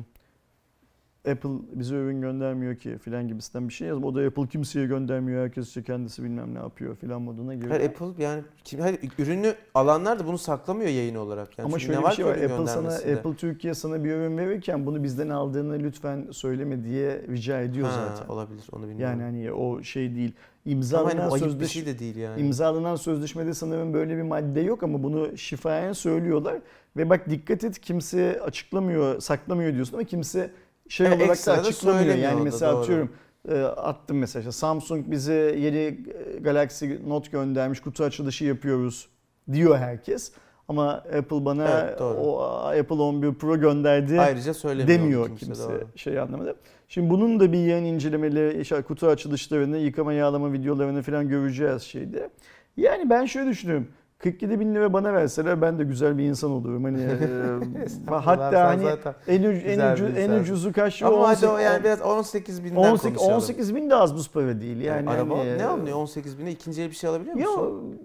Apple 1.30 1.50
bize 1.72 1.94
ürün 1.94 2.20
göndermiyor 2.20 2.76
ki 2.76 2.98
filan 2.98 3.28
gibisinden 3.28 3.68
bir 3.68 3.72
şey 3.72 3.88
yazdım. 3.88 4.04
O 4.04 4.14
da 4.14 4.20
Apple 4.20 4.46
kimseye 4.46 4.86
göndermiyor. 4.86 5.42
Herkes 5.42 5.68
işte 5.68 5.82
kendisi 5.82 6.24
bilmem 6.24 6.54
ne 6.54 6.58
yapıyor 6.58 6.96
filan 6.96 7.22
moduna 7.22 7.54
giriyor. 7.54 7.70
Hayır 7.70 7.90
Apple 7.90 8.24
yani 8.24 8.42
kim, 8.64 8.80
hayır, 8.80 8.98
ürünü 9.18 9.54
alanlar 9.74 10.18
da 10.18 10.26
bunu 10.26 10.38
saklamıyor 10.38 10.90
yayın 10.90 11.14
olarak. 11.14 11.58
Yani 11.58 11.66
Ama 11.66 11.78
şöyle 11.78 12.00
ne 12.00 12.04
bir 12.04 12.10
şey 12.10 12.24
var. 12.24 12.36
Apple 12.36 12.66
sana? 12.66 12.88
Apple 12.94 13.36
Türkiye 13.36 13.74
sana 13.74 14.04
bir 14.04 14.10
ürün 14.10 14.38
verirken 14.38 14.86
bunu 14.86 15.02
bizden 15.02 15.28
aldığını 15.28 15.78
lütfen 15.78 16.26
söyleme 16.30 16.84
diye 16.84 17.22
rica 17.28 17.60
ediyor 17.60 17.88
Ha, 17.88 17.92
zaten. 17.92 18.28
Olabilir 18.32 18.64
onu 18.72 18.82
bilmiyorum. 18.88 19.20
Yani 19.20 19.22
hani 19.22 19.52
o 19.52 19.82
şey 19.82 20.14
değil. 20.14 20.32
Ama 20.66 20.74
İmzalanan 20.74 21.30
hani 21.30 21.38
sözleş 21.38 21.70
şey 21.70 21.86
de 21.86 21.98
değil 21.98 22.16
yani. 22.16 22.40
imzalanan 22.40 22.96
sözleşmede 22.96 23.54
sanırım 23.54 23.94
böyle 23.94 24.16
bir 24.16 24.22
madde 24.22 24.60
yok 24.60 24.82
ama 24.82 25.02
bunu 25.02 25.38
şifayen 25.38 25.92
söylüyorlar 25.92 26.58
ve 26.96 27.10
bak 27.10 27.30
dikkat 27.30 27.64
et 27.64 27.78
kimse 27.80 28.40
açıklamıyor, 28.40 29.20
saklamıyor 29.20 29.74
diyorsun 29.74 29.94
ama 29.94 30.04
kimse 30.04 30.50
şey 30.88 31.06
Evet, 31.06 31.16
olarak 31.20 31.46
da 31.46 31.52
açıklamıyor. 31.52 32.14
Yani 32.14 32.42
mesela 32.42 32.72
doğru. 32.72 32.80
atıyorum 32.80 33.10
e, 33.48 33.60
attım 33.62 34.18
mesela 34.18 34.40
işte 34.40 34.52
Samsung 34.52 35.10
bize 35.10 35.34
yeni 35.34 35.76
e, 35.76 36.38
Galaxy 36.40 36.86
Note 37.06 37.30
göndermiş 37.30 37.80
kutu 37.80 38.04
açılışı 38.04 38.44
yapıyoruz 38.44 39.08
diyor 39.52 39.76
herkes. 39.78 40.32
Ama 40.68 40.92
Apple 40.92 41.44
bana 41.44 41.80
Evet, 41.80 41.98
doğru. 41.98 42.18
o 42.18 42.42
Apple 42.66 42.94
11 43.02 43.34
Pro 43.34 43.60
gönderdi 43.60 44.20
Ayrıca 44.20 44.54
söylemiyor 44.54 44.98
demiyor 45.00 45.28
kimse, 45.28 45.46
kimse, 45.46 45.62
doğru. 45.62 45.86
şey 45.96 46.18
anlamında. 46.18 46.54
Şimdi 46.88 47.10
bunun 47.10 47.40
da 47.40 47.52
bir 47.52 47.58
yayın 47.58 47.84
incelemeleri, 47.84 48.60
işte 48.60 48.82
kutu 48.82 49.06
açılışlarını, 49.06 49.78
yıkama 49.78 50.12
yağlama 50.12 50.52
videolarını 50.52 51.02
falan 51.02 51.28
göreceğiz 51.28 51.82
şeyde. 51.82 52.30
Yani 52.76 53.10
ben 53.10 53.24
şöyle 53.26 53.50
düşünüyorum. 53.50 53.88
47 54.18 54.60
bin 54.60 54.74
lira 54.74 54.92
bana 54.92 55.12
verseler 55.14 55.62
ben 55.62 55.78
de 55.78 55.84
güzel 55.84 56.18
bir 56.18 56.24
insan 56.24 56.50
olurum. 56.50 56.84
Hani 56.84 57.02
e, 58.08 58.10
hatta 58.10 58.66
hani 58.66 58.84
en, 59.28 59.42
uc- 59.42 59.62
en, 59.62 59.92
ucu, 59.92 60.06
en 60.06 60.30
ucuzu 60.30 60.72
kaç? 60.72 61.02
Ama 61.02 61.16
hadi 61.16 61.46
18 61.46 61.48
o 61.48 61.58
yani 61.58 61.84
biraz 61.84 62.02
18 62.02 62.64
binden 62.64 62.76
18, 62.76 63.02
konuşalım. 63.04 63.36
18 63.36 63.74
bin 63.74 63.90
de 63.90 63.94
az 63.94 64.14
buz 64.14 64.30
para 64.30 64.60
değil. 64.60 64.80
Yani 64.80 65.10
Araba 65.10 65.38
hani, 65.38 65.58
ne 65.58 65.64
alınıyor 65.66 65.96
18 65.96 66.38
bine? 66.38 66.50
İkinci 66.50 66.82
el 66.82 66.90
bir 66.90 66.94
şey 66.94 67.10
alabiliyor 67.10 67.36
Ya 67.36 67.46
musun? 67.46 68.00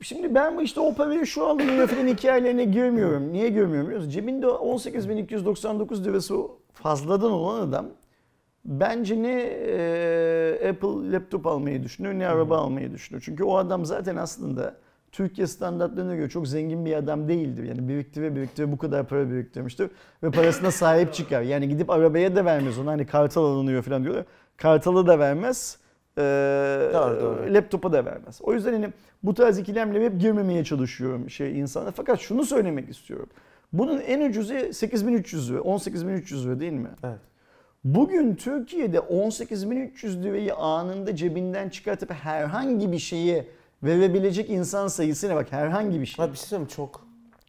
şimdi 0.00 0.34
ben 0.34 0.56
bu 0.56 0.62
işte 0.62 0.80
o 0.80 0.94
parayı 0.94 1.26
şu 1.26 1.46
alınıyor 1.46 1.88
falan 1.88 2.06
hikayelerine 2.06 2.64
girmiyorum. 2.64 3.32
Niye 3.32 3.48
girmiyorum 3.48 3.86
biliyor 3.86 4.00
musun? 4.00 4.10
Cebinde 4.10 4.46
18.299 4.46 6.04
lirası 6.04 6.34
fazladan 6.72 7.32
olan 7.32 7.68
adam 7.68 7.86
bence 8.64 9.22
ne 9.22 9.40
e, 9.42 10.68
Apple 10.70 11.12
laptop 11.12 11.46
almayı 11.46 11.82
düşünüyor 11.82 12.14
ne 12.14 12.28
araba 12.28 12.58
almayı 12.58 12.92
düşünüyor. 12.92 13.22
Çünkü 13.24 13.44
o 13.44 13.56
adam 13.56 13.84
zaten 13.84 14.16
aslında 14.16 14.74
Türkiye 15.14 15.46
standartlarına 15.46 16.14
göre 16.14 16.28
çok 16.28 16.48
zengin 16.48 16.84
bir 16.84 16.94
adam 16.96 17.28
değildir. 17.28 17.64
Yani 17.64 17.88
biriktire 17.88 18.36
biriktire 18.36 18.72
bu 18.72 18.78
kadar 18.78 19.06
para 19.06 19.30
biriktirmiştir 19.30 19.90
ve 20.22 20.30
parasına 20.30 20.70
sahip 20.70 21.14
çıkar. 21.14 21.42
Yani 21.42 21.68
gidip 21.68 21.90
arabaya 21.90 22.36
da 22.36 22.44
vermez 22.44 22.78
onu 22.78 22.90
hani 22.90 23.06
kartal 23.06 23.44
alınıyor 23.44 23.82
falan 23.82 24.04
diyorlar. 24.04 24.24
Kartalı 24.56 25.06
da 25.06 25.18
vermez. 25.18 25.78
Ee, 26.18 26.20
Doğru, 26.94 27.20
doğru. 27.22 27.54
laptopa 27.54 27.92
da 27.92 28.04
vermez. 28.04 28.40
O 28.42 28.52
yüzden 28.52 28.72
hani 28.72 28.88
bu 29.22 29.34
tarz 29.34 29.58
ikilemlere 29.58 30.04
hep 30.04 30.20
girmemeye 30.20 30.64
çalışıyorum 30.64 31.30
şey 31.30 31.60
insana. 31.60 31.90
Fakat 31.90 32.20
şunu 32.20 32.44
söylemek 32.44 32.88
istiyorum. 32.88 33.28
Bunun 33.72 34.00
en 34.00 34.30
ucuzu 34.30 34.54
8300 34.72 35.50
lira, 35.50 35.60
18300 35.60 36.46
lira 36.46 36.60
değil 36.60 36.72
mi? 36.72 36.88
Evet. 37.04 37.18
Bugün 37.84 38.34
Türkiye'de 38.34 38.98
18.300 38.98 40.22
lirayı 40.22 40.54
anında 40.54 41.16
cebinden 41.16 41.68
çıkartıp 41.68 42.10
herhangi 42.10 42.92
bir 42.92 42.98
şeye 42.98 43.46
verebilecek 43.84 44.50
insan 44.50 44.88
sayısı 44.88 45.28
ne 45.28 45.34
bak 45.34 45.52
herhangi 45.52 46.00
bir 46.00 46.06
şey. 46.06 46.24
Abi 46.24 46.32
bir 46.32 46.38
şey 46.38 46.46
söyleyeyim 46.46 46.70
mi? 46.70 46.74
çok. 46.76 47.04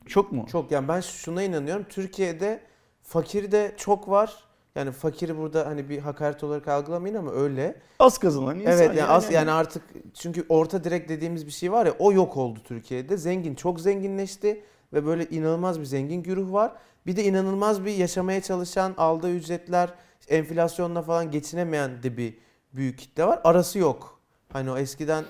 Çok 0.05 0.31
mu? 0.31 0.45
Çok 0.51 0.71
yani 0.71 0.87
ben 0.87 1.01
şuna 1.01 1.43
inanıyorum. 1.43 1.85
Türkiye'de 1.89 2.61
fakir 3.03 3.51
de 3.51 3.73
çok 3.77 4.09
var. 4.09 4.45
Yani 4.75 4.91
fakiri 4.91 5.37
burada 5.37 5.67
hani 5.67 5.89
bir 5.89 5.99
hakaret 5.99 6.43
olarak 6.43 6.67
algılamayın 6.67 7.15
ama 7.15 7.31
öyle. 7.31 7.81
Az 7.99 8.17
kazanan 8.17 8.59
insan. 8.59 8.73
Evet 8.73 8.95
yani, 8.95 9.03
az, 9.03 9.31
yani 9.31 9.51
artık 9.51 9.83
çünkü 10.13 10.45
orta 10.49 10.83
direkt 10.83 11.09
dediğimiz 11.09 11.45
bir 11.45 11.51
şey 11.51 11.71
var 11.71 11.85
ya 11.85 11.95
o 11.99 12.11
yok 12.11 12.37
oldu 12.37 12.59
Türkiye'de. 12.63 13.17
Zengin 13.17 13.55
çok 13.55 13.81
zenginleşti 13.81 14.63
ve 14.93 15.05
böyle 15.05 15.25
inanılmaz 15.25 15.79
bir 15.79 15.85
zengin 15.85 16.23
güruh 16.23 16.51
var. 16.51 16.71
Bir 17.07 17.15
de 17.15 17.23
inanılmaz 17.23 17.85
bir 17.85 17.95
yaşamaya 17.95 18.41
çalışan 18.41 18.93
aldığı 18.97 19.31
ücretler 19.31 19.89
enflasyonla 20.27 21.01
falan 21.01 21.31
geçinemeyen 21.31 22.03
de 22.03 22.17
bir 22.17 22.37
büyük 22.73 22.99
kitle 22.99 23.25
var. 23.25 23.39
Arası 23.43 23.79
yok. 23.79 24.19
Hani 24.53 24.71
o 24.71 24.77
eskiden 24.77 25.25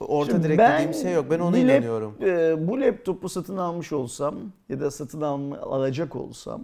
orta 0.00 0.32
Şimdi 0.32 0.44
direkt 0.44 0.58
ben 0.58 0.72
dediğim 0.72 0.94
şey 0.94 1.12
yok. 1.12 1.26
Ben 1.30 1.38
ona 1.40 1.56
bir 1.56 1.64
lap- 1.68 1.76
inanıyorum. 1.76 2.14
Ee, 2.22 2.68
bu 2.68 2.80
laptopu 2.80 3.28
satın 3.28 3.56
almış 3.56 3.92
olsam 3.92 4.34
ya 4.68 4.80
da 4.80 4.90
satın 4.90 5.20
alma, 5.20 5.58
alacak 5.58 6.16
olsam 6.16 6.62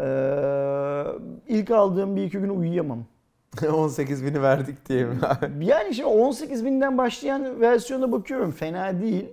ee, 0.00 1.04
ilk 1.48 1.70
aldığım 1.70 2.16
bir 2.16 2.22
iki 2.22 2.38
gün 2.38 2.48
uyuyamam. 2.48 3.04
18 3.72 4.24
bini 4.24 4.42
verdik 4.42 4.88
diye 4.88 5.04
mi? 5.04 5.14
Yani 5.60 5.94
şimdi 5.94 6.08
18 6.08 6.64
binden 6.64 6.98
başlayan 6.98 7.60
versiyona 7.60 8.12
bakıyorum 8.12 8.50
fena 8.50 9.00
değil. 9.00 9.26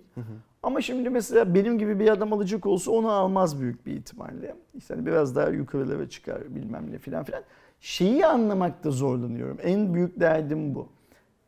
Ama 0.64 0.82
şimdi 0.82 1.10
mesela 1.10 1.56
benim 1.56 1.80
gibi 1.80 2.00
bir 2.00 2.10
adam 2.10 2.34
alacak 2.34 2.66
olsa 2.66 2.92
onu 2.92 3.12
almaz 3.12 3.62
büyük 3.62 3.86
bir 3.86 3.92
ihtimalle. 3.94 4.56
İşte 4.76 4.94
hani 4.94 5.06
biraz 5.06 5.36
daha 5.36 5.50
yukarılara 5.50 6.10
çıkar 6.10 6.56
bilmem 6.56 6.92
ne 6.92 6.98
filan 6.98 7.24
filan. 7.24 7.44
Şeyi 7.80 8.26
anlamakta 8.26 8.92
zorlanıyorum. 8.92 9.58
En 9.64 9.94
büyük 9.94 10.20
derdim 10.20 10.76
bu. 10.76 10.88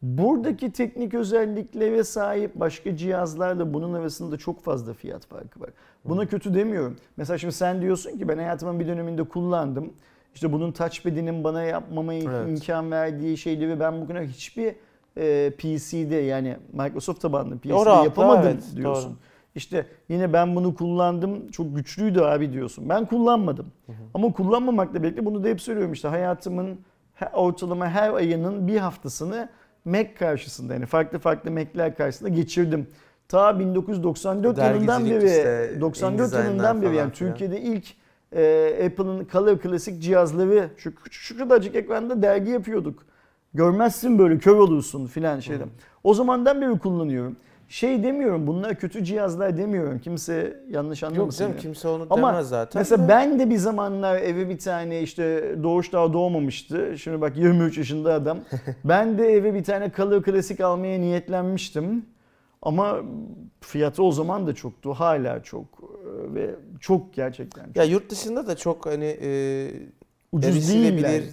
Buradaki 0.04 0.72
teknik 0.72 1.14
özelliklere 1.14 2.04
sahip 2.04 2.56
başka 2.56 2.95
cihazlarla 2.97 3.74
bunun 3.74 3.93
arasında 3.93 4.38
çok 4.38 4.64
fazla 4.64 4.93
fiyat 4.93 5.26
farkı 5.26 5.60
var. 5.60 5.70
Buna 6.06 6.26
kötü 6.26 6.54
demiyorum. 6.54 6.97
Mesela 7.18 7.38
şimdi 7.38 7.54
sen 7.54 7.82
diyorsun 7.82 8.18
ki 8.18 8.28
ben 8.28 8.38
hayatımın 8.38 8.80
bir 8.80 8.88
döneminde 8.88 9.24
kullandım. 9.24 9.93
İşte 10.36 10.54
bunun 10.54 10.72
touchpad'inin 10.72 11.43
bana 11.43 11.64
yapmama 11.64 12.14
Evet. 12.14 12.49
imkan 12.49 12.91
verdiği 12.91 13.38
şeyleri 13.38 13.80
ben 13.80 14.01
bugüne 14.01 14.22
hiçbir 14.22 14.76
e, 15.18 15.51
PC'de 15.58 16.16
yani 16.16 16.58
Microsoft 16.74 17.22
tabanlı 17.22 17.58
PC'de 17.58 17.74
rahatlığa 17.74 18.04
yapamadım 18.04 18.49
evet, 18.54 18.64
diyorsun. 18.76 19.10
doğru. 19.10 19.18
İşte 19.56 19.86
yine 20.10 20.34
ben 20.34 20.56
bunu 20.56 20.76
kullandım 20.76 21.47
çok 21.47 21.76
güçlüydü 21.76 22.22
abi 22.22 22.54
diyorsun. 22.54 22.89
Ben 22.89 23.06
kullanmadım. 23.06 23.66
Ama 24.14 24.32
kullanmamakla 24.34 25.04
birlikte 25.04 25.26
bunu 25.26 25.43
da 25.43 25.47
hep 25.47 25.62
söylüyorum 25.62 25.93
işte 25.93 26.08
hayatımın 26.08 26.80
ortalama 27.34 27.89
her 27.89 28.14
ayının 28.14 28.68
bir 28.68 28.78
haftasını 28.78 29.49
Mac 29.86 30.13
karşısında 30.19 30.73
yani 30.73 30.86
farklı 30.86 31.19
farklı 31.19 31.51
Mac'ler 31.51 31.95
karşısında 31.95 32.29
geçirdim. 32.29 32.88
Ta 33.27 33.59
1994 33.59 34.57
yılından 34.57 35.05
beri 35.05 35.25
işte, 35.25 35.77
94 35.81 36.13
InDesign'lar 36.13 36.45
yılından 36.45 36.81
beri 36.81 36.95
yani. 36.95 37.11
Türkiye'de 37.11 37.61
ilk 37.61 37.86
e, 38.36 38.86
Apple'ın 38.86 39.27
Color 39.31 39.59
Classic 39.59 40.01
cihazları 40.01 40.69
şu, 40.77 40.93
şu 41.11 41.38
kadarcık 41.38 41.75
ekranda 41.75 42.21
dergi 42.21 42.51
yapıyorduk. 42.51 43.03
Görmezsin 43.53 44.19
böyle 44.19 44.38
kör 44.38 44.55
olursun 44.55 45.07
filan 45.07 45.39
şeyden. 45.39 45.69
O 46.03 46.13
zamandan 46.13 46.61
beri 46.61 46.79
kullanıyorum. 46.79 47.36
Şey 47.68 48.03
demiyorum 48.03 48.47
bunlar 48.47 48.76
kötü 48.76 49.03
cihazlar 49.03 49.57
demiyorum. 49.57 49.99
Kimse 49.99 50.64
yanlış 50.70 51.01
Yok 51.01 51.11
anlamasın. 51.11 51.39
canım 51.39 51.51
yani. 51.51 51.61
kimse 51.61 51.88
onu 51.88 52.07
Ama 52.09 52.32
demez 52.34 52.49
zaten. 52.49 52.80
Mesela 52.80 53.03
de. 53.03 53.07
ben 53.09 53.39
de 53.39 53.49
bir 53.49 53.57
zamanlar 53.57 54.16
eve 54.22 54.49
bir 54.49 54.57
tane 54.59 55.01
işte 55.01 55.55
doğuş 55.64 55.93
daha 55.93 56.14
doğmamıştı. 56.14 56.97
Şimdi 56.97 57.22
bak 57.22 57.38
23 57.38 57.78
yaşında 57.78 58.14
adam. 58.14 58.39
ben 58.86 59.18
de 59.18 59.28
eve 59.34 59.53
bir 59.53 59.64
tane 59.64 59.91
Color 59.97 60.24
Classic 60.24 60.64
almaya 60.66 60.99
niyetlenmiştim. 60.99 62.05
Ama 62.61 62.97
fiyatı 63.61 64.03
o 64.03 64.11
zaman 64.11 64.47
da 64.47 64.55
çoktu. 64.55 64.93
Hala 64.93 65.43
çok 65.43 65.66
Ee, 65.84 66.34
ve 66.36 66.55
çok 66.80 67.14
gerçekten 67.14 67.66
çok. 67.66 67.76
ya 67.76 67.84
yurt 67.84 68.09
dışında 68.11 68.47
da 68.47 68.55
çok 68.57 68.86
hani 68.86 69.18
e, 69.22 69.70
Ucuz 70.32 70.70
değiller. 70.74 71.24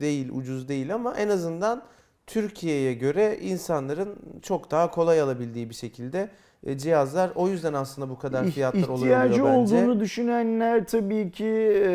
değil, 0.00 0.28
ucuz 0.32 0.68
değil 0.68 0.94
ama 0.94 1.14
en 1.16 1.28
azından 1.28 1.82
Türkiye'ye 2.26 2.94
göre 2.94 3.38
insanların 3.42 4.16
çok 4.42 4.70
daha 4.70 4.90
kolay 4.90 5.20
alabildiği 5.20 5.70
bir 5.70 5.74
şekilde 5.74 6.28
e, 6.66 6.78
cihazlar. 6.78 7.30
O 7.34 7.48
yüzden 7.48 7.72
aslında 7.72 8.10
bu 8.10 8.18
kadar 8.18 8.44
fiyatlar 8.44 8.80
İhtiyacı 8.80 9.02
oluyor 9.02 9.20
bence. 9.20 9.42
olduğunu 9.42 10.00
düşünenler 10.00 10.86
tabii 10.86 11.30
ki 11.30 11.44
e, 11.44 11.88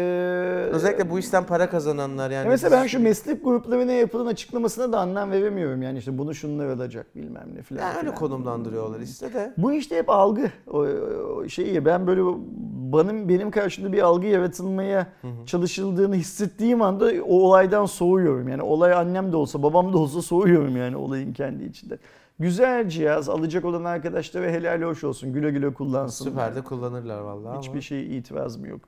Özellikle 0.71 1.09
bu 1.09 1.19
işten 1.19 1.45
para 1.45 1.69
kazananlar 1.69 2.31
yani. 2.31 2.45
Ya 2.45 2.49
mesela 2.49 2.81
ben 2.81 2.87
şu 2.87 2.99
meslek 2.99 3.43
gruplarına 3.43 3.91
yapılan 3.91 4.25
açıklamasına 4.25 4.91
da 4.91 4.99
anlam 4.99 5.31
veremiyorum. 5.31 5.81
Yani 5.81 5.97
işte 5.99 6.17
bunu 6.17 6.35
şunlar 6.35 6.67
alacak 6.69 7.15
bilmem 7.15 7.47
ne 7.53 7.61
filan. 7.61 7.81
yani 7.81 7.97
öyle 7.97 8.13
konumlandırıyorlar 8.13 8.99
işte 8.99 9.33
de. 9.33 9.53
Bu 9.57 9.73
işte 9.73 9.97
hep 9.97 10.09
algı 10.09 10.51
o, 10.67 10.77
o 10.77 11.47
şeyi 11.47 11.85
ben 11.85 12.07
böyle 12.07 12.21
benim 12.93 13.29
benim 13.29 13.51
karşımda 13.51 13.93
bir 13.93 14.01
algı 14.01 14.27
yaratılmaya 14.27 15.07
çalışıldığını 15.45 16.15
hissettiğim 16.15 16.81
anda 16.81 17.11
o 17.27 17.33
olaydan 17.33 17.85
soğuyorum. 17.85 18.47
Yani 18.47 18.61
olay 18.61 18.93
annem 18.93 19.31
de 19.31 19.37
olsa 19.37 19.63
babam 19.63 19.93
da 19.93 19.97
olsa 19.97 20.21
soğuyorum 20.21 20.77
yani 20.77 20.97
olayın 20.97 21.33
kendi 21.33 21.63
içinde. 21.63 21.99
Güzel 22.39 22.89
cihaz 22.89 23.29
alacak 23.29 23.65
olan 23.65 23.83
arkadaşlara 23.83 24.45
helal 24.45 24.81
hoş 24.81 25.03
olsun. 25.03 25.33
Güle 25.33 25.51
güle 25.51 25.73
kullansınlar. 25.73 26.31
Süper 26.31 26.55
de 26.55 26.61
kullanırlar 26.61 27.19
vallahi 27.19 27.51
ama. 27.51 27.61
Hiçbir 27.61 27.81
şey 27.81 28.17
itirazım 28.17 28.65
yok. 28.65 28.81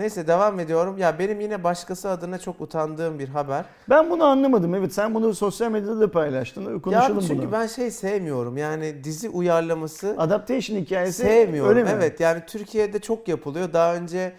Neyse 0.00 0.26
devam 0.26 0.60
ediyorum. 0.60 0.98
Ya 0.98 1.18
benim 1.18 1.40
yine 1.40 1.64
başkası 1.64 2.08
adına 2.10 2.38
çok 2.38 2.60
utandığım 2.60 3.18
bir 3.18 3.28
haber. 3.28 3.64
Ben 3.88 4.10
bunu 4.10 4.24
anlamadım. 4.24 4.74
Evet 4.74 4.92
sen 4.94 5.14
bunu 5.14 5.34
sosyal 5.34 5.70
medyada 5.70 6.00
da 6.00 6.10
paylaştın. 6.10 6.74
Ya 6.74 6.82
Konuşalım 6.82 7.24
çünkü 7.26 7.42
bunu. 7.42 7.52
ben 7.52 7.66
şey 7.66 7.90
sevmiyorum. 7.90 8.56
Yani 8.56 9.04
dizi 9.04 9.28
uyarlaması 9.28 10.14
Adaptation 10.18 10.78
hikayesi 10.78 11.22
sevmiyorum. 11.22 11.70
öyle 11.70 11.82
mi? 11.82 11.90
Evet 11.94 12.20
yani 12.20 12.42
Türkiye'de 12.46 12.98
çok 12.98 13.28
yapılıyor. 13.28 13.72
Daha 13.72 13.94
önce 13.94 14.32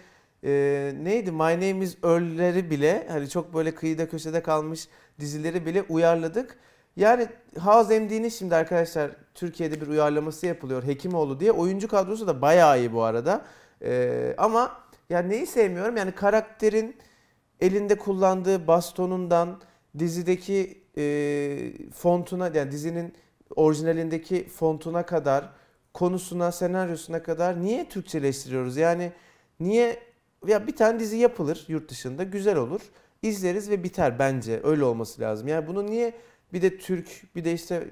e, 0.44 0.92
neydi 1.02 1.32
My 1.32 1.38
Name 1.38 1.84
is 1.84 1.96
Earl'leri 2.04 2.70
bile 2.70 3.06
hani 3.10 3.28
çok 3.28 3.54
böyle 3.54 3.74
kıyıda 3.74 4.08
köşede 4.08 4.42
kalmış 4.42 4.88
dizileri 5.20 5.66
bile 5.66 5.82
uyarladık. 5.88 6.56
Yani 6.96 7.26
House 7.58 8.00
MD'nin 8.00 8.28
şimdi 8.28 8.54
arkadaşlar 8.54 9.10
Türkiye'de 9.34 9.80
bir 9.80 9.86
uyarlaması 9.86 10.46
yapılıyor 10.46 10.82
Hekimoğlu 10.86 11.40
diye. 11.40 11.52
Oyuncu 11.52 11.88
kadrosu 11.88 12.26
da 12.26 12.42
bayağı 12.42 12.78
iyi 12.78 12.92
bu 12.92 13.02
arada. 13.02 13.42
E, 13.82 14.34
ama 14.38 14.81
yani 15.12 15.28
neyi 15.28 15.46
sevmiyorum? 15.46 15.96
Yani 15.96 16.12
karakterin 16.12 16.96
elinde 17.60 17.98
kullandığı 17.98 18.66
bastonundan 18.66 19.60
dizideki 19.98 20.82
e, 20.96 21.72
fontuna 21.94 22.50
yani 22.54 22.70
dizinin 22.72 23.14
orijinalindeki 23.56 24.48
fontuna 24.48 25.06
kadar 25.06 25.52
konusuna, 25.94 26.52
senaryosuna 26.52 27.22
kadar 27.22 27.62
niye 27.62 27.88
Türkçeleştiriyoruz? 27.88 28.76
Yani 28.76 29.12
niye 29.60 29.98
ya 30.46 30.66
bir 30.66 30.76
tane 30.76 31.00
dizi 31.00 31.16
yapılır 31.16 31.64
yurt 31.68 31.90
dışında 31.90 32.22
güzel 32.22 32.56
olur. 32.56 32.80
izleriz 33.22 33.70
ve 33.70 33.84
biter 33.84 34.18
bence. 34.18 34.60
Öyle 34.64 34.84
olması 34.84 35.20
lazım. 35.20 35.48
Yani 35.48 35.66
bunu 35.66 35.86
niye 35.86 36.12
bir 36.52 36.62
de 36.62 36.78
Türk 36.78 37.34
bir 37.36 37.44
de 37.44 37.52
işte 37.52 37.88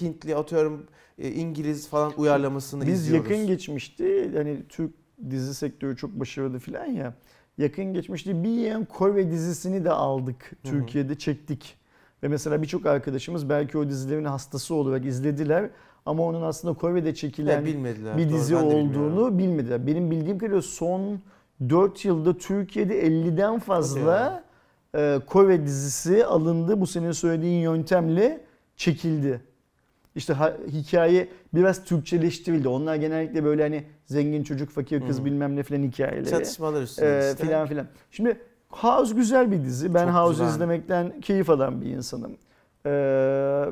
Hintli 0.00 0.36
atıyorum 0.36 0.86
e, 1.18 1.30
İngiliz 1.30 1.88
falan 1.88 2.12
uyarlamasını 2.16 2.86
Biz 2.86 3.00
izliyoruz. 3.00 3.30
yakın 3.30 3.46
geçmişti 3.46 4.30
hani 4.36 4.68
Türk 4.68 4.99
dizi 5.30 5.54
sektörü 5.54 5.96
çok 5.96 6.10
başarılı 6.10 6.58
falan 6.58 6.86
ya. 6.86 7.14
Yakın 7.58 7.94
geçmişte 7.94 8.42
bir 8.42 8.48
yığın 8.48 8.84
Kore 8.84 9.30
dizisini 9.30 9.84
de 9.84 9.90
aldık. 9.90 10.50
Hı 10.50 10.68
hı. 10.68 10.72
Türkiye'de 10.72 11.14
çektik. 11.14 11.76
Ve 12.22 12.28
mesela 12.28 12.62
birçok 12.62 12.86
arkadaşımız 12.86 13.48
belki 13.48 13.78
o 13.78 13.88
dizilerin 13.88 14.24
hastası 14.24 14.74
olarak 14.74 15.04
izlediler 15.04 15.70
ama 16.06 16.22
onun 16.22 16.42
aslında 16.42 16.74
Kore'de 16.74 17.14
çekilen 17.14 17.64
bilmediler. 17.64 18.18
bir 18.18 18.30
Doğru, 18.30 18.38
dizi 18.38 18.54
bilmiyorum. 18.54 18.90
olduğunu 18.90 19.38
bilmediler. 19.38 19.86
Benim 19.86 20.10
bildiğim 20.10 20.38
kadarıyla 20.38 20.62
son 20.62 21.20
4 21.68 22.04
yılda 22.04 22.38
Türkiye'de 22.38 23.06
50'den 23.06 23.58
fazla 23.58 24.44
e, 24.94 25.20
Kore 25.26 25.66
dizisi 25.66 26.26
alındı. 26.26 26.80
Bu 26.80 26.86
senin 26.86 27.12
söylediğin 27.12 27.60
yöntemle 27.60 28.40
çekildi. 28.76 29.40
İşte 30.14 30.32
ha- 30.32 30.56
hikaye 30.68 31.28
biraz 31.54 31.84
Türkçeleştirildi. 31.84 32.68
Onlar 32.68 32.96
genellikle 32.96 33.44
böyle 33.44 33.62
hani 33.62 33.84
zengin 34.06 34.42
çocuk, 34.42 34.70
fakir 34.70 35.06
kız 35.06 35.20
Hı. 35.20 35.24
bilmem 35.24 35.56
ne 35.56 35.62
filan 35.62 35.82
hikayeleri. 35.82 36.30
Çatışmalar 36.30 36.82
üstüne 36.82 37.08
Ee, 37.08 37.30
işte. 37.32 37.46
filan 37.46 37.66
filan. 37.66 37.86
Şimdi 38.10 38.40
House 38.68 39.14
güzel 39.14 39.52
bir 39.52 39.64
dizi. 39.64 39.94
Ben 39.94 40.06
Çok 40.06 40.14
House'u 40.14 40.46
izlemekten 40.46 41.20
keyif 41.20 41.50
alan 41.50 41.80
bir 41.80 41.86
insanım. 41.86 42.36
Ee, 42.86 42.90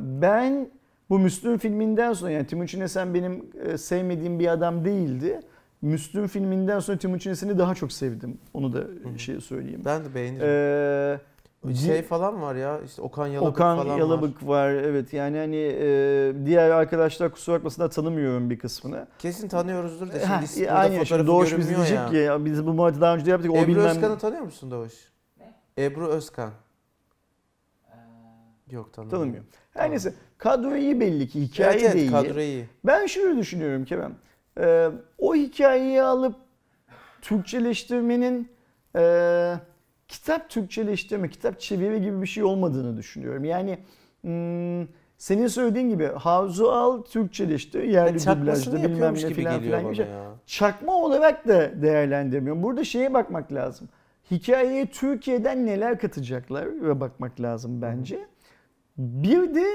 ben 0.01 0.68
bu 1.11 1.18
Müslüm 1.18 1.59
filminden 1.59 2.12
sonra 2.12 2.30
yani 2.30 2.47
Timuçin 2.47 2.80
Esen 2.80 3.14
benim 3.14 3.45
e, 3.64 3.78
sevmediğim 3.78 4.39
bir 4.39 4.49
adam 4.53 4.84
değildi. 4.84 5.41
Müslüm 5.82 6.26
filminden 6.26 6.80
sonra 6.80 6.99
Timuçin 6.99 7.30
Esen'i 7.30 7.59
daha 7.59 7.74
çok 7.74 7.93
sevdim. 7.93 8.39
Onu 8.55 8.72
da 8.72 8.78
hı. 8.78 9.18
şey 9.18 9.41
söyleyeyim. 9.41 9.82
Ben 9.84 10.05
de 10.05 10.14
beğenirim. 10.14 10.47
Ee, 10.49 11.20
şey 11.74 12.02
falan 12.02 12.42
var 12.42 12.54
ya 12.54 12.80
işte 12.80 13.02
Okan 13.02 13.26
Yalabık 13.26 13.52
Okan 13.52 13.76
falan 13.76 13.88
var. 13.90 13.98
Yalabık 13.98 14.46
var. 14.46 14.70
Evet 14.70 15.12
yani 15.12 15.38
hani 15.38 15.56
e, 15.56 16.32
diğer 16.46 16.70
arkadaşlar 16.70 17.30
kusura 17.32 17.56
bakmasınlar 17.56 17.90
tanımıyorum 17.90 18.50
bir 18.50 18.59
kısmını. 18.59 19.06
Kesin 19.18 19.48
tanıyoruzdur 19.48 20.09
da 20.12 20.20
şimdi 20.46 20.66
Heh, 20.66 20.78
Aynen 20.78 21.04
şimdi 21.04 21.26
Doğuş 21.26 21.59
biz 21.59 21.68
diyecek 21.68 21.96
ya. 21.96 22.09
ki 22.11 22.16
ya 22.16 22.44
biz 22.44 22.66
bu 22.66 22.72
muhabbeti 22.72 23.00
daha 23.00 23.14
önce 23.14 23.26
de 23.26 23.30
yaptık. 23.30 23.50
O 23.50 23.56
Ebru 23.56 23.68
bilmem 23.68 23.84
Özkan'ı 23.84 24.18
tanıyor 24.18 24.42
musun 24.42 24.70
Doğuş? 24.70 24.92
Ne? 25.38 25.54
Ebru 25.84 26.06
Özkan. 26.09 26.50
Ee, 27.88 27.92
Yok 28.70 28.92
tanımıyorum. 28.92 29.11
tanımıyorum. 29.11 29.48
Her 29.70 29.80
Tamam. 29.80 29.90
neyse 29.90 30.14
kadro 30.38 30.76
iyi 30.76 31.00
belli 31.00 31.28
ki 31.28 31.40
hikaye 31.42 31.70
Evet, 31.70 31.82
evet, 31.82 31.94
de 31.94 32.00
iyi. 32.00 32.11
kadro 32.11 32.40
iyi. 32.40 32.68
Ben 32.84 33.06
şöyle 33.06 33.38
düşünüyorum 33.38 33.84
Kerem. 33.84 34.14
Ee, 34.61 34.88
o 35.18 35.34
hikayeyi 35.34 36.02
alıp 36.02 36.34
Türkçeleştirmenin 37.22 38.48
e, 38.96 39.54
kitap 40.09 40.50
Türkçeleştirme, 40.50 41.30
kitap 41.30 41.61
çeviri 41.61 42.02
gibi 42.02 42.22
bir 42.22 42.26
şey 42.26 42.44
olmadığını 42.44 42.96
düşünüyorum. 42.96 43.44
Yani 43.44 43.78
hmm, 44.20 44.86
senin 45.18 45.46
söylediğin 45.46 45.88
gibi 45.88 46.06
Havzu 46.06 46.66
al 46.66 47.02
Türkçeleştir, 47.02 47.82
yerli 47.82 48.22
Yani 48.26 48.40
dublajda 48.40 48.76
bilmem 48.76 49.14
ne 49.14 49.18
filan 49.18 49.61
filan 49.61 49.92
şey. 49.92 50.06
Çakma 50.46 50.94
olarak 50.94 51.48
da 51.48 51.82
değerlendirmiyorum. 51.82 52.62
Burada 52.62 52.84
şeye 52.84 53.14
bakmak 53.14 53.52
lazım. 53.52 53.88
Hikayeye 54.30 54.86
Türkiye'den 54.86 55.66
neler 55.66 55.98
katacaklar 55.98 56.82
ve 56.82 57.00
bakmak 57.00 57.40
lazım 57.40 57.82
bence. 57.82 58.26
Bir 58.98 59.54
de 59.54 59.66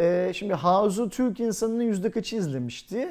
e, 0.00 0.32
şimdi 0.34 0.54
Havzu 0.54 1.10
Türk 1.10 1.40
insanının 1.40 1.82
yüzde 1.82 2.10
kaçı 2.10 2.36
izlemişti? 2.36 3.08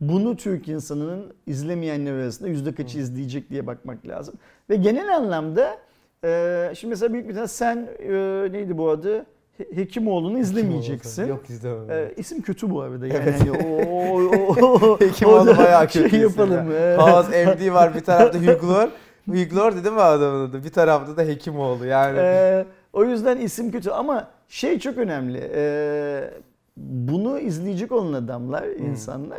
Bunu 0.00 0.36
Türk 0.36 0.68
insanının 0.68 1.34
izlemeyenler 1.46 2.12
arasında 2.12 2.48
yüzde 2.48 2.74
kaçı 2.74 2.98
izleyecek 2.98 3.50
diye 3.50 3.66
bakmak 3.66 4.06
lazım. 4.06 4.34
Ve 4.70 4.76
genel 4.76 5.16
anlamda 5.16 5.78
e, 6.24 6.72
şimdi 6.74 6.90
mesela 6.90 7.12
büyük 7.12 7.28
bir 7.28 7.34
tane 7.34 7.48
sen 7.48 7.88
e, 7.98 8.12
neydi 8.52 8.78
bu 8.78 8.90
adı? 8.90 9.26
He- 9.58 9.76
Hekimoğlu'nu 9.76 10.38
izlemeyeceksin. 10.38 11.26
Yok 11.26 11.50
izlemem. 11.50 11.90
E, 11.90 12.12
isim 12.16 12.42
kötü 12.42 12.70
bu 12.70 12.80
arada 12.80 13.06
yani. 13.06 13.30
Hani 13.30 13.50
o, 13.50 13.82
o, 13.92 14.66
o, 14.66 15.00
Hekimoğlu 15.00 15.58
bayağı 15.58 15.86
kötü 15.86 16.10
Şey 16.10 16.20
yapalım. 16.20 16.66
House 16.98 17.44
MD 17.46 17.72
var 17.72 17.94
bir 17.94 18.00
tarafta. 18.00 18.38
Hugh 19.26 19.56
Laurie 19.56 19.76
dedim 19.76 19.94
mi 19.94 20.00
adamın 20.00 20.48
adı? 20.48 20.64
Bir 20.64 20.72
tarafta 20.72 21.16
da 21.16 21.22
Hekimoğlu 21.22 21.86
yani. 21.86 22.18
Ee, 22.20 22.66
o 22.92 23.04
yüzden 23.04 23.36
isim 23.38 23.70
kötü 23.70 23.90
ama 23.90 24.28
şey 24.48 24.78
çok 24.78 24.98
önemli. 24.98 25.50
Ee, 25.54 26.30
bunu 26.76 27.38
izleyecek 27.38 27.92
olan 27.92 28.12
adamlar, 28.12 28.66
insanlar 28.66 29.38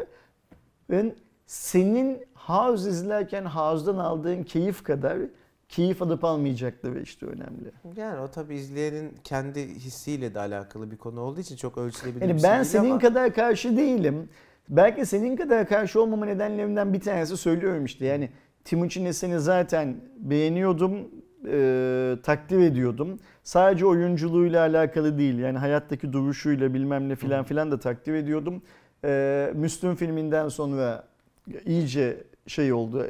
ben 0.89 1.15
senin 1.45 2.17
House 2.35 2.89
izlerken 2.89 3.45
House'dan 3.45 3.97
aldığın 3.97 4.43
keyif 4.43 4.83
kadar 4.83 5.17
keyif 5.75 6.01
alıp 6.01 6.23
almayacakları 6.23 7.01
işte 7.01 7.25
önemli. 7.25 7.71
Yani 7.95 8.19
o 8.19 8.27
tabii 8.27 8.55
izleyenin 8.55 9.11
kendi 9.23 9.67
hissiyle 9.75 10.33
de 10.33 10.39
alakalı 10.39 10.91
bir 10.91 10.97
konu 10.97 11.19
olduğu 11.19 11.39
için 11.39 11.55
çok 11.55 11.77
ölçülebilir 11.77 12.21
bir 12.21 12.27
Yani 12.27 12.41
şey 12.41 12.49
ben 12.49 12.63
senin 12.63 12.89
ama 12.89 12.99
kadar 12.99 13.33
karşı 13.33 13.77
değilim. 13.77 14.29
Belki 14.69 15.05
senin 15.05 15.35
kadar 15.35 15.67
karşı 15.67 16.01
olmama 16.01 16.25
nedenlerinden 16.25 16.93
bir 16.93 16.99
tanesi 16.99 17.37
söylüyorum 17.37 17.85
işte. 17.85 18.05
Yani 18.05 18.29
Timuçin 18.63 19.05
Esen'i 19.05 19.39
zaten 19.39 19.95
beğeniyordum, 20.17 20.93
e, 21.47 22.17
takdir 22.23 22.59
ediyordum. 22.59 23.19
Sadece 23.43 23.85
oyunculuğuyla 23.85 24.61
alakalı 24.61 25.17
değil. 25.17 25.37
Yani 25.37 25.57
hayattaki 25.57 26.13
duruşuyla 26.13 26.73
bilmem 26.73 27.09
ne 27.09 27.15
filan 27.15 27.43
filan 27.43 27.71
da 27.71 27.79
takdir 27.79 28.13
ediyordum. 28.13 28.61
E, 29.05 29.51
Müslüm 29.55 29.95
filminden 29.95 30.49
sonra 30.49 31.03
iyice 31.65 32.17
şey 32.47 32.73
oldu 32.73 33.07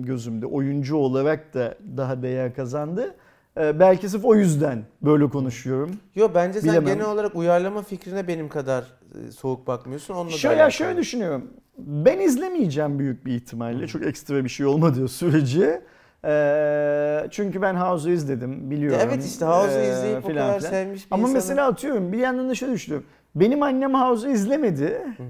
gözümde. 0.00 0.46
Oyuncu 0.46 0.96
olarak 0.96 1.54
da 1.54 1.74
daha 1.96 2.22
değer 2.22 2.54
kazandı. 2.54 3.14
E, 3.60 3.80
belki 3.80 4.08
sırf 4.08 4.24
o 4.24 4.34
yüzden 4.34 4.84
böyle 5.02 5.28
konuşuyorum. 5.28 5.90
Yo 6.14 6.28
bence 6.34 6.60
sen 6.60 6.70
Bilemem. 6.70 6.94
genel 6.94 7.10
olarak 7.10 7.36
uyarlama 7.36 7.82
fikrine 7.82 8.28
benim 8.28 8.48
kadar 8.48 8.84
e, 9.28 9.30
soğuk 9.32 9.66
bakmıyorsun. 9.66 10.14
Onunla 10.14 10.30
Şöyle 10.30 10.54
alakalı. 10.56 10.72
şöyle 10.72 10.98
düşünüyorum. 10.98 11.50
Ben 11.78 12.18
izlemeyeceğim 12.20 12.98
büyük 12.98 13.26
bir 13.26 13.34
ihtimalle. 13.34 13.86
Çok 13.86 14.02
ekstra 14.06 14.44
bir 14.44 14.48
şey 14.48 14.66
olmadığı 14.66 15.08
sürece. 15.08 15.82
Ee, 16.24 17.26
çünkü 17.30 17.62
ben 17.62 17.74
House'u 17.74 18.12
izledim 18.12 18.70
biliyorum. 18.70 18.98
Ya 18.98 19.04
evet 19.04 19.24
işte 19.26 19.44
House'u 19.44 19.78
Ee, 19.80 19.90
izleyip 19.92 20.24
o 20.24 20.28
kadar 20.28 20.58
filan. 20.58 20.70
sevmiş 20.70 21.00
bir 21.10 21.14
Ama 21.14 21.20
insanın- 21.22 21.34
mesela 21.34 21.66
atıyorum 21.66 22.12
bir 22.12 22.18
yandan 22.18 22.48
da 22.48 22.54
şöyle 22.54 22.72
düşünüyorum. 22.72 23.06
Benim 23.34 23.62
annem 23.62 23.94
House'u 23.94 24.30
izlemedi. 24.30 24.84
Hı 25.16 25.22
hı. 25.22 25.26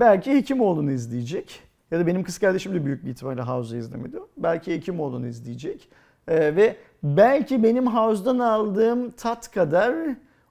Belki 0.00 0.34
Hekimoğlu'nu 0.34 0.90
izleyecek. 0.92 1.60
Ya 1.90 1.98
da 2.00 2.06
benim 2.06 2.24
kız 2.24 2.38
kardeşim 2.38 2.74
de 2.74 2.84
büyük 2.84 3.04
bir 3.04 3.10
ihtimalle 3.10 3.42
House'u 3.42 3.78
izlemedi. 3.78 4.16
Belki 4.36 4.72
Hekimoğlu'nu 4.74 5.26
izleyecek. 5.26 5.88
Ee, 6.28 6.56
ve 6.56 6.76
belki 7.02 7.62
benim 7.62 7.86
House'dan 7.86 8.38
aldığım 8.38 9.10
tat 9.10 9.50
kadar 9.50 9.94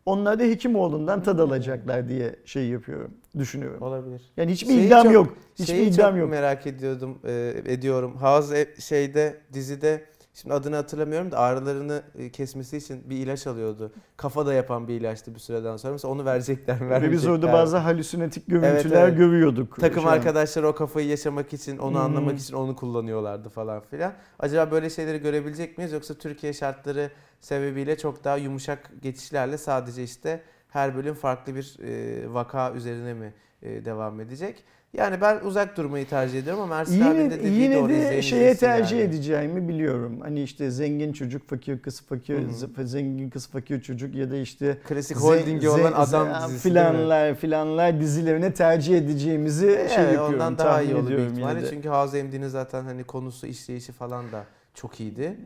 onlar 0.05 0.39
da 0.39 0.43
Hekimoğlu'ndan 0.43 1.23
tad 1.23 1.39
alacaklar 1.39 2.09
diye 2.09 2.35
şey 2.45 2.67
yapıyorum, 2.67 3.11
düşünüyorum. 3.37 3.81
Olabilir. 3.81 4.21
Yani 4.37 4.51
hiçbir 4.51 4.67
Şeyi 4.73 4.85
iddiam 4.87 5.03
çok- 5.03 5.13
yok. 5.13 5.33
Hiçbir 5.53 5.65
Şeyi 5.65 5.89
iddiam 5.93 6.11
çok 6.11 6.19
yok. 6.19 6.29
merak 6.29 6.67
ediyordum, 6.67 7.19
e, 7.25 7.53
ediyorum. 7.65 8.15
House 8.21 8.59
e- 8.59 8.81
şeyde 8.81 9.37
dizide 9.53 10.05
şimdi 10.41 10.53
adını 10.53 10.75
hatırlamıyorum 10.75 11.31
da 11.31 11.39
ağrılarını 11.39 12.01
e, 12.17 12.29
kesmesi 12.31 12.77
için 12.77 13.09
bir 13.09 13.17
ilaç 13.17 13.47
alıyordu. 13.47 13.91
Kafa 14.17 14.45
da 14.45 14.53
yapan 14.53 14.87
bir 14.87 14.93
ilaçtı 14.93 15.35
bir 15.35 15.39
süreden 15.39 15.77
sonra. 15.77 15.91
Mesela 15.93 16.13
onu 16.13 16.25
verecekler 16.25 16.81
mi? 16.81 16.89
Ve 16.89 17.11
biz 17.11 17.27
orada 17.27 17.53
bazı 17.53 17.77
halüsinatik 17.77 18.47
görüntüler 18.47 19.07
evet. 19.07 19.17
görüyorduk. 19.17 19.79
takım 19.79 20.03
Şu 20.03 20.09
an. 20.09 20.13
arkadaşları 20.13 20.67
o 20.67 20.75
kafayı 20.75 21.07
yaşamak 21.07 21.53
için, 21.53 21.77
onu 21.77 21.91
Hmm. 21.91 22.01
anlamak 22.01 22.39
için 22.39 22.53
onu 22.53 22.75
kullanıyorlardı 22.75 23.49
falan 23.49 23.81
filan. 23.81 24.13
Acaba 24.39 24.71
böyle 24.71 24.89
şeyleri 24.89 25.17
görebilecek 25.17 25.77
miyiz 25.77 25.93
yoksa 25.93 26.13
Türkiye 26.13 26.53
şartları 26.53 27.11
sebebiyle 27.39 27.97
çok 27.97 28.23
daha 28.23 28.37
yumuşak 28.37 28.91
geçişlerle 29.01 29.57
sadece 29.57 30.03
işte 30.03 30.41
her 30.69 30.95
bölüm 30.95 31.13
farklı 31.13 31.55
bir 31.55 31.77
e, 31.83 32.33
vaka 32.33 32.73
üzerine 32.73 33.13
mi 33.13 33.33
e, 33.61 33.85
devam 33.85 34.19
edecek? 34.19 34.63
Yani 34.97 35.21
ben 35.21 35.39
uzak 35.45 35.77
durmayı 35.77 36.07
tercih 36.07 36.39
ediyorum 36.39 36.61
ama 36.61 36.75
Ersin 36.75 37.01
abinin 37.01 37.17
de 37.29 37.33
Yine, 37.35 37.39
dediği 37.43 37.61
yine 37.61 37.75
doğru 37.75 37.89
de 37.89 37.97
izleyin 37.99 38.21
şeye 38.21 38.55
tercih 38.55 38.97
yani. 38.99 39.09
edeceğimi 39.09 39.67
biliyorum. 39.67 40.19
Hani 40.21 40.41
işte 40.43 40.71
zengin 40.71 41.13
çocuk, 41.13 41.47
fakir 41.49 41.79
kız, 41.81 42.01
fakir 42.01 42.35
Hı 42.35 42.47
hı. 42.77 42.87
zengin 42.87 43.29
kız, 43.29 43.47
fakir 43.47 43.81
çocuk 43.81 44.15
ya 44.15 44.31
da 44.31 44.35
işte 44.35 44.77
Klasik 44.87 45.17
holdingi 45.17 45.69
olan 45.69 45.93
adam 45.95 46.27
dizisi 46.47 46.69
filanlar 46.69 47.35
filanlar 47.35 47.99
dizilerine 47.99 48.53
tercih 48.53 48.97
edeceğimizi 48.97 49.65
şey 49.65 49.75
Evet, 49.75 49.89
yapıyorum. 49.97 50.33
ondan 50.33 50.57
daha 50.57 50.81
iyi 50.81 50.95
olur 50.95 51.07
büyük 51.07 51.19
yine 51.19 51.31
ihtimalle. 51.31 51.61
de. 51.61 51.69
Çünkü 51.69 51.89
House 51.89 52.23
MD'nin 52.23 52.47
zaten 52.47 52.83
hani 52.83 53.03
konusu, 53.03 53.47
işleyişi 53.47 53.91
falan 53.91 54.31
da 54.31 54.43
çok 54.73 54.99
iyiydi. 54.99 55.37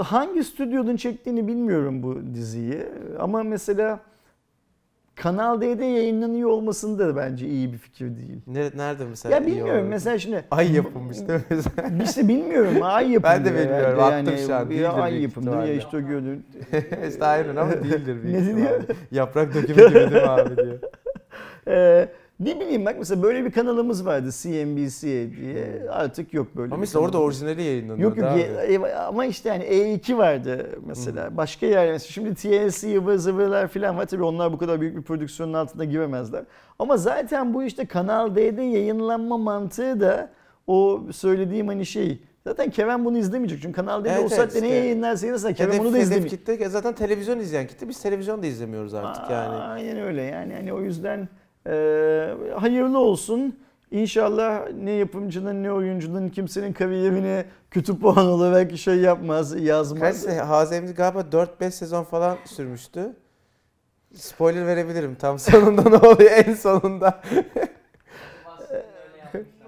Hangi 0.00 0.44
stüdyonun 0.44 0.96
çektiğini 0.96 1.48
bilmiyorum 1.48 2.02
bu 2.02 2.34
diziyi. 2.34 2.82
Ama 3.18 3.42
mesela 3.42 4.00
Kanal 5.14 5.60
D'de 5.60 5.84
yayınlanıyor 5.84 6.50
olmasında 6.50 7.08
da 7.08 7.16
bence 7.16 7.46
iyi 7.46 7.72
bir 7.72 7.78
fikir 7.78 8.16
değil. 8.16 8.40
Nere- 8.46 8.76
Nerede 8.76 9.04
mesela? 9.04 9.34
Ya 9.34 9.46
bilmiyorum 9.46 9.86
mesela 9.88 10.18
şimdi 10.18 10.44
Ay 10.50 10.72
yapılmış 10.72 11.16
değil 11.18 11.40
mi? 11.50 12.02
işte 12.04 12.28
bilmiyorum 12.28 12.74
ay 12.82 13.12
yapımı. 13.12 13.32
Ben 13.34 13.44
de 13.44 13.54
bilmiyorum, 13.54 14.02
attım 14.02 14.34
şu 14.46 14.54
an. 14.54 14.70
Ya 14.70 14.92
ay 14.92 15.22
yapımı 15.22 15.50
ya 15.50 15.74
işte 15.74 15.96
o 15.96 16.00
görün. 16.00 16.46
işte 17.08 17.24
aynen 17.24 17.56
ama 17.56 17.72
değildir 17.72 18.22
büyük 18.22 18.38
Ne 18.40 18.56
diyor? 18.56 18.82
Yaprak 19.10 19.54
dökümü 19.54 19.88
gibi 19.88 19.94
değil 19.94 20.12
mi 20.12 20.18
abi 20.20 20.56
diyor. 20.56 20.78
Ee, 21.68 22.08
ne 22.42 22.60
bileyim 22.60 22.84
bak 22.86 22.96
mesela 22.98 23.22
böyle 23.22 23.44
bir 23.44 23.50
kanalımız 23.50 24.06
vardı 24.06 24.30
CNBC 24.32 25.00
diye 25.36 25.90
artık 25.90 26.34
yok 26.34 26.56
böyle 26.56 26.74
Ama 26.74 26.80
mesela 26.80 27.04
orada 27.04 27.20
orijinali 27.20 27.62
yayınlanıyor. 27.62 28.08
Yok 28.08 28.16
yok 28.18 28.36
ye- 28.70 28.94
ama 28.96 29.24
işte 29.24 29.48
yani 29.48 29.64
E2 29.64 30.18
vardı 30.18 30.70
mesela. 30.86 31.36
Başka 31.36 31.66
yer 31.66 31.90
mesela 31.90 32.08
şimdi 32.12 32.34
TLC 32.34 32.98
ıvır 32.98 33.16
zıvırlar 33.16 33.68
falan 33.68 33.96
var. 33.96 34.06
Tabii 34.06 34.22
onlar 34.24 34.52
bu 34.52 34.58
kadar 34.58 34.80
büyük 34.80 34.96
bir 34.96 35.02
prodüksiyonun 35.02 35.52
altında 35.52 35.84
giremezler. 35.84 36.44
Ama 36.78 36.96
zaten 36.96 37.54
bu 37.54 37.62
işte 37.62 37.86
Kanal 37.86 38.34
D'de 38.36 38.62
yayınlanma 38.62 39.38
mantığı 39.38 40.00
da 40.00 40.30
o 40.66 41.00
söylediğim 41.12 41.68
hani 41.68 41.86
şey 41.86 42.22
Zaten 42.46 42.70
Kevin 42.70 43.04
bunu 43.04 43.18
izlemeyecek 43.18 43.62
çünkü 43.62 43.76
Kanal 43.76 44.04
D'de 44.04 44.10
Evet, 44.10 44.24
o 44.24 44.28
saatte 44.28 44.42
evet, 44.42 44.62
ne 44.62 44.68
işte. 44.68 44.78
yayınlarsa 44.78 45.26
yayınlasın 45.26 45.54
Kevin 45.54 45.70
Hedef, 45.72 45.84
bunu 45.84 45.92
da 45.92 45.98
izlemeyecek. 45.98 46.46
kitle 46.46 46.68
zaten 46.68 46.94
televizyon 46.94 47.38
izleyen 47.38 47.66
kitle. 47.66 47.88
Biz 47.88 48.02
televizyon 48.02 48.42
da 48.42 48.46
izlemiyoruz 48.46 48.94
artık 48.94 49.30
yani. 49.30 49.54
Aynen 49.56 49.96
öyle 49.98 50.22
yani 50.22 50.54
hani 50.54 50.72
o 50.72 50.80
yüzden 50.80 51.18
e, 51.18 51.28
hayırlı 52.60 52.98
olsun. 52.98 53.56
İnşallah 53.90 54.70
ne 54.72 54.90
yapımcının 54.90 55.62
ne 55.62 55.72
oyuncunun 55.72 56.28
kimsenin 56.28 56.72
kariyerine 56.72 57.44
kötü 57.70 57.98
puan 57.98 58.26
olarak 58.26 58.76
şey 58.76 58.96
yapmaz, 58.96 59.52
Kaç 59.52 59.62
yazmaz. 59.62 60.24
se- 60.26 60.38
Hazem'de 60.40 60.92
galiba 60.92 61.20
4-5 61.20 61.70
sezon 61.70 62.04
falan 62.04 62.36
sürmüştü. 62.44 63.12
Spoiler 64.14 64.66
verebilirim. 64.66 65.14
Tam 65.14 65.38
sonunda 65.38 65.82
ne 65.82 65.96
oluyor 65.96 66.30
en 66.46 66.54
sonunda. 66.54 67.22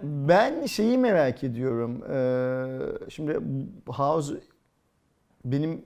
Ben 0.03 0.67
şeyi 0.67 0.99
merak 0.99 1.45
ediyorum. 1.45 2.03
Ee, 2.11 3.11
şimdi 3.11 3.39
House 3.87 4.35
benim 5.45 5.85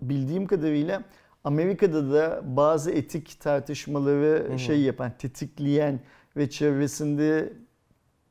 bildiğim 0.00 0.46
kadarıyla 0.46 1.02
Amerika'da 1.44 2.12
da 2.12 2.42
bazı 2.44 2.90
etik 2.90 3.40
tartışmaları 3.40 4.44
Hı 4.48 4.54
hı. 4.54 4.58
şey 4.58 4.80
yapan, 4.80 5.12
tetikleyen 5.18 6.00
ve 6.36 6.50
çevresinde 6.50 7.52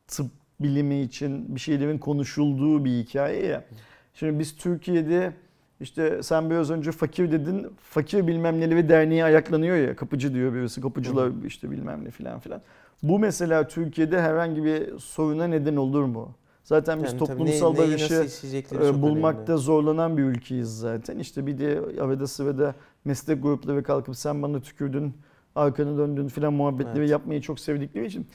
tıp 0.07 0.27
bilimi 0.59 1.01
için 1.01 1.55
bir 1.55 1.59
şeylerin 1.59 1.97
konuşulduğu 1.97 2.85
bir 2.85 2.91
hikaye 2.91 3.45
ya. 3.45 3.65
Şimdi 4.13 4.39
biz 4.39 4.55
Türkiye'de 4.55 5.33
işte 5.79 6.23
sen 6.23 6.49
biraz 6.49 6.71
önce 6.71 6.91
fakir 6.91 7.31
dedin. 7.31 7.67
Fakir 7.81 8.27
bilmem 8.27 8.59
neleri 8.59 8.89
derneği 8.89 9.23
ayaklanıyor 9.23 9.77
ya. 9.77 9.95
Kapıcı 9.95 10.33
diyor 10.33 10.53
birisi. 10.53 10.81
Kapıcılar 10.81 11.31
işte 11.45 11.71
bilmem 11.71 12.05
ne 12.05 12.09
filan 12.11 12.39
filan. 12.39 12.61
Bu 13.03 13.19
mesela 13.19 13.67
Türkiye'de 13.67 14.21
herhangi 14.21 14.63
bir 14.63 14.99
soruna 14.99 15.47
neden 15.47 15.75
olur 15.75 16.03
mu? 16.03 16.35
Zaten 16.63 17.03
biz 17.03 17.11
Yani 17.11 17.19
toplumsal 17.19 17.77
barışı 17.77 18.27
e, 18.75 19.01
bulmakta 19.01 19.43
önemli. 19.51 19.61
zorlanan 19.63 20.17
bir 20.17 20.23
ülkeyiz 20.23 20.77
zaten. 20.79 21.19
İşte 21.19 21.47
bir 21.47 21.57
de 21.57 21.81
arada 22.01 22.27
sırada 22.27 22.75
meslek 23.05 23.43
grupları 23.43 23.83
kalkıp 23.83 24.15
sen 24.15 24.43
bana 24.43 24.59
tükürdün, 24.61 25.13
arkanı 25.55 25.97
döndün 25.97 26.27
filan 26.27 26.53
muhabbetleri 26.53 26.99
Evet. 26.99 27.09
yapmayı 27.09 27.41
çok 27.41 27.59
sevdikleri 27.59 28.05
için 28.05 28.27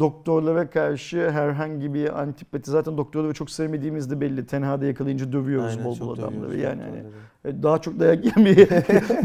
doktorlara 0.00 0.70
karşı 0.70 1.30
herhangi 1.30 1.94
bir 1.94 2.22
antipati 2.22 2.70
zaten 2.70 2.98
doktorları 2.98 3.34
çok 3.34 3.50
sevmediğimiz 3.50 4.10
de 4.10 4.20
belli. 4.20 4.46
Tenhada 4.46 4.86
yakalayınca 4.86 5.32
dövüyoruz 5.32 5.70
Aynen, 5.70 5.84
bol 5.84 6.00
bol 6.00 6.18
adamları 6.18 6.58
yani 6.58 6.82
hani 6.82 7.02
e, 7.44 7.62
daha 7.62 7.80
çok 7.80 8.00
dayak 8.00 8.24
bir 8.24 8.68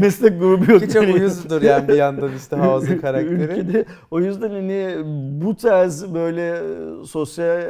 meslek 0.00 0.40
grubu 0.40 0.72
yok. 0.72 0.80
Ki 0.80 0.88
çok 0.88 1.02
uyuzdur 1.02 1.62
yani 1.62 1.88
bir 1.88 1.94
yandan 1.94 2.30
işte 2.36 2.56
House'un 2.56 2.98
karakteri. 3.00 3.34
Ülkede 3.34 3.84
o 4.10 4.20
yüzden 4.20 4.50
hani 4.50 4.96
bu 5.44 5.56
tarz 5.56 6.14
böyle 6.14 6.48
e, 6.50 7.04
sosyal 7.06 7.62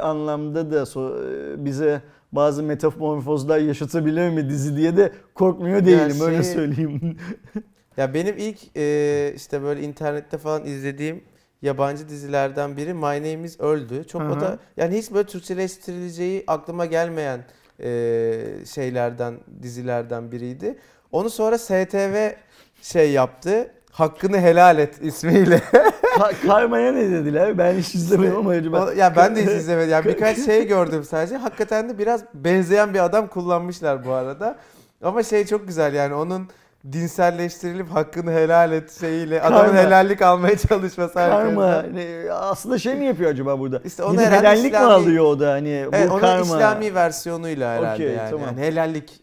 anlamda 0.00 0.70
da 0.70 0.82
e, 0.82 1.64
bize 1.64 2.00
bazı 2.34 2.62
metamorfozlar 2.62 3.58
yaşatabilir 3.58 4.28
mi 4.28 4.48
dizi 4.50 4.76
diye 4.76 4.96
de 4.96 5.12
korkmuyor 5.34 5.84
değilim 5.84 6.20
öyle 6.20 6.42
şeyi- 6.42 6.54
söyleyeyim. 6.54 7.18
Ya 7.96 8.14
benim 8.14 8.38
ilk 8.38 8.76
e, 8.76 9.32
işte 9.36 9.62
böyle 9.62 9.82
internette 9.82 10.38
falan 10.38 10.66
izlediğim 10.66 11.24
yabancı 11.62 12.08
dizilerden 12.08 12.76
biri 12.76 12.94
My 12.94 13.00
Name 13.02 13.44
is 13.44 13.60
Öldü. 13.60 14.04
Çok 14.04 14.22
Hı 14.22 14.26
o 14.32 14.40
da 14.40 14.58
yani 14.76 14.98
hiç 14.98 15.10
böyle 15.12 15.26
Türkçeleştirileceği 15.26 16.44
aklıma 16.46 16.86
gelmeyen 16.86 17.44
e, 17.82 18.42
şeylerden 18.74 19.34
dizilerden 19.62 20.32
biriydi. 20.32 20.78
Onu 21.12 21.30
sonra 21.30 21.58
STV 21.58 22.30
şey 22.82 23.12
yaptı. 23.12 23.70
Hakkını 23.90 24.38
helal 24.40 24.78
et 24.78 24.94
ismiyle. 25.02 25.62
Ka- 26.18 26.46
Karma'ya 26.46 26.92
ne 26.92 27.10
dediler? 27.10 27.58
Ben 27.58 27.74
hiç 27.74 27.94
izlemedim 27.94 28.36
ama 28.36 28.50
acaba. 28.50 28.84
O- 28.86 28.90
ya 28.90 29.16
ben 29.16 29.36
de 29.36 29.42
hiç 29.42 29.48
izlemedim. 29.60 29.90
Yani 29.90 30.04
birkaç 30.04 30.38
şey 30.44 30.66
gördüm 30.66 31.04
sadece. 31.04 31.36
Hakikaten 31.36 31.88
de 31.88 31.98
biraz 31.98 32.24
benzeyen 32.34 32.94
bir 32.94 33.04
adam 33.04 33.26
kullanmışlar 33.26 34.04
bu 34.06 34.12
arada. 34.12 34.56
Ama 35.02 35.22
şey 35.22 35.46
çok 35.46 35.66
güzel 35.68 35.94
yani 35.94 36.14
onun 36.14 36.48
dinselleştirilip 36.92 37.90
hakkını 37.90 38.30
helal 38.32 38.72
et 38.72 38.92
şeyiyle 39.00 39.42
adamın 39.42 39.64
Karma. 39.64 39.78
helallik 39.80 40.22
almaya 40.22 40.58
çalışması 40.58 41.14
Karma. 41.14 41.82
ne- 41.82 42.32
aslında 42.32 42.78
şey 42.78 42.94
mi 42.94 43.04
yapıyor 43.04 43.30
acaba 43.30 43.58
burada? 43.58 43.80
İşte 43.84 44.02
onu 44.02 44.20
herhalde 44.20 44.38
helallik 44.48 44.72
mi 44.72 44.78
İslami- 44.78 44.92
alıyor 44.92 45.24
o 45.24 45.40
da 45.40 45.50
hani 45.52 45.68
Evet, 45.92 46.08
bu 46.10 46.12
onun 46.12 46.20
karma. 46.20 46.42
İslami 46.44 46.94
versiyonuyla 46.94 47.70
herhalde 47.74 48.04
Okey, 48.04 48.14
yani. 48.16 48.30
tamam. 48.30 48.46
yani. 48.46 48.60
Helallik, 48.60 49.20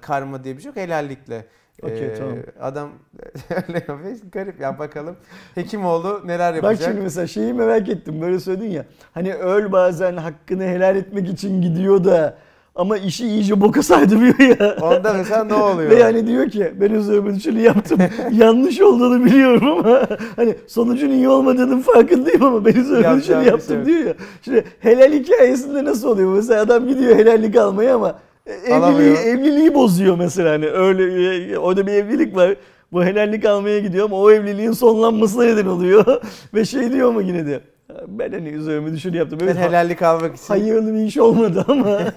karma 0.00 0.44
diye 0.44 0.56
bir 0.56 0.62
şey 0.62 0.68
yok. 0.68 0.76
Helallikle. 0.76 1.44
Okey, 1.82 2.06
Ee, 2.06 2.14
tamam. 2.14 2.34
Adam 2.60 2.88
öyle 3.50 3.78
yapıyor. 3.88 4.16
Garip 4.32 4.60
ya 4.60 4.78
bakalım. 4.78 5.16
Hekimoğlu 5.54 6.20
neler 6.24 6.54
Bak 6.54 6.62
yapacak? 6.62 6.88
şimdi 6.90 7.00
mesela 7.00 7.26
şeyi 7.26 7.52
merak 7.52 7.88
ettim 7.88 8.20
böyle 8.20 8.40
söyledin 8.40 8.70
ya. 8.70 8.84
Hani 9.14 9.34
öl 9.34 9.72
bazen 9.72 10.16
hakkını 10.16 10.62
helal 10.64 10.96
etmek 10.96 11.28
için 11.28 11.62
gidiyor 11.62 12.04
da 12.04 12.34
ama 12.76 12.96
işi 12.98 13.26
iyice 13.26 13.60
boka 13.60 13.82
sardırıyor 13.82 14.38
ya. 14.60 14.76
Onda 14.82 15.12
mesela 15.12 15.44
ne 15.44 15.54
oluyor? 15.54 15.90
Ve 15.90 15.94
yani 15.94 16.26
diyor 16.26 16.48
ki 16.50 16.72
ben 16.80 16.90
üzerime 16.90 17.34
düşeni 17.34 17.62
yaptım. 17.62 17.98
Yanlış 18.32 18.80
olduğunu 18.80 19.24
biliyorum 19.24 19.68
ama 19.78 20.00
hani 20.36 20.54
sonucun 20.66 21.10
iyi 21.10 21.28
olmadığının 21.28 21.80
farkındayım 21.80 22.42
ama 22.44 22.64
ben 22.64 22.72
üzerime 22.74 23.16
düşeni 23.20 23.46
yaptım 23.46 23.76
şey 23.76 23.86
diyor 23.86 24.04
ya. 24.06 24.14
Şimdi 24.42 24.64
helal 24.80 25.12
hikayesinde 25.12 25.84
nasıl 25.84 26.08
oluyor? 26.08 26.34
Mesela 26.34 26.62
adam 26.62 26.88
gidiyor 26.88 27.16
helallik 27.16 27.56
almaya 27.56 27.94
ama 27.94 28.18
evliliği, 28.46 28.74
Alamıyor. 28.74 29.16
evliliği 29.18 29.74
bozuyor 29.74 30.18
mesela 30.18 30.50
hani 30.52 30.66
öyle 30.68 31.58
orada 31.58 31.86
bir 31.86 31.92
evlilik 31.92 32.36
var. 32.36 32.54
Bu 32.92 33.04
helallik 33.04 33.44
almaya 33.44 33.78
gidiyor 33.78 34.04
ama 34.04 34.16
o 34.20 34.30
evliliğin 34.30 34.72
sonlanmasına 34.72 35.44
neden 35.44 35.66
oluyor. 35.66 36.22
Ve 36.54 36.64
şey 36.64 36.92
diyor 36.92 37.10
mu 37.10 37.22
yine 37.22 37.46
de 37.46 37.60
ben 38.08 38.32
hani 38.32 38.48
üzerime 38.48 38.92
düşeni 38.92 39.16
yaptım. 39.16 39.38
ben 39.40 39.44
Evet, 39.46 39.56
helallik 39.56 40.02
almak 40.02 40.36
için. 40.36 40.46
hayırlı 40.48 40.94
bir 40.94 40.98
iş 41.04 41.18
olmadı 41.18 41.64
ama. 41.68 41.98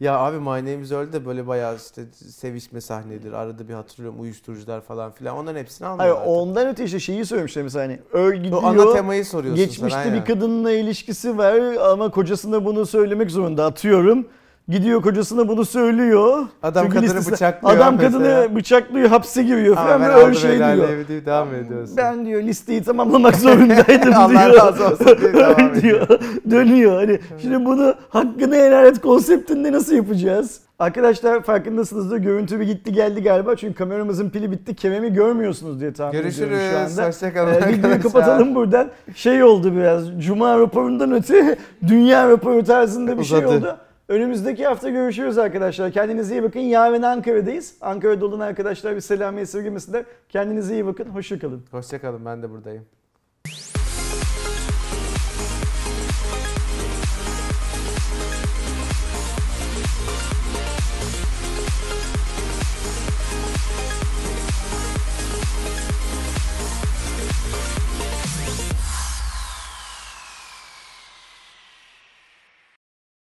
Ya 0.00 0.18
abi 0.18 0.36
My 0.38 0.44
Name 0.46 0.80
is 0.82 0.92
Earl 0.92 1.12
de 1.12 1.26
böyle 1.26 1.46
bayağı 1.46 1.76
işte 1.76 2.02
sevişme 2.28 2.80
sahneleri. 2.80 3.36
Arada 3.36 3.68
bir 3.68 3.74
hatırlıyorum 3.74 4.20
uyuşturucular 4.20 4.80
falan 4.80 5.10
filan. 5.12 5.36
Onların 5.36 5.58
hepsini 5.60 5.86
Hayır 5.86 6.00
almıyorlar. 6.12 6.26
ondan 6.26 6.68
öte 6.68 6.84
işte 6.84 7.00
şeyi 7.00 7.24
söylemişler 7.26 7.64
mesela 7.64 7.84
hani 7.84 7.98
öl 8.12 8.36
gidiyor. 8.36 8.62
O 8.62 8.66
ana 8.66 8.92
temayı 8.92 9.24
soruyorsun 9.24 9.64
Geçmişte 9.66 10.02
sen. 10.04 10.14
bir 10.14 10.24
kadınla 10.24 10.72
ilişkisi 10.72 11.38
var 11.38 11.74
ama 11.90 12.10
kocasına 12.10 12.64
bunu 12.64 12.86
söylemek 12.86 13.30
zorunda 13.30 13.64
atıyorum. 13.64 14.26
Gidiyor 14.68 15.02
kocasına 15.02 15.48
bunu 15.48 15.64
söylüyor. 15.64 16.46
Adam 16.62 16.84
Çünkü 16.84 16.96
kadını 16.98 17.10
listesi- 17.18 17.32
bıçaklıyor 17.32 17.76
Adam 17.76 17.94
mesela. 17.96 18.12
kadını 18.12 18.56
bıçaklıyor 18.56 19.08
hapse 19.08 19.42
giriyor 19.42 19.74
falan 19.76 20.00
ve 20.02 20.06
öyle 20.14 20.34
şey 20.34 20.58
diyor. 20.58 20.88
devam 21.26 21.54
ediyorsun. 21.54 21.96
Ben 21.96 22.26
diyor 22.26 22.42
listeyi 22.42 22.82
tamamlamak 22.82 23.36
zorundaydım 23.46 24.14
Allah 24.14 24.28
diyor. 24.52 24.54
razı 24.66 24.84
olsun 24.84 25.06
diye 25.20 25.32
devam 25.34 25.74
diyor. 25.82 26.06
Dönüyor. 26.50 26.96
Hani 26.96 27.20
şimdi 27.42 27.64
bunu 27.64 27.94
hakkını 28.08 28.54
helal 28.54 28.86
et 28.86 29.00
konseptinde 29.00 29.72
nasıl 29.72 29.94
yapacağız? 29.94 30.60
Arkadaşlar 30.78 31.42
farkındasınızdır. 31.42 32.16
Görüntü 32.18 32.60
bir 32.60 32.64
gitti 32.66 32.92
geldi 32.92 33.22
galiba. 33.22 33.56
Çünkü 33.56 33.74
kameramızın 33.74 34.30
pili 34.30 34.50
bitti. 34.50 34.74
Kerem'i 34.74 35.12
görmüyorsunuz 35.12 35.80
diye 35.80 35.92
tahmin 35.92 36.10
ediyorum 36.18 36.30
şu 36.32 36.40
Görüşürüz. 36.40 36.98
anda. 36.98 37.08
Hoşçakalın 37.08 37.52
Ee, 37.52 37.68
videoyu 37.68 38.02
kapatalım 38.02 38.54
buradan. 38.54 38.88
Şey 39.14 39.42
oldu 39.42 39.76
biraz. 39.76 40.20
Cuma 40.22 40.58
raporundan 40.58 41.12
öte 41.12 41.58
dünya 41.88 42.28
raporu 42.28 42.64
tarzında 42.64 43.18
bir 43.18 43.24
şey 43.24 43.38
Uzadı. 43.38 43.56
oldu. 43.58 43.76
Önümüzdeki 44.08 44.66
hafta 44.66 44.90
görüşürüz 44.90 45.38
arkadaşlar. 45.38 45.92
Kendinize 45.92 46.34
iyi 46.34 46.42
bakın. 46.42 46.60
Yarın 46.60 47.02
Ankara'dayız. 47.02 47.76
Ankara'da 47.80 48.26
olan 48.26 48.40
arkadaşlar 48.40 48.96
bir 48.96 49.00
selam 49.00 49.46
sevgi 49.46 49.70
mesajlar. 49.70 50.04
Kendinize 50.28 50.74
iyi 50.74 50.86
bakın. 50.86 51.04
Hoşçakalın. 51.04 51.64
Hoşçakalın 51.70 52.24
ben 52.24 52.42
de 52.42 52.50
buradayım. 52.50 52.86